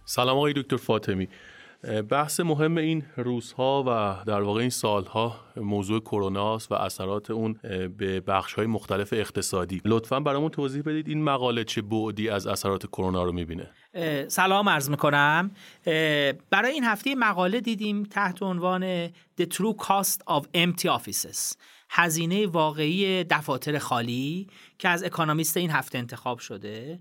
سلام 0.04 0.36
آقای 0.36 0.52
دکتر 0.52 0.76
فاطمی. 0.76 1.28
بحث 2.10 2.40
مهم 2.40 2.76
این 2.76 3.04
روزها 3.16 3.84
و 3.86 4.24
در 4.26 4.40
واقع 4.40 4.60
این 4.60 4.70
سالها 4.70 5.40
موضوع 5.56 6.00
کرونا 6.00 6.58
و 6.70 6.74
اثرات 6.74 7.30
اون 7.30 7.52
به 7.96 8.20
بخش 8.20 8.54
های 8.54 8.66
مختلف 8.66 9.12
اقتصادی. 9.12 9.82
لطفا 9.84 10.20
برامون 10.20 10.50
توضیح 10.50 10.82
بدید 10.82 11.08
این 11.08 11.24
مقاله 11.24 11.64
چه 11.64 11.82
بعدی 11.82 12.28
از 12.28 12.46
اثرات 12.46 12.86
کرونا 12.86 13.24
رو 13.24 13.32
می‌بینه. 13.32 13.70
سلام 14.28 14.68
عرض 14.68 14.90
می‌کنم. 14.90 15.50
برای 16.50 16.72
این 16.72 16.84
هفته 16.84 17.14
مقاله 17.14 17.60
دیدیم 17.60 18.02
تحت 18.02 18.42
عنوان 18.42 19.08
The 19.08 19.44
True 19.44 19.76
Cost 19.84 20.18
of 20.30 20.42
Empty 20.56 20.98
Offices 20.98 21.56
هزینه 21.90 22.46
واقعی 22.46 23.24
دفاتر 23.24 23.78
خالی 23.78 24.48
که 24.78 24.88
از 24.88 25.04
اکانومیست 25.04 25.56
این 25.56 25.70
هفته 25.70 25.98
انتخاب 25.98 26.38
شده. 26.38 27.00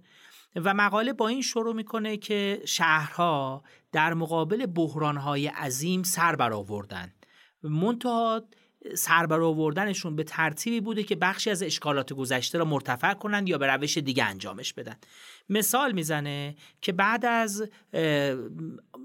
و 0.55 0.73
مقاله 0.73 1.13
با 1.13 1.27
این 1.27 1.41
شروع 1.41 1.75
می‌کنه 1.75 2.17
که 2.17 2.61
شهرها 2.65 3.63
در 3.91 4.13
مقابل 4.13 4.65
بحرانهای 4.65 5.47
عظیم 5.47 6.03
سر 6.03 6.35
برآوردن. 6.35 7.13
منتها 7.63 8.41
سر 8.95 9.25
برآوردنشون 9.25 10.15
به 10.15 10.23
ترتیبی 10.23 10.81
بوده 10.81 11.03
که 11.03 11.15
بخشی 11.15 11.49
از 11.49 11.63
اشکالات 11.63 12.13
گذشته 12.13 12.57
را 12.57 12.65
مرتفع 12.65 13.13
کنند 13.13 13.49
یا 13.49 13.57
به 13.57 13.67
روش 13.67 13.97
دیگه 13.97 14.23
انجامش 14.23 14.73
بدن. 14.73 14.95
مثال 15.49 15.91
می‌زنه 15.91 16.55
که 16.81 16.91
بعد 16.91 17.25
از 17.25 17.69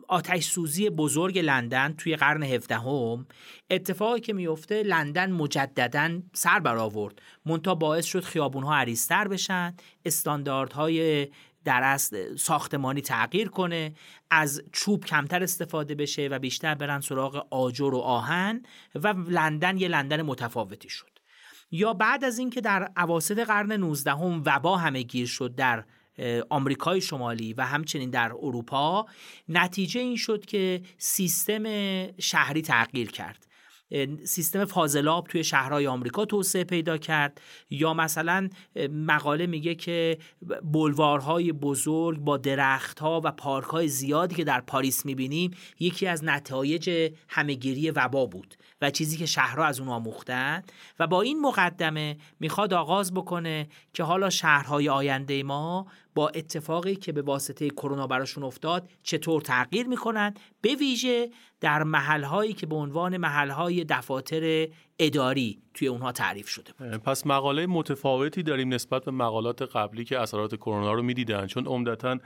آتش 0.09 0.45
سوزی 0.45 0.91
بزرگ 0.91 1.39
لندن 1.39 1.93
توی 1.93 2.17
قرن 2.17 2.43
17 2.43 2.79
هم 2.79 3.27
اتفاقی 3.71 4.21
که 4.21 4.33
میفته 4.33 4.83
لندن 4.83 5.33
مجددا 5.33 6.21
سر 6.33 6.59
برآورد. 6.59 7.23
مونتا 7.47 7.75
باعث 7.75 8.05
شد 8.05 8.25
خیابونها 8.25 8.77
عریضتر 8.77 9.29
بشن 9.29 9.75
استانداردهای 10.05 11.29
در 11.65 11.83
اصل 11.83 12.37
ساختمانی 12.37 13.01
تغییر 13.01 13.49
کنه 13.49 13.95
از 14.31 14.63
چوب 14.73 15.05
کمتر 15.05 15.43
استفاده 15.43 15.95
بشه 15.95 16.29
و 16.29 16.39
بیشتر 16.39 16.75
برن 16.75 17.01
سراغ 17.01 17.47
آجر 17.51 17.95
و 17.95 17.99
آهن 17.99 18.63
و 18.95 19.15
لندن 19.29 19.77
یه 19.77 19.89
لندن 19.89 20.23
متفاوتی 20.23 20.89
شد. 20.89 21.19
یا 21.71 21.93
بعد 21.93 22.25
از 22.25 22.39
اینکه 22.39 22.61
در 22.61 22.91
اواسط 22.97 23.39
قرن 23.39 23.73
19 23.73 24.11
هم 24.11 24.43
وبا 24.47 24.77
همه 24.77 25.03
گیر 25.03 25.27
شد 25.27 25.55
در 25.55 25.85
آمریکای 26.51 27.01
شمالی 27.01 27.53
و 27.53 27.67
همچنین 27.67 28.11
در 28.11 28.33
اروپا 28.33 29.07
نتیجه 29.49 30.01
این 30.01 30.17
شد 30.17 30.47
که 30.47 30.83
سیستم 30.99 31.65
شهری 32.19 32.63
تغییر 32.63 33.11
کرد. 33.11 33.47
سیستم 34.25 34.65
فاضلاب 34.65 35.27
توی 35.27 35.45
شهرهای 35.45 35.87
آمریکا 35.87 36.25
توسعه 36.25 36.65
پیدا 36.65 36.99
کرد. 36.99 37.41
یا 37.71 37.95
مثلا 37.95 38.49
مقاله 38.91 39.47
میگه 39.47 39.75
که 39.75 40.19
بلوارهای 40.63 41.53
بزرگ 41.53 42.19
با 42.19 42.37
درختها 42.37 43.21
و 43.25 43.33
پارکهای 43.33 43.89
زیادی 43.89 44.35
که 44.35 44.45
در 44.45 44.61
پاریس 44.61 45.07
می‌بینیم 45.07 45.51
یکی 45.81 46.07
از 46.07 46.25
نتایج 46.25 47.13
همهگیری 47.29 47.91
وبا 47.91 48.27
بود 48.27 48.55
و 48.81 48.91
چیزی 48.91 49.17
که 49.17 49.27
شهرها 49.27 49.65
از 49.65 49.81
اون 49.81 49.89
آموختن. 49.89 50.63
و 50.99 51.07
با 51.07 51.23
این 51.23 51.41
مقدمه 51.41 52.17
می‌خواد 52.41 52.75
آغاز 52.75 53.15
بکنه 53.15 53.69
که 53.95 54.03
حالا 54.03 54.31
شهرهای 54.31 54.89
آینده 54.89 55.43
ما 55.43 55.87
با 56.17 56.29
اتفاقی 56.29 56.95
که 56.95 57.13
به 57.13 57.23
واسطه 57.23 57.71
کرونا 57.71 58.07
براشون 58.07 58.45
افتاد 58.45 58.89
چطور 59.03 59.41
تغییر 59.41 59.87
می‌کنن 59.87 60.35
به 60.61 60.75
ویژه 60.75 61.31
در 61.61 61.83
محلهایی 61.83 62.53
که 62.53 62.67
به 62.67 62.77
عنوان 62.77 63.17
محلهای 63.17 63.85
دفاتر 63.85 64.67
اداری 64.99 65.59
توی 65.75 65.89
اونها 65.89 66.13
تعریف 66.13 66.49
شده 66.49 66.73
بود. 66.79 66.89
پس 66.89 67.27
مقاله 67.27 67.67
متفاوتی 67.67 68.43
داریم 68.43 68.75
نسبت 68.75 69.05
به 69.05 69.11
مقالات 69.11 69.63
قبلی 69.63 70.05
که 70.05 70.19
اثرات 70.19 70.55
کرونا 70.55 70.93
رو 70.93 71.03
می‌دیدن 71.03 71.47
چون 71.47 71.67
عمدتا 71.67 72.19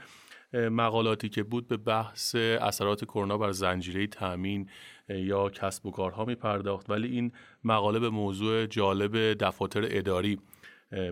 مقالاتی 0.53 1.29
که 1.29 1.43
بود 1.43 1.67
به 1.67 1.77
بحث 1.77 2.35
اثرات 2.35 3.05
کرونا 3.05 3.37
بر 3.37 3.51
زنجیره 3.51 4.07
تامین 4.07 4.69
یا 5.09 5.49
کسب 5.49 5.85
و 5.85 5.91
کارها 5.91 6.25
می 6.25 6.35
پرداخت 6.35 6.89
ولی 6.89 7.07
این 7.07 7.31
مقاله 7.63 7.99
به 7.99 8.09
موضوع 8.09 8.65
جالب 8.65 9.33
دفاتر 9.33 9.81
اداری 9.83 10.39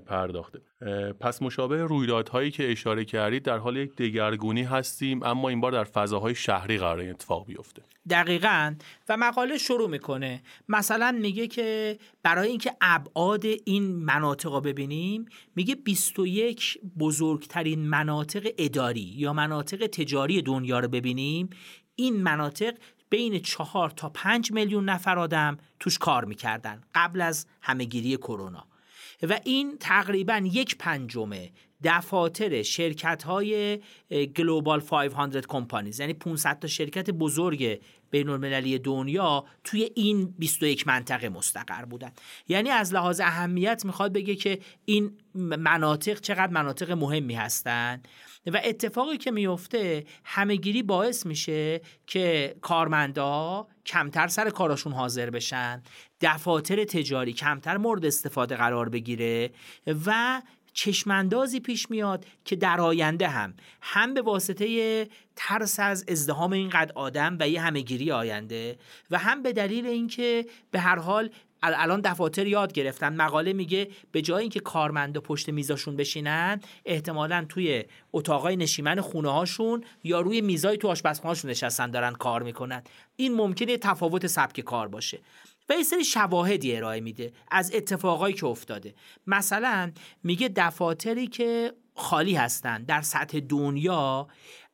پرداخته. 0.05 0.61
پس 1.19 1.41
مشابه 1.41 1.84
رویدادهایی 1.84 2.51
که 2.51 2.71
اشاره 2.71 3.05
کردید 3.05 3.43
در 3.43 3.57
حال 3.57 3.77
یک 3.77 3.95
دگرگونی 3.95 4.63
هستیم 4.63 5.23
اما 5.23 5.49
این 5.49 5.61
بار 5.61 5.71
در 5.71 5.84
فضاهای 5.84 6.36
شهری 6.36 6.77
قرار 6.77 6.99
اتفاق 6.99 7.45
بیفته. 7.45 7.82
دقیقا. 8.09 8.75
و 9.09 9.17
مقاله 9.17 9.57
شروع 9.57 9.89
می‌کنه. 9.89 10.41
مثلا 10.69 11.17
میگه 11.21 11.47
که 11.47 11.97
برای 12.23 12.49
اینکه 12.49 12.75
ابعاد 12.82 13.45
این 13.65 13.84
مناطق 13.84 14.51
رو 14.51 14.61
ببینیم 14.61 15.25
میگه 15.55 15.75
21 15.75 16.80
بزرگترین 16.99 17.80
مناطق 17.80 18.47
اداری 18.57 19.13
یا 19.15 19.34
مناطق 19.34 19.88
تجاری 19.88 20.41
دنیا 20.41 20.80
رو 20.80 20.88
ببینیم. 20.88 21.49
این 21.95 22.21
مناطق 22.21 22.73
بین 23.09 23.39
چهار 23.39 23.89
تا 23.89 24.09
پنج 24.09 24.51
میلیون 24.51 24.89
نفر 24.89 25.19
آدم 25.19 25.57
توش 25.80 25.97
کار 25.97 26.25
می‌کردن 26.25 26.82
قبل 26.95 27.21
از 27.21 27.47
همهگیری 27.61 28.17
کرونا. 28.17 28.67
و 29.24 29.39
این 29.43 29.78
تقریبا 29.80 30.41
یک 30.51 30.78
پنجمه 30.78 31.51
دفاتر 31.84 32.61
شرکت 32.61 33.23
های 33.23 33.80
گلوبال 34.38 34.80
500 34.80 35.45
کمپانیز. 35.45 35.99
یعنی 35.99 36.13
500 36.13 36.59
تا 36.59 36.67
شرکت 36.67 37.09
بزرگ 37.09 37.82
بین 38.11 38.30
المللی 38.30 38.80
دنیا 38.80 39.45
توی 39.63 39.89
این 39.95 40.36
21 40.39 40.88
منطقه 40.88 41.30
مستقر 41.30 41.86
بودن. 41.86 42.11
یعنی 42.47 42.69
از 42.69 42.93
لحاظ 42.93 43.19
اهمیت 43.19 43.86
می‌خواد 43.86 44.13
بگه 44.13 44.36
که 44.36 44.59
این 44.86 45.17
مناطق 45.36 46.19
چقدر 46.19 46.51
مناطق 46.51 46.91
مهمی 46.91 47.34
هستند 47.34 48.07
و 48.47 48.61
اتفاقی 48.63 49.17
که 49.17 49.32
میفته 49.32 50.03
همهگیری 50.23 50.84
باعث 50.84 51.25
میشه 51.25 51.82
که 52.07 52.55
کارمندا 52.61 53.67
کمتر 53.86 54.27
سر 54.27 54.49
کاراشون 54.49 54.93
حاضر 54.93 55.30
بشن 55.30 55.84
دفاتر 56.21 56.84
تجاری 56.84 57.34
کمتر 57.34 57.77
مورد 57.77 58.05
استفاده 58.05 58.55
قرار 58.55 58.89
بگیره 58.89 59.49
و 60.05 60.41
چشماندازی 60.80 61.59
پیش 61.59 61.89
میاد 61.89 62.25
که 62.45 62.55
در 62.55 62.82
آینده 62.82 63.27
هم 63.27 63.53
هم 63.82 64.13
به 64.13 64.21
واسطه 64.21 65.07
ترس 65.36 65.80
از 65.80 66.05
ازدهام 66.07 66.51
اینقدر 66.53 66.91
آدم 66.95 67.38
و 67.39 67.49
یه 67.49 67.61
همهگیری 67.61 68.11
آینده 68.11 68.77
و 69.11 69.17
هم 69.17 69.43
به 69.43 69.53
دلیل 69.53 69.86
اینکه 69.86 70.45
به 70.71 70.80
هر 70.80 70.99
حال 70.99 71.30
الان 71.63 72.01
دفاتر 72.01 72.47
یاد 72.47 72.73
گرفتن. 72.73 73.15
مقاله 73.15 73.53
میگه 73.53 73.88
به 74.11 74.21
جای 74.21 74.41
اینکه 74.41 74.59
کارمندا 74.59 75.21
پشت 75.21 75.49
میزاشون 75.49 75.95
بشینن 75.95 76.61
احتمالا 76.86 77.45
توی 77.49 77.84
اتاقای 78.13 78.55
نشیمن 78.55 79.01
خونه 79.01 79.30
هاشون 79.30 79.84
یا 80.03 80.21
روی 80.21 80.41
میزای 80.41 80.77
تو 80.77 80.88
آشپزخونهشون 80.88 81.51
نشستن 81.51 81.91
دارن 81.91 82.13
کار 82.13 82.43
می‌کنن. 82.43 82.84
این 83.15 83.36
ممکنه 83.36 83.77
تفاوت 83.77 84.27
سبک 84.27 84.59
کار 84.59 84.88
باشه. 84.88 85.19
و 85.70 85.74
یه 85.74 85.84
سری 85.84 86.03
شواهدی 86.05 86.76
ارائه 86.76 87.01
میده 87.01 87.34
از 87.51 87.72
اتفاقایی 87.74 88.36
که 88.36 88.45
افتاده. 88.45 88.95
مثلا 89.28 89.91
میگه 90.24 90.49
دفاتری 90.55 91.28
که 91.28 91.74
خالی 91.95 92.36
هستن 92.36 92.84
در 92.84 93.01
سطح 93.01 93.39
دنیا 93.39 94.28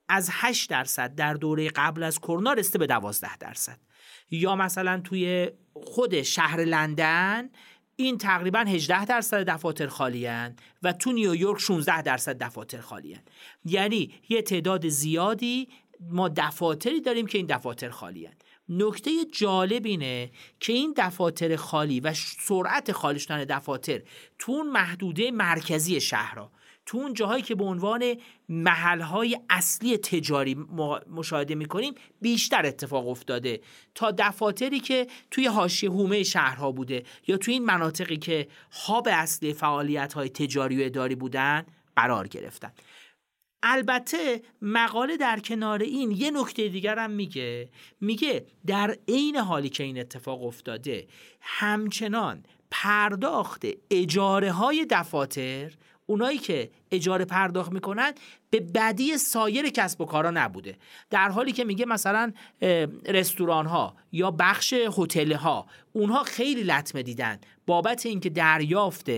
از 0.10 0.30
8 0.32 0.70
درصد 0.70 1.16
در 1.16 1.34
دوره 1.34 1.70
قبل 1.70 2.04
از 2.04 2.20
کرونا 2.20 2.54
رسیده 2.54 2.78
به 2.78 2.88
12 2.88 3.38
درصد. 3.38 3.80
یا 4.32 4.56
مثلا 4.56 5.02
توی 5.04 5.52
خود 5.74 6.22
شهر 6.22 6.60
لندن 6.60 7.50
این 7.96 8.18
تقریبا 8.18 8.60
18 8.60 9.06
درصد 9.06 9.50
دفاتر 9.50 9.88
خالی 9.88 10.28
و 10.84 10.94
تو 10.94 11.12
نیویورک 11.12 11.60
16 11.60 12.02
درصد 12.02 12.44
دفاتر 12.44 12.82
خالی 12.82 13.18
یعنی 13.66 14.14
یه 14.30 14.42
تعداد 14.42 14.88
زیادی 14.88 15.68
ما 16.00 16.30
دفاتری 16.30 17.02
داریم 17.02 17.28
که 17.28 17.38
این 17.38 17.48
دفاتر 17.48 17.90
خالی 17.90 18.30
نکته 18.70 19.12
جالب 19.32 19.86
اینه 19.86 20.32
که 20.60 20.74
این 20.74 20.94
دفاتر 20.98 21.56
خالی 21.56 22.00
و 22.00 22.14
سرعت 22.40 22.92
خالی 22.92 23.20
شدن 23.20 23.44
دفاتر 23.44 24.02
تو 24.40 24.52
اون 24.52 24.68
محدوده 24.68 25.32
مرکزی 25.32 26.02
شهرها 26.02 26.52
تو 26.86 26.98
اون 26.98 27.14
جاهایی 27.14 27.44
که 27.44 27.56
به 27.56 27.64
عنوان 27.64 28.16
محلهای 28.50 29.40
اصلی 29.50 29.98
تجاری 29.98 30.56
مشاهده 31.12 31.56
می‌کنیم 31.56 31.94
بیشتر 32.22 32.66
اتفاق 32.66 33.08
افتاده. 33.08 33.62
تا 33.96 34.12
دفاتری 34.18 34.80
که 34.80 35.08
توی 35.32 35.48
حاشیه 35.48 35.90
هومه 35.90 36.24
شهرها 36.24 36.72
بوده 36.72 37.04
یا 37.28 37.38
توی 37.38 37.54
این 37.54 37.66
مناطقی 37.66 38.18
که 38.18 38.48
هاب 38.72 39.08
اصلی 39.12 39.54
فعالیت 39.54 40.14
های 40.14 40.30
تجاری 40.30 40.82
و 40.82 40.86
اداری 40.86 41.16
بودن 41.16 41.66
قرار 41.96 42.28
گرفتن. 42.28 42.72
البته 43.68 44.42
مقاله 44.62 45.18
در 45.18 45.40
کنار 45.40 45.82
این 45.82 46.12
یه 46.12 46.32
نکته 46.32 46.68
دیگر 46.68 47.00
هم 47.00 47.12
میگه. 47.12 47.70
میگه 48.02 48.46
در 48.68 48.98
عین 49.08 49.36
حالی 49.36 49.70
که 49.70 49.84
این 49.84 50.00
اتفاق 50.00 50.44
افتاده 50.44 51.08
همچنان 51.42 52.44
پرداخت 52.72 53.66
اجاره 53.92 54.52
های 54.52 54.86
دفاتر 54.90 55.72
اونایی 56.06 56.38
که 56.38 56.72
اجاره 56.92 57.26
پرداخت 57.26 57.72
می‌کنن 57.72 58.14
به 58.50 58.60
بدی 58.60 59.18
سایر 59.18 59.70
کسب 59.70 60.02
و 60.02 60.06
کارا 60.06 60.32
نبوده. 60.32 60.78
در 61.10 61.30
حالی 61.30 61.52
که 61.52 61.64
میگه 61.64 61.86
مثلا 61.86 62.34
رستوران 63.08 63.66
ها 63.66 63.96
یا 64.12 64.32
بخش 64.32 64.74
هتل 64.74 65.34
ها 65.34 65.68
اونها 65.94 66.24
خیلی 66.24 66.64
لطمه 66.64 67.04
دیدن. 67.04 67.40
بابت 67.66 68.06
اینکه 68.06 68.30
دریافت 68.30 69.10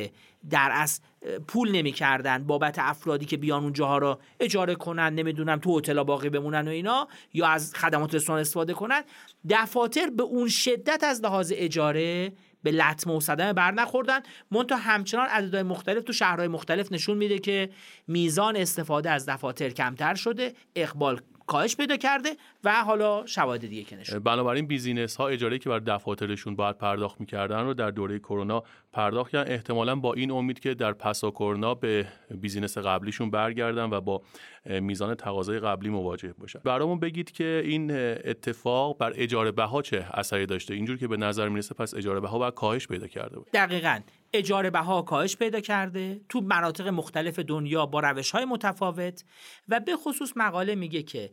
در 0.50 0.70
از 0.74 1.02
پول 1.48 1.72
نمی‌کردن 1.72 2.44
بابت 2.44 2.80
افرادی 2.80 3.26
که 3.26 3.38
بیان 3.38 3.64
اونجاها 3.64 3.98
رو 3.98 4.20
اجاره 4.40 4.76
کنن 4.76 5.14
نمی‌دونم 5.16 5.60
تو 5.60 5.78
هتل 5.78 6.04
باقی 6.04 6.30
بمونن 6.30 6.68
و 6.68 6.72
اینا 6.72 7.08
یا 7.34 7.48
از 7.48 7.74
خدمات 7.76 8.16
رستوران 8.16 8.42
استفاده 8.42 8.74
کنن. 8.74 9.02
دفاتر 9.50 10.10
به 10.10 10.24
اون 10.24 10.48
شدت 10.48 11.04
از 11.04 11.22
لحاظ 11.22 11.54
اجاره 11.56 12.32
به 12.64 12.72
لطمه 12.72 13.14
و 13.14 13.20
صدمه 13.20 13.54
بر 13.54 13.72
نخوردن. 13.72 14.20
منتها 14.52 14.78
همچنان 14.78 15.28
عددهای 15.28 15.64
مختلف 15.64 16.04
تو 16.04 16.14
شهرهای 16.14 16.48
مختلف 16.48 16.92
نشون 16.92 17.18
میده 17.18 17.40
که 17.40 17.70
میزان 18.08 18.56
استفاده 18.56 19.10
از 19.10 19.26
دفاتر 19.30 19.70
کمتر 19.70 20.16
شده. 20.16 20.54
اقبال 20.76 21.22
کاهش 21.48 21.76
پیدا 21.76 21.98
کرده 21.98 22.30
و 22.64 22.84
حالا 22.84 23.26
شواهد 23.26 23.62
دیگه 23.62 23.84
که 23.84 23.96
نشون 23.96 24.20
بنابراین 24.20 24.68
business 24.68 25.16
ها 25.16 25.28
اجاره 25.28 25.60
که 25.60 25.70
بر 25.70 25.80
دفاترشون 25.80 26.56
باید 26.56 26.78
پرداخت 26.78 27.20
می‌کردن 27.20 27.64
رو 27.64 27.74
در 27.74 27.92
دوره 27.92 28.20
کرونا 28.20 28.64
پرداخت 28.94 29.32
کردن. 29.32 29.52
احتمالا 29.52 29.96
با 29.96 30.14
این 30.14 30.32
امید 30.32 30.60
که 30.60 30.74
در 30.74 30.94
پسا 30.94 31.32
کرونا 31.32 31.74
به 31.76 32.08
business 32.32 32.78
قبلیشون 32.78 33.32
برگردن 33.32 33.90
و 33.90 34.02
با 34.02 34.22
میزان 34.66 35.16
تقاضای 35.16 35.60
قبلی 35.60 35.90
مواجه 35.90 36.34
باشن. 36.34 36.60
برامون 36.60 37.00
بگید 37.00 37.32
که 37.32 37.62
این 37.66 37.92
اتفاق 37.92 38.98
بر 38.98 39.14
اجاره 39.16 39.52
بها 39.52 39.82
چه 39.82 40.06
اثری 40.14 40.46
داشته؟ 40.46 40.74
اینجور 40.74 40.98
که 40.98 41.08
به 41.08 41.18
نظر 41.18 41.50
می‌رسه 41.50 41.76
پس 41.76 41.94
اجاره 41.94 42.20
بها 42.20 42.40
باید 42.40 42.54
کاهش 42.54 42.88
پیدا 42.88 43.08
کرده 43.08 43.36
بود 43.36 43.48
دقیقاً. 43.54 44.00
اجاره 44.34 44.70
بها 44.70 45.02
کاهش 45.02 45.36
پیدا 45.36 45.60
کرده 45.60 46.22
تو 46.30 46.42
مناطق 46.42 46.88
مختلف 46.88 47.40
دنیا 47.40 47.86
با 47.86 48.00
روش 48.00 48.32
های 48.32 48.46
متفاوت 48.46 49.24
و 49.68 49.80
به 49.80 49.96
خصوص 49.96 50.34
مقاله 50.36 50.76
میگه 50.76 51.04
که 51.04 51.32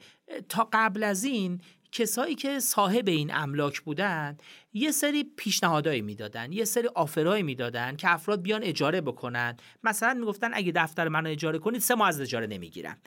تا 0.48 0.68
قبل 0.72 1.02
از 1.02 1.24
این 1.24 1.60
کسایی 1.92 2.34
که 2.34 2.60
صاحب 2.60 3.08
این 3.08 3.34
املاک 3.34 3.80
بودن 3.80 4.36
یه 4.72 4.90
سری 4.90 5.24
پیشنهادایی 5.36 6.02
می‌دادن 6.02 6.52
یه 6.52 6.64
سری 6.64 6.88
آفرایی 6.94 7.42
می‌دادن 7.42 7.96
که 7.96 8.12
افراد 8.12 8.42
بیان 8.42 8.62
اجاره 8.62 9.00
بکنن. 9.00 9.56
مثلا 9.84 10.14
می‌گفتن 10.14 10.50
اگه 10.54 10.72
دفتر 10.72 11.08
منو 11.08 11.30
اجاره 11.30 11.58
کنید 11.58 11.80
سه 11.80 11.94
ماه 11.94 12.08
از 12.08 12.20
اجاره 12.20 12.46
نمی‌گیرم 12.46 12.98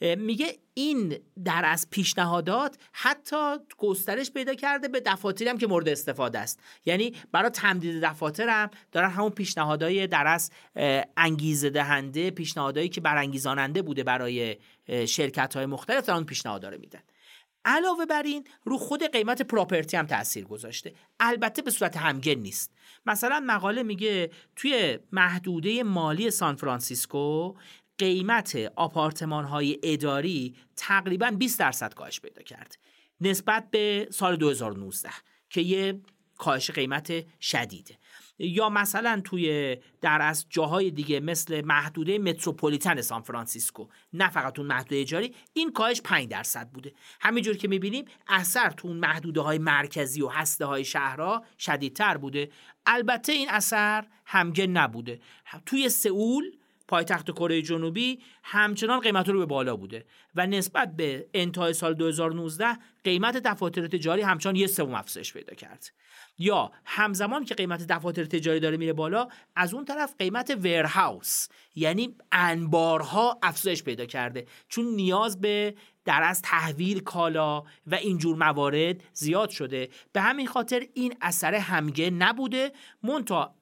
میگه 0.00 0.58
این 0.74 1.18
در 1.44 1.62
از 1.64 1.90
پیشنهادات 1.90 2.76
حتی 2.92 3.56
گسترش 3.78 4.30
پیدا 4.30 4.54
کرده 4.54 4.88
به 4.88 5.00
دفاتری 5.00 5.48
هم 5.48 5.58
که 5.58 5.66
مورد 5.66 5.88
استفاده 5.88 6.38
است. 6.38 6.60
یعنی 6.84 7.14
برای 7.32 7.50
تمدید 7.50 8.04
دفاتر 8.04 8.48
هم 8.48 8.70
دارن 8.92 9.10
همون 9.10 9.30
پیشنهادهای 9.30 10.06
در 10.06 10.26
از 10.26 10.50
انگیزه 11.16 11.70
دهنده 11.70 12.30
پیشنهادهایی 12.30 12.88
که 12.88 13.00
برانگیزاننده 13.00 13.82
بوده 13.82 14.02
برای 14.02 14.56
شرکت 15.06 15.56
های 15.56 15.66
مختلف 15.66 16.06
دارن 16.06 16.24
پیشنهادها 16.24 16.70
رو 16.70 16.78
میدن. 16.78 17.02
علاوه 17.64 18.06
بر 18.06 18.22
این 18.22 18.44
رو 18.64 18.78
خود 18.78 19.02
قیمت 19.12 19.42
پراپرتی 19.42 19.96
هم 19.96 20.06
تاثیر 20.06 20.44
گذاشته. 20.44 20.94
البته 21.20 21.62
به 21.62 21.70
صورت 21.70 21.96
همگن 21.96 22.34
نیست. 22.34 22.72
مثلا 23.06 23.44
مقاله 23.46 23.82
میگه 23.82 24.30
توی 24.56 24.98
محدوده 25.12 25.82
مالی 25.82 26.30
سان 26.30 26.56
فرانسیسکو 26.56 27.54
قیمت 27.98 28.56
آپارتمان 28.76 29.44
های 29.44 29.78
اداری 29.82 30.56
تقریبا 30.76 31.30
20 31.30 31.58
درصد 31.58 31.94
کاهش 31.94 32.20
پیدا 32.20 32.42
کرد. 32.42 32.78
نسبت 33.20 33.70
به 33.70 34.08
سال 34.10 34.36
2019 34.36 35.10
که 35.50 35.60
یه 35.60 36.00
کاهش 36.38 36.70
قیمت 36.70 37.24
شدیده 37.40 37.98
یا 38.38 38.68
مثلا 38.68 39.20
توی 39.24 39.76
در 40.00 40.22
از 40.22 40.46
جاهای 40.50 40.90
دیگه 40.90 41.20
مثل 41.20 41.64
محدوده 41.64 42.18
متروپولیتن 42.18 43.00
سان 43.00 43.22
فرانسیسکو 43.22 43.86
نه 44.12 44.30
فقط 44.30 44.58
اون 44.58 44.68
محدوده 44.68 45.00
اجاری 45.00 45.34
این 45.52 45.72
کاهش 45.72 46.00
5 46.00 46.28
درصد 46.28 46.68
بوده. 46.68 46.92
همینجور 47.20 47.56
که 47.56 47.68
می‌بینیم 47.68 48.04
اثر 48.28 48.70
تو 48.70 48.88
اون 48.88 48.96
محدوده 48.96 49.40
های 49.40 49.58
مرکزی 49.58 50.22
و 50.22 50.28
هسته 50.28 50.64
های 50.64 50.84
شهرها 50.84 51.44
شدیدتر 51.58 52.16
بوده. 52.16 52.50
البته 52.86 53.32
این 53.32 53.50
اثر 53.50 54.06
همگن 54.24 54.70
نبوده. 54.70 55.20
توی 55.66 55.88
سئول 55.88 56.44
پایتخت 56.88 57.30
کره 57.30 57.62
جنوبی 57.62 58.22
همچنان 58.42 59.00
قیمت 59.00 59.28
رو 59.28 59.38
به 59.38 59.46
بالا 59.46 59.76
بوده 59.76 60.04
و 60.34 60.46
نسبت 60.46 60.96
به 60.96 61.28
انتهای 61.34 61.72
سال 61.72 61.94
2019 61.94 62.78
قیمت 63.04 63.36
دفاتر 63.36 63.86
تجاری 63.86 64.22
همچنان 64.22 64.56
یه 64.56 64.66
سوم 64.66 64.94
افزایش 64.94 65.32
پیدا 65.32 65.54
کرد. 65.54 65.92
یا 66.38 66.72
همزمان 66.84 67.44
که 67.44 67.54
قیمت 67.54 67.86
دفاتر 67.86 68.24
تجاری 68.24 68.60
داره 68.60 68.76
میره 68.76 68.92
بالا 68.92 69.28
از 69.56 69.74
اون 69.74 69.84
طرف 69.84 70.14
قیمت 70.18 70.58
ورهاوس 70.62 71.48
یعنی 71.74 72.16
انبارها 72.32 73.38
افزایش 73.42 73.82
پیدا 73.82 74.06
کرده. 74.06 74.46
چون 74.68 74.84
نیاز 74.84 75.40
به 75.40 75.74
در 76.04 76.22
از 76.22 76.42
تحویل 76.42 77.00
کالا 77.00 77.62
و 77.86 77.94
اینجور 77.94 78.36
موارد 78.36 79.02
زیاد 79.12 79.50
شده. 79.50 79.88
به 80.12 80.20
همین 80.20 80.46
خاطر 80.46 80.86
این 80.94 81.14
اثر 81.20 81.54
همگه 81.54 82.10
نبوده. 82.10 82.72
مونتا 83.02 83.54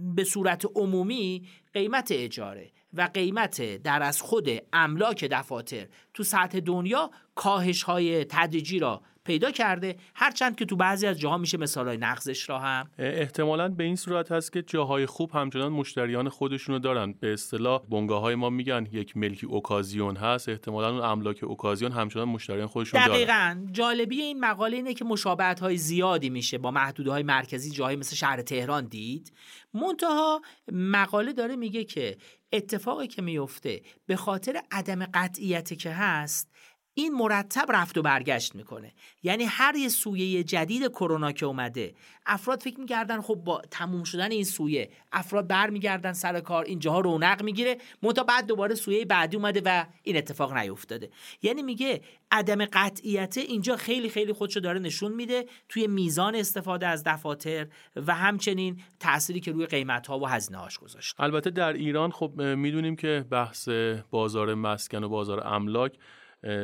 به 0.00 0.24
صورت 0.24 0.64
عمومی 0.74 1.48
قیمت 1.74 2.08
اجاره 2.10 2.70
و 2.94 3.10
قیمت 3.14 3.82
در 3.82 4.02
از 4.02 4.22
خود 4.22 4.48
املاک 4.72 5.24
دفاتر 5.24 5.86
تو 6.14 6.22
سطح 6.22 6.60
دنیا 6.60 7.10
کاهش 7.34 7.82
های 7.82 8.24
تدریجی 8.24 8.78
را 8.78 9.02
پیدا 9.24 9.50
کرده 9.50 9.96
هرچند 10.14 10.56
که 10.56 10.64
تو 10.64 10.76
بعضی 10.76 11.06
از 11.06 11.20
جاها 11.20 11.38
میشه 11.38 11.58
مثالای 11.58 11.96
نقضش 11.96 12.48
را 12.48 12.58
هم. 12.58 12.90
احتمالا 12.98 13.68
به 13.68 13.84
این 13.84 13.96
صورت 13.96 14.32
هست 14.32 14.52
که 14.52 14.62
جاهای 14.62 15.06
خوب 15.06 15.30
همچنان 15.34 15.72
مشتریان 15.72 16.28
خودشونو 16.28 16.78
دارن. 16.78 17.12
به 17.12 17.32
اصطلاح 17.32 17.82
بنگاه 17.88 18.20
های 18.20 18.34
ما 18.34 18.50
میگن 18.50 18.86
یک 18.92 19.16
ملکی 19.16 19.46
اوکازیون 19.46 20.16
هست 20.16 20.48
احتمالا 20.48 20.90
اون 20.90 21.00
املاک 21.00 21.44
اوکازیون 21.44 21.92
همچنان 21.92 22.28
مشتریان 22.28 22.66
خودشون 22.66 23.06
دارن. 23.06 23.14
دقیقاً. 23.14 23.66
جالبی 23.72 24.22
این 24.22 24.40
مقاله 24.40 24.76
اینه 24.76 24.94
که 24.94 25.04
مشابهت 25.04 25.60
های 25.60 25.76
زیادی 25.76 26.30
میشه 26.30 26.58
با 26.58 26.70
محدوده 26.70 27.10
های 27.10 27.22
مرکزی 27.22 27.70
جاهای 27.70 27.96
مثل 27.96 28.16
شهر 28.16 28.42
تهران 28.42 28.86
دید؟ 28.86 29.32
منتها 29.74 30.40
مقاله 30.72 31.32
داره 31.32 31.56
میگه 31.56 31.84
که 31.84 32.16
اتفاقی 32.52 33.06
که 33.06 33.22
میفته 33.22 33.82
به 34.06 34.16
خاطر 34.16 34.62
عدم 34.70 35.06
قطعیتی 35.14 35.76
که 35.76 35.90
هست 35.90 36.50
این 36.94 37.14
مرتب 37.14 37.72
رفت 37.72 37.98
و 37.98 38.02
برگشت 38.02 38.54
می‌کنه. 38.54 38.92
یعنی 39.22 39.44
هر 39.44 39.76
یه 39.76 39.88
سویه 39.88 40.44
جدید 40.44 40.88
کرونا 40.88 41.32
که 41.32 41.46
اومده 41.46 41.94
افراد 42.26 42.62
فکر 42.62 42.80
می‌کردن 42.80 43.20
خب 43.20 43.34
با 43.34 43.62
تموم 43.70 44.04
شدن 44.04 44.30
این 44.30 44.44
سویه 44.44 44.90
افراد 45.12 45.46
برمیگردن 45.46 46.12
سر 46.12 46.40
کار 46.40 46.64
اینجاها 46.64 47.00
رونق 47.00 47.42
می‌گیره 47.42 47.78
منتها 48.02 48.24
بعد 48.24 48.46
دوباره 48.46 48.74
سویه 48.74 49.04
بعدی 49.04 49.36
اومده 49.36 49.62
و 49.64 49.86
این 50.02 50.16
اتفاق 50.16 50.52
نیفتاده. 50.56 51.10
یعنی 51.42 51.62
میگه 51.62 52.00
عدم 52.30 52.64
قطعیت 52.64 53.38
اینجا 53.38 53.76
خیلی 53.76 54.08
خیلی 54.08 54.32
خودشو 54.32 54.60
داره 54.60 54.78
نشون 54.78 55.12
میده 55.12 55.46
توی 55.68 55.86
میزان 55.86 56.34
استفاده 56.34 56.86
از 56.86 57.04
دفاتر 57.04 57.66
و 57.96 58.14
همچنین 58.14 58.80
تأثیری 59.00 59.40
که 59.40 59.52
روی 59.52 59.66
قیمت 59.66 60.06
ها 60.06 60.18
و 60.18 60.26
هزینه 60.26 60.58
هاش 60.58 60.78
گذاشت 60.78 61.14
البته 61.18 61.50
در 61.50 61.72
ایران 61.72 62.10
خب 62.10 62.32
می‌دونیم 62.40 62.96
که 62.96 63.24
بحث 63.30 63.68
بازار 64.10 64.54
مسکن 64.54 65.04
و 65.04 65.08
بازار 65.08 65.46
املاک 65.46 65.92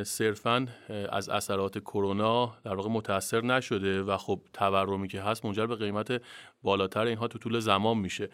صرفا 0.03 0.67
از 1.09 1.29
اثرات 1.29 1.79
کرونا 1.79 2.57
در 2.63 2.75
واقع 2.75 2.89
متاثر 2.89 3.41
نشده 3.41 4.03
و 4.03 4.17
خب 4.17 4.39
تورمی 4.53 5.07
که 5.07 5.21
هست 5.21 5.45
منجر 5.45 5.65
به 5.65 5.75
قیمت 5.75 6.21
بالاتر 6.63 7.05
اینها 7.05 7.27
تو 7.27 7.39
طول 7.39 7.59
زمان 7.59 7.97
میشه 7.97 8.29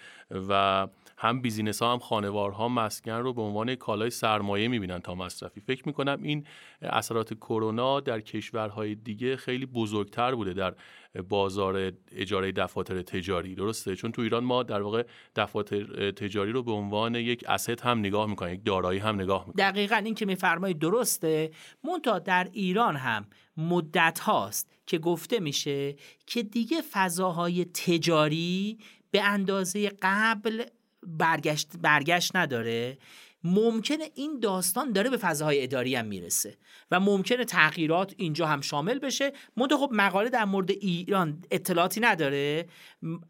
و 0.50 0.88
هم 1.18 1.42
بیزینس 1.42 1.82
ها 1.82 1.94
هم 1.94 2.00
خانوارها 2.00 2.68
مسکن 2.68 3.12
رو 3.12 3.34
به 3.34 3.42
عنوان 3.42 3.76
کالای 3.76 4.10
سرمایه 4.10 4.68
می‌بینن 4.68 5.00
تا 5.00 5.16
مصرفی. 5.16 5.62
فکر 5.62 5.84
می‌کنم 5.86 6.20
این 6.22 6.46
اثرات 6.82 7.34
کرونا 7.34 8.00
در 8.00 8.20
کشورهای 8.20 8.96
دیگه 8.96 9.38
خیلی 9.38 9.66
بزرگتر 9.66 10.36
بوده 10.36 10.54
در 10.54 10.74
بازار 11.22 11.92
اجاره 12.12 12.52
دفاتر 12.52 13.02
تجاری. 13.02 13.56
درسته؟ 13.56 13.96
چون 13.96 14.12
تو 14.12 14.22
ایران 14.22 14.44
ما 14.44 14.64
در 14.64 14.82
واقع 14.82 15.04
دفاتر 15.36 16.12
تجاری 16.12 16.52
رو 16.52 16.64
به 16.64 16.72
عنوان 16.72 17.16
یک 17.16 17.44
اسید 17.48 17.82
هم 17.82 18.00
نگاه 18.00 18.30
می‌کنیم 18.30 18.54
یک 18.54 18.66
دارایی 18.66 19.00
هم 19.00 19.16
نگاه 19.22 19.48
می‌کنیم. 19.48 19.70
دقیقا 19.70 19.96
این 19.96 20.16
که 20.16 20.26
میفرمایید 20.26 20.80
درسته. 20.80 21.52
مونتا 21.84 22.20
در 22.20 22.50
ایران 22.52 22.96
هم 22.96 23.26
مدت 23.58 24.20
هاست 24.20 24.72
که 24.86 24.98
گفته 24.98 25.40
میشه 25.40 25.96
که 26.28 26.44
دیگه 26.44 26.82
فضاهای 26.92 27.66
تجاری 27.66 28.78
به 29.12 29.24
اندازه 29.24 29.92
قبل 30.02 30.64
برگشت, 31.08 31.72
برگشت 31.82 32.36
نداره. 32.36 32.98
ممکنه 33.44 34.12
این 34.16 34.40
داستان 34.40 34.92
داره 34.92 35.10
به 35.10 35.18
فضاهای 35.18 35.64
اداری 35.64 35.96
هم 35.96 36.06
می‌رسه 36.06 36.58
و 36.92 37.00
ممکنه 37.00 37.46
تغییرات 37.46 38.14
اینجا 38.18 38.48
هم 38.48 38.62
شامل 38.62 39.00
بشه. 39.00 39.34
منتها 39.58 39.78
خب 39.78 39.90
مقاله 39.94 40.30
در 40.30 40.46
مورد 40.46 40.72
ایران 40.72 41.44
اطلاعاتی 41.52 42.02
نداره. 42.02 42.68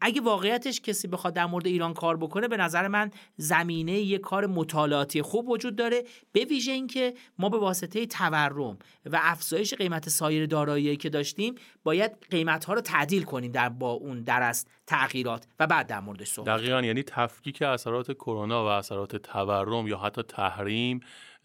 اگه 0.00 0.20
واقعیتش 0.20 0.80
کسی 0.80 1.08
بخواد 1.08 1.34
در 1.34 1.46
مورد 1.46 1.66
ایران 1.66 1.94
کار 1.94 2.16
بکنه 2.16 2.48
به 2.48 2.56
نظر 2.56 2.88
من 2.88 3.10
زمینه 3.36 3.92
یه 3.92 4.18
کار 4.18 4.46
مطالعاتی 4.46 5.22
خوب 5.22 5.48
وجود 5.48 5.76
داره. 5.76 6.04
به 6.32 6.44
ویژه 6.44 6.72
اینکه 6.72 7.14
ما 7.38 7.48
به 7.48 7.58
واسطه 7.58 8.06
تورم 8.06 8.78
و 9.06 9.20
افزایش 9.22 9.74
قیمت 9.74 10.08
سایر 10.08 10.46
دارایی 10.46 10.96
که 10.96 11.08
داشتیم 11.08 11.54
باید 11.84 12.12
قیمت 12.30 12.64
ها 12.64 12.74
رو 12.74 12.80
تعدیل 12.80 13.22
کنیم 13.22 13.52
در 13.52 13.68
با 13.68 13.90
اون 13.90 14.22
درست. 14.22 14.70
تغییرات 14.86 15.46
و 15.60 15.66
بعد 15.66 15.86
در 15.86 16.00
موردش 16.00 16.28
صحبت 16.28 16.48
دقیقا 16.48 16.80
یعنی 16.80 17.02
تفکیک 17.02 17.62
اثرات 17.62 18.12
کرونا 18.12 18.64
و 18.64 18.66
اثرات 18.66 19.16
تورم 19.16 19.86
یا 19.86 19.98
حتی 19.98 20.22
تحریم 20.22 21.00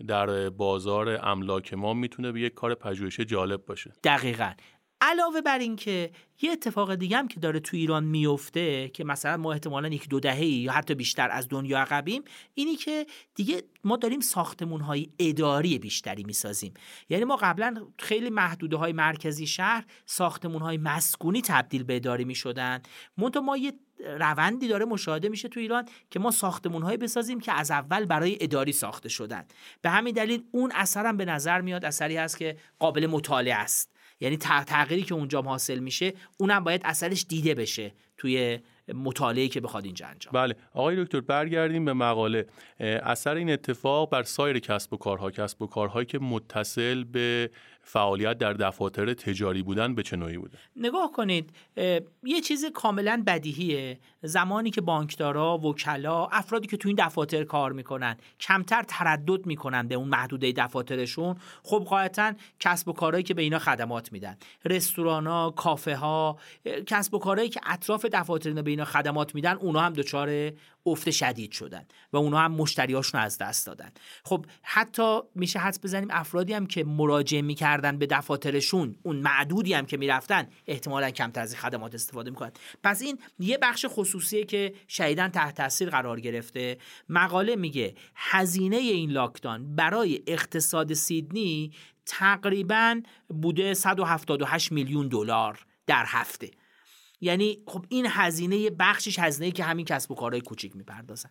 در 0.08 0.50
بازار 0.50 1.20
املاک 1.22 1.74
ما 1.74 1.94
می‌تونه 1.94 2.32
به 2.32 2.42
یک 2.42 2.54
کار 2.54 2.76
پژوهشی 2.76 3.26
جالب 3.26 3.66
باشه. 3.66 3.94
دقیقا. 4.04 4.52
علاوه 5.02 5.42
بر 5.42 5.60
اینکه 5.60 6.12
یه 6.42 6.52
اتفاق 6.52 6.96
دیگه 6.96 7.18
هم 7.18 7.28
که 7.28 7.40
داره 7.40 7.60
تو 7.60 7.78
ایران 7.78 8.04
میفته 8.04 8.90
که 8.90 9.04
مثلا 9.04 9.38
ما 9.38 9.54
احتمالا 9.54 9.88
یک 9.88 10.10
دو 10.10 10.20
دهه 10.20 10.46
یا 10.46 10.72
حتی 10.72 10.96
بیشتر 10.96 11.30
از 11.32 11.48
دنیا 11.50 11.80
عقبیم 11.80 12.24
اینی 12.54 12.76
که 12.76 13.06
دیگه 13.36 13.64
ما 13.84 13.96
داریم 13.96 14.20
ساختمون 14.20 14.82
های 14.82 15.10
اداری 15.20 15.80
بیشتری 15.80 16.24
می‌سازیم. 16.24 16.74
یعنی 17.10 17.24
ما 17.24 17.36
قبلا 17.36 17.88
خیلی 18.00 18.30
محدوده 18.30 18.78
های 18.78 18.94
مرکزی 18.94 19.48
شهر 19.48 19.86
ساختمون 20.06 20.62
های 20.62 20.78
مسکونی 20.78 21.42
تبدیل 21.42 21.84
به 21.84 21.96
اداری 21.96 22.26
می‌شدن. 22.26 22.82
منتها 23.18 23.42
ما 23.42 23.58
یه 23.58 23.74
روندی 24.00 24.68
داره 24.68 24.86
مشاهده 24.86 25.30
میشه 25.30 25.48
تو 25.48 25.60
ایران 25.60 25.86
که 26.10 26.20
ما 26.20 26.32
ساختمون 26.32 26.82
هایی 26.82 26.98
بسازیم 26.98 27.40
که 27.40 27.52
از 27.52 27.72
اول 27.72 28.06
برای 28.06 28.38
اداری 28.42 28.72
ساخته 28.72 29.10
شدن. 29.10 29.46
به 29.82 29.90
همین 29.90 30.14
دلیل 30.14 30.44
اون 30.52 30.72
اثرم 30.76 31.18
به 31.18 31.26
نظر 31.26 31.62
میاد 31.62 31.86
اثری 31.86 32.18
هست 32.18 32.38
که 32.38 32.58
قابل 32.80 33.08
مطالعه 33.08 33.56
است. 33.56 33.99
یعنی 34.20 34.38
تغییری 34.38 35.04
که 35.04 35.14
اونجا 35.14 35.42
حاصل 35.42 35.80
میشه 35.80 36.14
اونم 36.38 36.64
باید 36.64 36.82
اثرش 36.86 37.26
دیده 37.30 37.56
بشه 37.56 37.92
توی 38.18 38.60
مطالعه 38.94 39.48
که 39.48 39.62
بخواد 39.62 39.86
اینجا 39.86 40.08
انجام 40.08 40.34
بله. 40.34 40.56
آقای 40.74 41.04
دکتر 41.04 41.22
برگردیم 41.22 41.86
به 41.86 41.94
مقاله. 41.94 42.46
اثر 42.80 43.36
این 43.36 43.52
اتفاق 43.52 44.10
بر 44.10 44.24
سایر 44.24 44.60
کسب 44.60 44.94
و 44.94 44.98
کارها 44.98 45.32
کسب 45.32 45.62
و 45.62 45.68
کارهایی 45.68 46.06
که 46.06 46.20
متصل 46.20 47.04
به 47.04 47.50
فعالیت 47.92 48.38
در 48.38 48.54
دفاتر 48.54 49.14
تجاری 49.14 49.64
بودن 49.64 49.96
به 49.96 50.04
چه 50.04 50.18
نوعی 50.18 50.38
بوده؟ 50.38 50.58
نگاه 50.76 51.12
کنید 51.12 51.50
یه 52.24 52.42
چیز 52.44 52.66
کاملا 52.74 53.24
بدیهیه. 53.28 54.00
زمانی 54.22 54.72
که 54.72 54.82
بانکدارا 54.82 55.58
وکلا 55.58 56.26
افرادی 56.26 56.68
که 56.68 56.78
تو 56.78 56.90
این 56.90 56.98
دفاتر 57.06 57.44
کار 57.44 57.72
می‌کنن 57.72 58.18
کمتر 58.40 58.84
تردد 58.84 59.46
می‌کنن 59.46 59.88
به 59.88 59.96
اون 59.96 60.08
محدوده 60.08 60.52
دفاترشون 60.52 61.36
خب 61.64 61.86
قاعدتا 61.90 62.34
کسب 62.60 62.88
و 62.88 62.94
کارهایی 62.94 63.24
که 63.24 63.34
به 63.34 63.42
اینا 63.42 63.60
خدمات 63.60 64.12
میدن. 64.12 64.38
رستورانا 64.66 65.52
کافه 65.52 65.96
ها 65.96 66.38
کسب 66.88 67.14
و 67.14 67.20
کارهایی 67.20 67.50
که 67.50 67.60
اطراف 67.66 68.06
دفاتر 68.06 68.62
به 68.62 68.72
اینا 68.72 68.86
خدمات 68.86 69.36
میدن 69.36 69.54
اونا 69.54 69.80
هم 69.80 69.94
دچار 69.94 70.52
افت 70.86 71.10
شدید 71.12 71.52
شدن 71.52 71.86
و 72.14 72.18
اونا 72.18 72.40
هم 72.40 72.52
مشتریاشون 72.52 73.22
از 73.22 73.38
دست 73.38 73.68
دادن. 73.68 73.92
خب 74.24 74.46
حتی 74.62 75.20
میشه 75.36 75.60
حدس 75.60 75.80
بزنیم 75.84 76.08
افرادی 76.12 76.54
هم 76.54 76.66
که 76.66 76.84
مراجعه 76.84 77.42
می‌کردن 77.42 77.98
به 77.98 78.06
دفاترشون 78.06 78.96
اون 79.04 79.16
معدودی 79.16 79.74
هم 79.74 79.86
که 79.86 79.98
می‌رفتن 79.98 80.48
احتمالا 80.68 81.12
کمتر 81.12 81.42
از 81.42 81.56
خدمات 81.56 81.96
استفاده 81.96 82.30
می‌کنن. 82.30 82.52
پس 82.84 83.02
این 83.02 83.20
یه 83.40 83.58
بخش 83.58 83.86
خصوصیه 83.90 84.46
که 84.46 84.74
شدیدا 84.90 85.30
تحت 85.30 85.56
تاثیر 85.56 85.90
قرار 85.90 86.20
گرفته. 86.20 86.78
مقاله 87.10 87.56
میگه 87.56 87.96
هزینه 88.16 88.78
این 88.78 89.12
لاکدان 89.12 89.76
برای 89.76 90.24
اقتصاد 90.28 90.94
سیدنی 90.94 91.72
تقریبا 92.06 93.02
بوده 93.28 93.74
178 93.74 94.72
میلیون 94.72 95.08
دلار 95.08 95.66
در 95.88 96.06
هفته. 96.08 96.52
یعنی 97.22 97.64
خب 97.68 97.86
این 97.90 98.08
هزینه 98.10 98.70
بخشش 98.70 99.20
هزینه 99.20 99.52
که 99.52 99.64
همین 99.64 99.86
کسب 99.86 100.12
و 100.12 100.16
کارهای 100.16 100.42
کوچیک 100.42 100.76
می‌پردازن. 100.76 101.30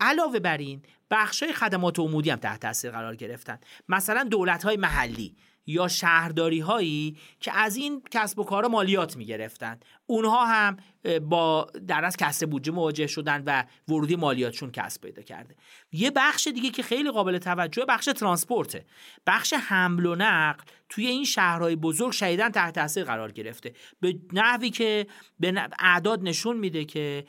علاوه 0.00 0.38
بر 0.38 0.56
این 0.56 0.82
بخش 1.10 1.42
های 1.42 1.52
خدمات 1.52 1.98
عمودی 1.98 2.30
هم 2.30 2.38
تحت 2.38 2.60
تاثیر 2.60 2.90
قرار 2.90 3.16
گرفتن. 3.16 3.58
مثلا 3.88 4.24
دولت 4.24 4.62
های 4.64 4.76
محلی. 4.76 5.36
یا 5.66 5.88
شهرداری 5.88 6.60
هایی 6.60 7.16
که 7.40 7.52
از 7.56 7.76
این 7.76 8.02
کسب 8.10 8.38
و 8.38 8.44
کار 8.44 8.66
مالیات 8.66 9.16
می 9.16 9.26
گرفتن 9.26 9.80
اونها 10.06 10.46
هم 10.46 10.76
با 11.20 11.66
در 11.86 12.04
از 12.04 12.16
کسر 12.16 12.46
بودجه 12.46 12.72
مواجه 12.72 13.06
شدن 13.06 13.42
و 13.46 13.64
ورودی 13.88 14.16
مالیاتشون 14.16 14.70
کسب 14.70 15.00
پیدا 15.00 15.22
کرده. 15.22 15.56
یه 15.92 16.10
بخش 16.10 16.48
دیگه 16.48 16.70
که 16.70 16.82
خیلی 16.82 17.10
قابل 17.10 17.38
توجه 17.38 17.84
بخش 17.84 18.04
ترانسپورته. 18.04 18.86
بخش 19.26 19.52
حمل 19.52 20.06
و 20.06 20.14
نقل 20.14 20.64
توی 20.88 21.06
این 21.06 21.24
شهرهای 21.24 21.76
بزرگ 21.76 22.12
شدیدن 22.12 22.48
تحت 22.48 22.74
تاثیر 22.74 23.04
قرار 23.04 23.32
گرفته. 23.32 23.72
به 24.00 24.18
نحوی 24.32 24.70
که 24.70 25.06
به 25.40 25.68
اعداد 25.78 26.22
نشون 26.22 26.56
میده 26.56 26.84
که 26.84 27.24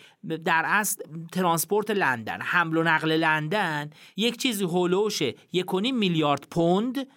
در 0.46 0.64
اصل 0.66 1.04
ترانسپورت 1.32 1.92
لندن 1.92 2.42
حمل 2.42 2.78
و 2.78 2.84
نقل 2.84 3.12
لندن 3.12 3.90
یک 4.16 4.38
چیزی 4.38 4.64
هولوشه 4.64 5.36
یک 5.52 5.76
میلیارد 5.76 6.48
پوند 6.52 7.08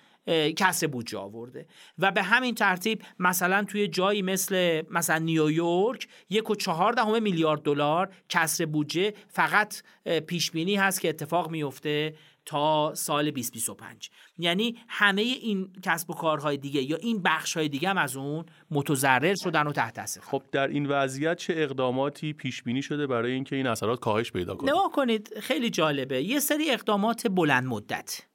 کسر 0.56 0.86
بودجه 0.86 1.18
آورده. 1.18 1.66
و 1.98 2.12
به 2.12 2.22
همین 2.22 2.54
ترتیب 2.54 3.02
مثلا 3.18 3.64
توی 3.64 3.88
جایی 3.88 4.22
مثل 4.22 4.82
مثلا 4.90 5.18
نیویورک 5.18 6.08
یک 6.30 6.50
و 6.50 6.54
چهار 6.54 6.92
دهم 6.92 7.22
میلیارد 7.22 7.62
دلار 7.62 8.14
کسر 8.28 8.66
بودجه 8.66 9.14
فقط 9.28 9.82
پیش 10.26 10.50
بینی 10.50 10.76
هست 10.76 11.00
که 11.00 11.08
اتفاق 11.08 11.50
میفته 11.50 12.14
تا 12.44 12.94
سال 12.94 13.30
2025 13.30 14.10
یعنی 14.38 14.78
همه 14.88 15.22
این 15.22 15.72
کسب 15.82 16.10
و 16.10 16.14
کارهای 16.14 16.56
دیگه 16.56 16.82
یا 16.82 16.96
این 16.96 17.22
بخش 17.22 17.56
های 17.56 17.68
دیگه 17.68 17.88
هم 17.88 17.98
از 17.98 18.16
اون 18.16 18.44
متضرر 18.70 19.34
شدن 19.34 19.66
و 19.66 19.72
تحت 19.72 19.94
تاثیر 19.94 20.22
خب 20.22 20.42
در 20.52 20.68
این 20.68 20.86
وضعیت 20.86 21.36
چه 21.36 21.54
اقداماتی 21.56 22.32
پیش 22.32 22.62
بینی 22.62 22.82
شده 22.82 23.06
برای 23.06 23.32
اینکه 23.32 23.56
این 23.56 23.66
اثرات 23.66 24.00
کاهش 24.00 24.32
پیدا 24.32 24.54
کنه؟ 24.54 24.70
نگاه 24.70 24.92
کنید 24.92 25.38
خیلی 25.40 25.70
جالبه. 25.70 26.22
یه 26.22 26.40
سری 26.40 26.70
اقدامات 26.70 27.26
بلند 27.26 27.66
مدت 27.66 28.29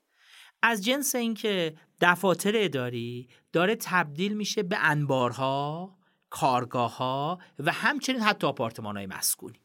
از 0.62 0.86
جنس 0.86 1.16
اینکه 1.16 1.76
دفاتر 2.01 2.51
اداری 2.56 3.28
داره 3.53 3.76
تبدیل 3.76 4.34
میشه 4.38 4.64
به 4.64 4.78
انبارها 4.80 5.97
کارگاه 6.30 6.97
ها 6.97 7.39
و 7.60 7.72
همچنین 7.72 8.22
حتی 8.22 8.47
آپارتمان 8.47 8.97
های 8.97 9.06
مسکونی. 9.06 9.64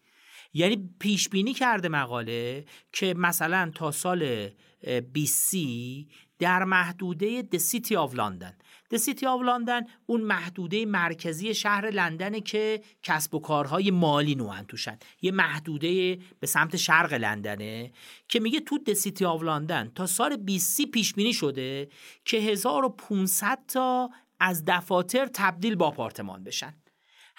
یعنی 0.52 0.90
پیش 0.98 1.28
بینی 1.28 1.54
کرده 1.54 1.88
مقاله 1.88 2.64
که 2.92 3.14
مثلا 3.14 3.70
تا 3.74 3.90
سال 3.90 4.50
20 5.12 5.54
در 6.38 6.64
محدوده 6.64 7.42
The 7.42 7.58
City 7.58 7.92
of 7.92 8.14
London. 8.14 8.52
The 8.94 8.98
City 8.98 9.22
of 9.22 9.42
London 9.46 9.90
اون 10.06 10.20
محدوده 10.20 10.86
مرکزی 10.86 11.54
شهر 11.54 11.90
لندنه 11.90 12.40
که 12.40 12.82
کسب 13.02 13.34
و 13.34 13.38
کارهای 13.38 13.90
مالی 13.90 14.34
نوعن 14.34 14.64
توشن. 14.64 14.98
یه 15.22 15.32
محدوده 15.32 16.18
به 16.40 16.46
سمت 16.46 16.76
شرق 16.76 17.12
لندنه 17.12 17.92
که 18.28 18.40
میگه 18.40 18.60
تو 18.60 18.78
The 18.88 18.94
City 18.94 19.22
of 19.22 19.42
London 19.42 19.92
تا 19.94 20.06
سال 20.06 20.36
20 20.36 20.82
پیش 20.82 21.14
بینی 21.14 21.32
شده 21.32 21.88
که 22.24 22.36
1500 22.36 23.58
تا 23.68 24.10
از 24.40 24.64
دفاتر 24.64 25.26
تبدیل 25.26 25.74
با 25.74 25.86
آپارتمان 25.86 26.44
بشن. 26.44 26.74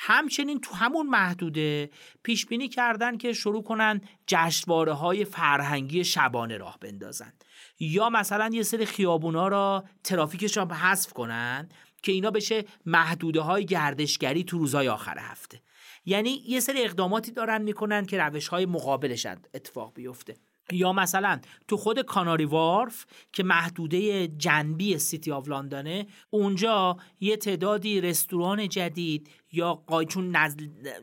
همچنین 0.04 0.62
تو 0.62 0.76
همون 0.76 1.08
محدوده 1.08 1.90
پیش 2.24 2.46
بینی 2.46 2.68
کردن 2.68 3.18
که 3.18 3.34
شروع 3.34 3.64
کنن 3.64 4.02
جشنواره 4.28 4.94
های 4.94 5.26
فرهنگی 5.26 6.04
شبانه 6.04 6.58
راه 6.58 6.78
بندازن. 6.80 7.34
یا 7.80 8.10
مثلا 8.10 8.50
یه 8.54 8.64
سری 8.64 8.86
خیابونا 8.86 9.48
را 9.48 9.86
ترافیکش 10.04 10.58
را 10.58 10.66
حذف 10.66 11.14
کنن 11.14 11.70
که 12.04 12.12
اینا 12.12 12.32
بشه 12.32 12.66
محدوده 12.86 13.42
های 13.42 13.66
گردشگری 13.66 14.44
تو 14.44 14.58
روزهای 14.58 14.88
آخر 14.88 15.20
هفته. 15.20 15.62
یعنی 16.06 16.44
یه 16.48 16.60
سری 16.60 16.84
اقداماتی 16.84 17.32
دارن 17.32 17.62
می‌کنن 17.62 18.06
که 18.06 18.18
روش 18.18 18.48
های 18.48 18.66
مقابلش 18.66 19.26
اتفاق 19.54 19.94
بیفته. 19.94 20.36
یا 20.74 20.94
مثلا 20.94 21.40
تو 21.68 21.78
خود 21.78 22.02
Canary 22.02 22.46
Wharf 22.46 23.06
که 23.34 23.44
محدوده 23.44 24.28
جنبی 24.28 24.98
City 24.98 25.32
of 25.32 25.48
London 25.48 25.99
ه 25.99 26.08
اونجا 26.30 26.98
یه 27.20 27.38
تعدادی 27.38 28.02
رستوران 28.02 28.70
جدید 28.70 29.30
یا 29.52 29.74
قای 29.74 30.06
چون 30.06 30.36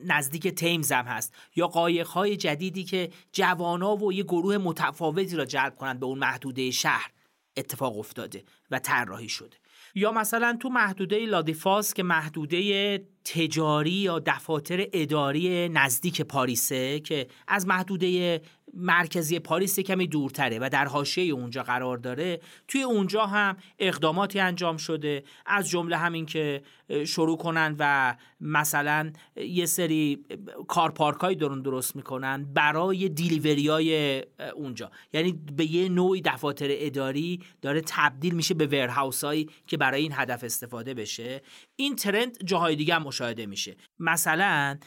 نزدیک 0.07 0.49
Thames 0.49 0.93
هم 0.93 1.05
هست 1.05 1.35
یا 1.57 1.66
قایق 1.66 2.07
های 2.07 2.37
جدیدی 2.37 2.85
که 2.85 3.11
جوانا 3.33 3.97
و 3.97 4.12
یه 4.12 4.23
گروه 4.23 4.59
متفاوتی 4.59 5.37
را 5.37 5.45
جلب 5.45 5.77
کنند 5.77 6.01
به 6.01 6.07
اون 6.07 6.19
محدوده 6.19 6.71
شهر 6.71 7.11
اتفاق 7.57 7.99
افتاده 7.99 8.45
و 8.71 8.79
طراحی 8.79 9.29
شده. 9.29 9.57
یا 9.95 10.12
مثلا 10.12 10.57
تو 10.61 10.69
محدوده 10.69 11.27
La 11.26 11.42
Défense 11.42 11.95
که 11.95 12.03
محدوده 12.03 12.99
تجاری 13.25 13.91
یا 13.91 14.19
دفاتر 14.19 14.87
اداری 14.93 15.69
نزدیک 15.69 16.23
پاریسه 16.23 17.01
که 17.01 17.27
از 17.49 17.66
محدوده 17.66 18.41
مرکزی 18.75 19.39
پاریس 19.39 19.81
کمی 19.81 20.07
دورتره 20.07 20.59
و 20.59 20.69
در 20.73 20.85
حاشیه 20.85 21.35
اونجا 21.35 21.62
قرار 21.62 21.97
داره. 21.97 22.41
توی 22.69 22.83
اونجا 22.83 23.27
هم 23.27 23.57
اقداماتی 23.79 24.41
انجام 24.41 24.77
شده. 24.77 25.25
از 25.47 25.69
جمله 25.69 25.97
همین 25.97 26.27
که 26.27 26.62
شروع 27.07 27.36
کنن 27.36 27.76
و 27.78 28.16
مثلا 28.41 29.12
یه 29.36 29.66
سری 29.66 30.24
کارپارکای 30.68 31.34
درون 31.34 31.62
درست 31.62 31.97
می‌کنن 31.97 32.53
برای 32.55 33.09
دیلیوری 33.09 33.68
های 33.68 34.22
اونجا. 34.55 34.91
یعنی 35.12 35.32
به 35.32 35.72
یه 35.72 35.89
نوعی 35.89 36.20
دفاتر 36.20 36.66
اداری 36.70 37.41
داره 37.62 37.82
تبدیل 37.86 38.34
میشه 38.34 38.55
به 38.55 38.66
ورهاوس 38.66 39.24
هایی 39.24 39.49
که 39.66 39.76
برای 39.76 40.03
این 40.03 40.12
هدف 40.14 40.45
استفاده 40.45 40.95
بشه. 40.95 41.43
این 41.76 41.97
ترند 41.97 42.45
جاهای 42.45 42.76
دیگه 42.76 42.95
هم 42.95 43.03
مشاهده 43.03 43.47
میشه. 43.47 43.76
مثلا 43.99 44.78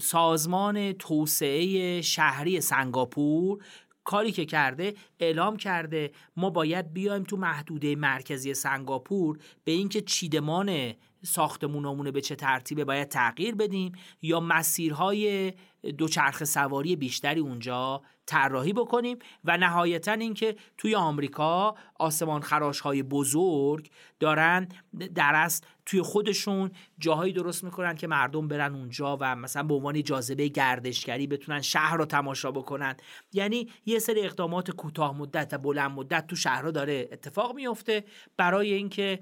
سازمان 0.00 0.92
توسعه 0.92 2.00
شهری 2.02 2.60
سنگاپور 2.60 3.64
کاری 4.10 4.32
که 4.32 4.44
کرده 4.44 4.94
اعلام 5.20 5.56
کرده 5.56 6.10
ما 6.36 6.50
باید 6.50 6.92
بیایم 6.92 7.22
تو 7.22 7.36
محدوده 7.36 7.96
مرکزی 7.96 8.54
سنگاپور 8.54 9.38
به 9.64 9.72
اینکه 9.72 10.00
چیدمان 10.00 10.92
ساختمونامونه 11.22 12.10
به 12.10 12.20
چه 12.20 12.36
ترتیبه 12.36 12.84
باید 12.84 13.08
تغییر 13.08 13.54
بدیم 13.54 13.92
یا 14.22 14.40
مسیرهای 14.40 15.52
دوچرخه 15.98 16.44
سواری 16.44 16.96
بیشتری 16.96 17.40
اونجا 17.40 18.02
طراحی 18.26 18.72
بکنیم 18.72 19.18
و 19.44 19.56
نهایتا 19.56 20.12
اینکه 20.12 20.56
توی 20.78 20.94
آمریکا 20.94 21.74
آسمان 21.98 22.40
خراش 22.40 22.80
های 22.80 23.02
بزرگ 23.02 23.90
دارن 24.20 24.68
در 25.14 25.34
است 25.34 25.66
توی 25.86 26.02
خودشون 26.02 26.70
جاهایی 26.98 27.32
درست 27.32 27.64
می‌کنن 27.64 27.94
که 27.94 28.06
مردم 28.06 28.48
برن 28.48 28.74
اونجا 28.74 29.18
و 29.20 29.36
مثلا 29.36 29.62
به 29.62 29.74
عنوان 29.74 30.02
جاذبه 30.02 30.48
گردشگری 30.48 31.26
بتونن 31.26 31.60
شهر 31.60 31.96
رو 31.96 32.04
تماشا 32.04 32.50
بکنن. 32.50 32.96
یعنی 33.32 33.68
یه 33.86 33.98
سری 33.98 34.20
اقدامات 34.20 34.70
کوتاه 34.70 35.18
مدت 35.18 35.54
و 35.54 35.58
بلند 35.58 35.90
مدت 35.90 36.26
تو 36.26 36.36
شهرها 36.36 36.70
داره 36.70 37.08
اتفاق 37.12 37.54
میفته 37.54 38.04
برای 38.36 38.72
اینکه 38.72 39.20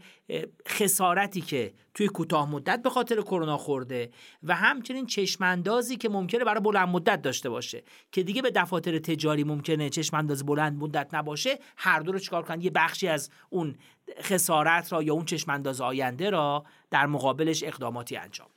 خسارتی 0.68 1.40
که 1.40 1.74
توی 1.94 2.09
کوتاه 2.09 2.50
مدت 2.50 2.82
به 2.82 2.90
خاطر 2.90 3.20
کرونا 3.20 3.56
خورده 3.56 4.11
و 4.42 4.54
همچنین 4.54 5.06
چشماندازی 5.06 5.96
که 5.96 6.09
ممکنه 6.09 6.44
برای 6.49 6.61
بلند 6.61 6.88
مدت 6.88 7.22
داشته 7.22 7.51
باشه. 7.51 7.82
که 8.12 8.22
دیگه 8.22 8.42
به 8.42 8.51
دفاتر 8.51 8.99
تجاری 8.99 9.44
ممکنه 9.44 9.90
چشمانداز 9.90 10.46
بلند 10.46 10.78
مدت 10.78 11.14
نباشه 11.14 11.59
هر 11.76 12.01
دو 12.01 12.12
رو 12.12 12.18
چیکار 12.18 12.42
کنن؟ 12.42 12.61
یه 12.61 12.70
بخشی 12.70 13.09
از 13.09 13.30
اون 13.51 13.74
خسارت 14.22 14.92
را 14.92 15.03
یا 15.03 15.14
اون 15.14 15.24
چشمانداز 15.24 15.80
آینده 15.80 16.30
را 16.30 16.64
در 16.90 17.07
مقابلش 17.07 17.64
اقداماتی 17.64 18.16
انجام 18.16 18.49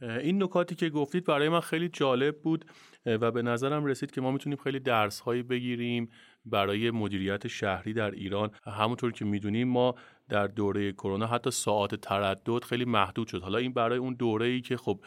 این 0.00 0.42
نکاتی 0.42 0.74
که 0.74 0.90
گفتید 0.90 1.24
برای 1.24 1.48
من 1.48 1.60
خیلی 1.60 1.88
جالب 1.88 2.42
بود 2.42 2.64
و 3.06 3.30
به 3.30 3.42
نظرم 3.42 3.84
رسید 3.84 4.10
که 4.10 4.20
ما 4.20 4.30
می‌تونیم 4.30 4.58
خیلی 4.64 4.80
درس 4.80 5.20
هایی 5.20 5.42
بگیریم 5.42 6.10
برای 6.50 6.90
مدیریت 6.90 7.46
شهری 7.46 7.92
در 7.92 8.10
ایران. 8.10 8.50
همونطور 8.64 9.12
که 9.12 9.24
می‌دونیم 9.24 9.68
ما 9.68 9.94
در 10.28 10.46
دوره 10.46 10.92
کرونا 10.92 11.26
حتی 11.26 11.50
ساعت 11.50 11.94
تردد 11.94 12.64
خیلی 12.64 12.84
محدود 12.84 13.28
شد. 13.28 13.42
حالا 13.42 13.58
این 13.58 13.72
برای 13.72 13.98
اون 13.98 14.14
دوره 14.14 14.46
ای 14.46 14.60
که 14.60 14.76
خب 14.76 15.00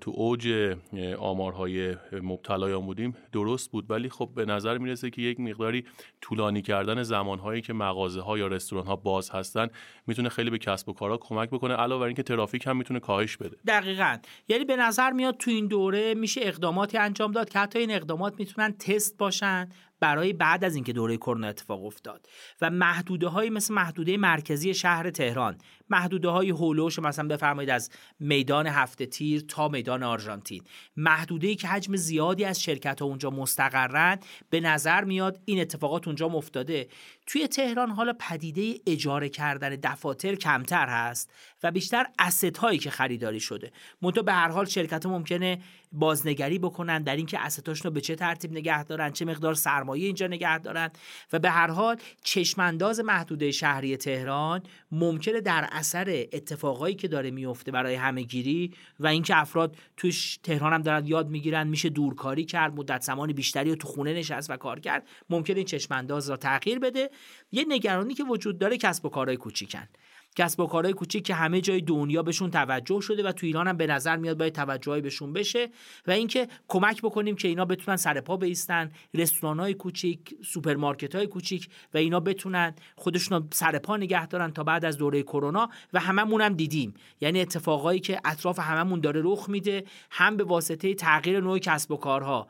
تو 0.00 0.10
اوج 0.14 0.76
آمارهای 1.18 1.96
مبتلایان 2.22 2.86
بودیم 2.86 3.16
درست 3.32 3.70
بود. 3.70 3.90
ولی 3.90 4.08
خب 4.08 4.30
به 4.34 4.44
نظر 4.44 4.78
می‌رسه 4.78 5.10
که 5.10 5.22
یک 5.22 5.40
مقداری 5.40 5.84
طولانی 6.20 6.62
کردن 6.62 7.02
زمانهایی 7.02 7.62
که 7.62 7.72
مغازه 7.72 8.20
ها 8.20 8.38
یا 8.38 8.46
رستوران 8.46 8.86
ها 8.86 8.96
باز 8.96 9.30
هستن 9.30 9.68
می‌تونه 10.06 10.28
خیلی 10.28 10.50
به 10.50 10.58
کسب 10.58 10.88
و 10.88 10.92
کارها 10.92 11.16
کمک 11.16 11.50
بکنه. 11.50 11.74
علاوه 11.74 12.00
بر 12.00 12.06
اینکه 12.06 12.22
ترافیک 12.22 12.66
هم 12.66 12.76
می‌تونه 12.76 13.00
کاهش 13.00 13.36
بده. 13.36 13.56
دقیقا. 13.66 14.18
یعنی 14.48 14.64
به 14.64 14.76
نظر 14.76 15.10
میاد 15.10 15.36
تو 15.36 15.50
این 15.50 15.66
دوره 15.66 16.14
میشه 16.14 16.40
اقداماتی 16.44 16.98
انجام 16.98 17.32
داد 17.32 17.48
که 17.48 17.58
حتی 17.58 17.78
این 17.78 17.90
اقدامات 17.90 18.34
می‌تونن 18.38 18.72
تست 18.72 19.18
باشن 19.18 19.68
برای 20.02 20.32
بعد 20.32 20.64
از 20.64 20.74
اینکه 20.74 20.92
دوره 20.92 21.16
کرونا 21.16 21.46
اتفاق 21.46 21.84
افتاد. 21.84 22.28
و 22.60 22.70
محدوده 22.70 23.28
های 23.28 23.50
مثل 23.50 23.74
محدوده 23.74 24.16
مرکزی 24.16 24.74
شهر 24.74 25.10
تهران 25.10 25.58
محدوده 25.90 26.28
های 26.28 26.50
هولوش 26.50 26.98
مثلا 26.98 27.28
بفرمایید 27.28 27.70
از 27.70 27.90
میدان 28.20 28.66
هفته 28.66 29.06
تیر 29.06 29.40
تا 29.40 29.68
میدان 29.68 30.02
آرژانتین. 30.02 30.62
محدوده 30.96 31.46
ای 31.46 31.54
که 31.54 31.68
حجم 31.68 31.96
زیادی 31.96 32.44
از 32.44 32.62
شرکت 32.62 33.00
ها 33.00 33.06
اونجا 33.06 33.30
مستقرن 33.30 34.18
به 34.50 34.60
نظر 34.60 35.04
میاد 35.04 35.40
این 35.44 35.60
اتفاقات 35.60 36.06
اونجا 36.06 36.28
مفتاده 36.28 36.88
توی 37.26 37.48
تهران 37.48 37.90
حالا 37.90 38.12
پدیده 38.12 38.80
اجاره 38.86 39.28
کردن 39.28 39.68
دفاتر 39.68 40.34
کمتر 40.34 40.86
هست 40.88 41.30
و 41.62 41.70
بیشتر 41.70 42.06
اسست 42.18 42.58
هایی 42.58 42.78
که 42.78 42.90
خریداری 42.90 43.40
شده. 43.40 43.72
منتها 44.02 44.22
به 44.22 44.32
هر 44.32 44.48
حال 44.48 44.64
شرکت 44.64 45.06
ممکنه 45.06 45.58
بازنگری 45.92 46.58
بکنن 46.58 47.02
در 47.02 47.16
اینکه 47.16 47.38
اسستاشون 47.38 47.88
رو 47.88 47.94
به 47.94 48.00
چه 48.00 48.14
ترتیب 48.14 48.52
نگه 48.52 48.84
دارن 48.84 49.10
چه 49.10 49.24
مقدار 49.24 49.54
سرمایه 49.54 50.06
اینجا 50.06 50.26
نگه 50.26 50.58
دارن 50.58 50.90
و 51.32 51.38
به 51.38 51.50
هر 51.50 51.70
حال 51.70 51.96
چشمانداز 52.22 53.00
محدوده 53.00 53.50
شهری 53.50 53.96
تهران 53.96 54.62
ممکنه 54.92 55.40
در 55.40 55.68
اثر 55.72 56.26
اتفاقایی 56.32 56.94
که 56.94 57.08
داره 57.08 57.30
میفته 57.30 57.70
برای 57.70 57.94
همهگیری 57.94 58.74
و 59.00 59.06
اینکه 59.06 59.36
افراد 59.36 59.76
توش 59.96 60.36
تهران 60.42 60.72
هم 60.72 60.82
دارن 60.82 61.06
یاد 61.06 61.28
می‌گیرن 61.28 61.68
میشه 61.68 61.88
دورکاری 61.88 62.44
کرد 62.44 62.74
مدت 62.76 63.02
زمان 63.02 63.32
بیشتری 63.32 63.70
رو 63.70 63.76
تو 63.76 63.88
خونه 63.88 64.14
نشست 64.14 64.50
و 64.50 64.56
کار 64.56 64.80
کرد 64.80 65.08
ممکنه 65.30 65.56
این 65.56 65.66
چشمانداز 65.66 66.30
را 66.30 66.36
تغییر 66.36 66.78
بده. 66.78 67.10
یه 67.52 67.64
نگرانی 67.68 68.14
که 68.14 68.24
وجود 68.24 68.58
داره 68.58 68.78
کسب 68.78 69.06
و 69.06 69.08
کارهای 69.08 69.36
کوچیکن. 69.36 69.88
کسب 70.36 70.60
و 70.60 70.66
کارهای 70.66 70.94
کوچیک 70.94 71.24
که 71.24 71.34
همه 71.34 71.60
جای 71.60 71.80
دنیا 71.80 72.22
بهشون 72.22 72.50
توجه 72.50 73.00
شده 73.00 73.22
و 73.28 73.32
تو 73.32 73.46
ایران 73.46 73.68
هم 73.68 73.76
به 73.76 73.86
نظر 73.86 74.16
میاد 74.16 74.38
باید 74.38 74.52
توجهی 74.52 75.00
بهشون 75.00 75.32
بشه 75.32 75.68
و 76.06 76.10
اینکه 76.10 76.48
کمک 76.68 77.02
بکنیم 77.02 77.36
که 77.36 77.48
اینا 77.48 77.64
بتونن 77.64 77.96
سر 77.96 78.20
پا 78.20 78.36
بیستن 78.36 78.90
رستوران 79.14 79.60
های 79.60 79.74
کوچیک 79.74 80.34
سوپرمارکت 80.44 81.14
های 81.14 81.26
کوچیک 81.26 81.68
و 81.94 81.98
اینا 81.98 82.20
بتونن 82.20 82.74
خودشون 82.96 83.48
سر 83.52 83.78
پا 83.78 83.96
نگه 83.96 84.26
دارن 84.26 84.50
تا 84.50 84.64
بعد 84.64 84.84
از 84.84 84.98
دوره 84.98 85.22
کرونا 85.22 85.68
و 85.92 86.00
هممون 86.00 86.40
هم 86.40 86.54
دیدیم. 86.54 86.94
یعنی 87.20 87.40
اتفاقایی 87.40 88.00
که 88.00 88.20
اطراف 88.24 88.58
هممون 88.58 89.00
داره 89.00 89.20
رخ 89.24 89.48
میده 89.48 89.84
هم 90.10 90.36
به 90.36 90.44
واسطه 90.44 90.94
تغییر 90.94 91.40
نوع 91.40 91.58
کسب 91.58 91.90
و 91.90 91.96
کارها. 91.96 92.48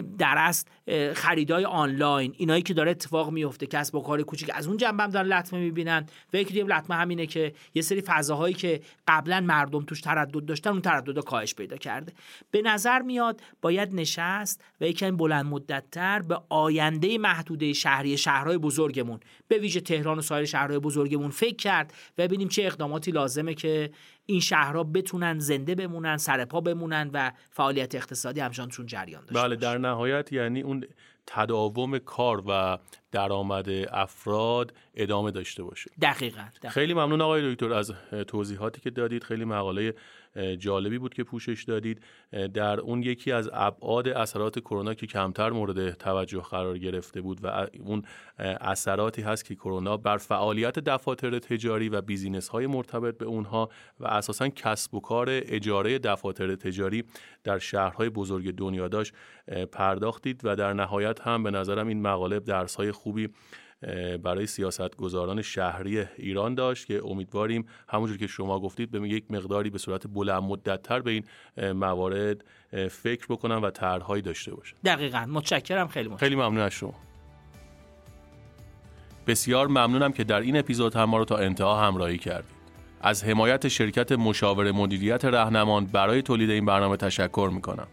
در 0.00 0.34
اصل 0.38 0.66
خریدای 1.14 1.64
آنلاین 1.64 2.34
اینایی 2.36 2.62
که 2.62 2.74
داره 2.74 2.90
اتفاق 2.90 3.30
میفته 3.30 3.66
کسب 3.66 3.94
و 3.94 4.00
کار 4.00 4.22
کوچیک. 4.22 4.50
از 4.54 4.66
اون 4.66 4.76
جنبه 4.76 5.02
هم 5.02 5.10
دارن 5.10 5.28
لطمه 5.28 5.60
می‌بینن. 5.60 6.06
و 6.32 6.36
یکی 6.36 6.62
لطمه 6.62 6.96
همینه 6.96 7.26
که 7.26 7.52
یه 7.74 7.82
سری 7.82 8.00
فضاهایی 8.00 8.54
که 8.54 8.80
قبلا 9.08 9.40
مردم 9.40 9.84
توش 9.84 10.00
تردد 10.00 10.44
داشتن 10.44 10.70
اون 10.70 10.80
تردد 10.80 11.18
کاهش 11.24 11.54
پیدا 11.54 11.76
کرده. 11.76 12.12
به 12.50 12.62
نظر 12.62 13.02
میاد 13.02 13.40
باید 13.62 13.94
نشست 13.94 14.64
و 14.80 14.84
یکم 14.84 15.16
بلند 15.16 15.46
مدتتر 15.46 16.22
به 16.22 16.40
آینده 16.48 17.18
محدوده 17.18 17.72
شهری 17.72 18.16
شهرهای 18.16 18.58
بزرگمون 18.58 19.20
به 19.48 19.58
ویژه 19.58 19.80
تهران 19.80 20.18
و 20.18 20.22
سایر 20.22 20.44
شهرهای 20.44 20.78
بزرگمون 20.78 21.30
فکر 21.30 21.56
کرد 21.56 21.94
و 22.18 22.22
ببینیم 22.22 22.48
چه 22.48 22.62
اقداماتی 22.62 23.10
لازمه 23.10 23.54
که 23.54 23.90
این 24.26 24.40
شهرها 24.40 24.84
بتونن 24.84 25.38
زنده 25.38 25.74
بمونن 25.74 26.16
سرپا 26.16 26.60
بمونن 26.60 27.10
و 27.12 27.32
فعالیت 27.50 27.94
اقتصادی 27.94 28.40
همشانشون 28.40 28.86
جریان 28.86 29.24
داشته 29.24 29.42
بله 29.42 29.56
در 29.56 29.78
نهایت 29.78 30.32
یعنی 30.32 30.60
اون 30.60 30.84
تداوم 31.26 31.98
کار 31.98 32.42
و 32.46 32.78
درآمد 33.12 33.68
افراد 33.92 34.74
ادامه 34.94 35.30
داشته 35.30 35.62
باشه. 35.62 35.90
دقیقا, 36.02 36.44
خیلی 36.68 36.94
ممنون 36.94 37.20
آقای 37.20 37.54
دکتر 37.54 37.72
از 37.72 37.92
توضیحاتی 38.26 38.80
که 38.80 38.90
دادید. 38.90 39.24
خیلی 39.24 39.44
مقاله 39.44 39.94
جالبی 40.58 40.98
بود 40.98 41.14
که 41.14 41.24
پوشش 41.24 41.64
دادید. 41.64 42.02
در 42.54 42.80
اون 42.80 43.02
یکی 43.02 43.32
از 43.32 43.50
ابعاد 43.52 44.08
اثرات 44.08 44.58
کرونا 44.58 44.94
که 44.94 45.06
کمتر 45.06 45.50
مورد 45.50 45.90
توجه 45.94 46.40
قرار 46.40 46.78
گرفته 46.78 47.20
بود 47.20 47.38
و 47.42 47.66
اون 47.80 48.02
اثراتی 48.38 49.22
هست 49.22 49.44
که 49.44 49.54
کرونا 49.54 49.96
بر 49.96 50.16
فعالیت 50.16 50.78
دفاتر 50.78 51.38
تجاری 51.38 51.88
و 51.88 52.00
بیزینس 52.00 52.48
های 52.48 52.66
مرتبط 52.66 53.18
به 53.18 53.24
اونها 53.24 53.68
و 54.00 54.06
اساسا 54.06 54.48
کسب 54.48 54.94
و 54.94 55.00
کار 55.00 55.26
اجاره 55.30 55.98
دفاتر 55.98 56.56
تجاری 56.56 57.04
در 57.44 57.58
شهرهای 57.58 58.08
بزرگ 58.08 58.54
دنیا 58.54 58.88
داشت 58.88 59.14
پرداختید 59.72 60.40
و 60.44 60.56
در 60.56 60.72
نهایت 60.72 61.20
هم 61.20 61.42
به 61.42 61.50
نظرم 61.50 61.88
این 61.88 62.02
مقاله 62.02 62.40
درس 62.40 62.74
های 62.74 62.92
خوبی 62.92 63.28
برای 64.22 64.46
سیاستگزاران 64.46 65.42
شهری 65.42 66.04
ایران 66.18 66.54
داشت 66.54 66.86
که 66.86 67.00
امیدواریم 67.04 67.66
همونجور 67.88 68.18
که 68.18 68.26
شما 68.26 68.60
گفتید 68.60 68.90
به 68.90 69.08
یک 69.08 69.30
مقداری 69.30 69.70
به 69.70 69.78
صورت 69.78 70.06
بلند 70.06 70.42
مدتتر 70.42 71.00
به 71.00 71.10
این 71.10 71.24
موارد 71.72 72.44
فکر 72.90 73.26
بکنن 73.28 73.56
و 73.56 73.70
طرحهایی 73.70 74.22
داشته 74.22 74.54
باشن. 74.54 74.76
دقیقا. 74.84 75.26
متشکرم. 75.28 75.88
خیلی 75.88 76.08
متشکرم. 76.08 76.28
خیلی 76.28 76.36
ممنون 76.36 76.58
از 76.58 76.72
شما. 76.72 76.94
بسیار 79.26 79.66
ممنونم 79.66 80.12
که 80.12 80.24
در 80.24 80.40
این 80.40 80.56
اپیزود 80.56 80.96
هم 80.96 81.04
ما 81.04 81.18
رو 81.18 81.24
تا 81.24 81.36
انتها 81.36 81.86
همراهی 81.86 82.18
کردید. 82.18 82.62
از 83.00 83.24
حمایت 83.24 83.68
شرکت 83.68 84.12
مشاور 84.12 84.72
مدیریت 84.72 85.24
رهنمان 85.24 85.86
برای 85.86 86.22
تولید 86.22 86.50
این 86.50 86.64
برنامه 86.64 86.96
تشکر 86.96 87.50
می‌کنم. 87.54 87.86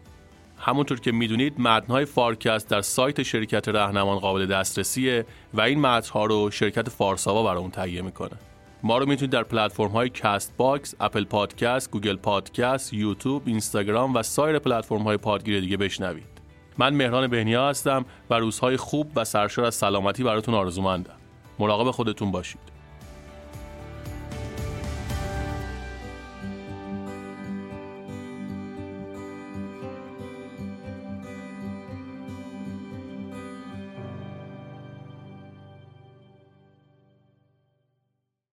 همونطور 0.62 1.00
که 1.00 1.12
می‌دونید 1.12 1.60
متنهای 1.60 2.04
فارکست 2.04 2.68
در 2.68 2.80
سایت 2.80 3.22
شرکت 3.22 3.68
رهنمان 3.68 4.18
قابل 4.18 4.46
دسترسیه 4.46 5.26
و 5.54 5.60
این 5.60 5.80
متنها 5.80 6.26
رو 6.26 6.50
شرکت 6.50 6.88
فارساوا 6.88 7.42
برای 7.42 7.60
اون 7.60 7.70
تهیه 7.70 8.02
می‌کنه 8.02 8.36
ما 8.82 8.98
رو 8.98 9.06
می‌تونید 9.06 9.32
در 9.32 9.42
پلتفرم 9.42 9.88
های 9.90 10.08
Castbox، 10.08 10.94
Apple 11.00 11.24
Podcast، 11.24 11.90
Google 11.90 12.16
Podcast، 12.16 12.92
یوتیوب، 12.92 13.42
اینستاگرام 13.46 14.14
و 14.14 14.22
سایر 14.22 14.58
پلتفرم 14.58 15.02
های 15.02 15.16
پادگیر 15.16 15.60
دیگه 15.60 15.76
بشنوید. 15.76 16.40
من 16.78 16.94
مهران 16.94 17.26
بهنیا 17.26 17.68
هستم 17.68 18.04
و 18.30 18.34
روزهای 18.34 18.76
خوب 18.76 19.12
و 19.16 19.24
سرشار 19.24 19.64
از 19.64 19.74
سلامتی 19.74 20.24
براتون 20.24 20.54
آرزومندم. 20.54 21.16
مراقب 21.58 21.90
خودتون 21.90 22.30
باشید. 22.30 22.79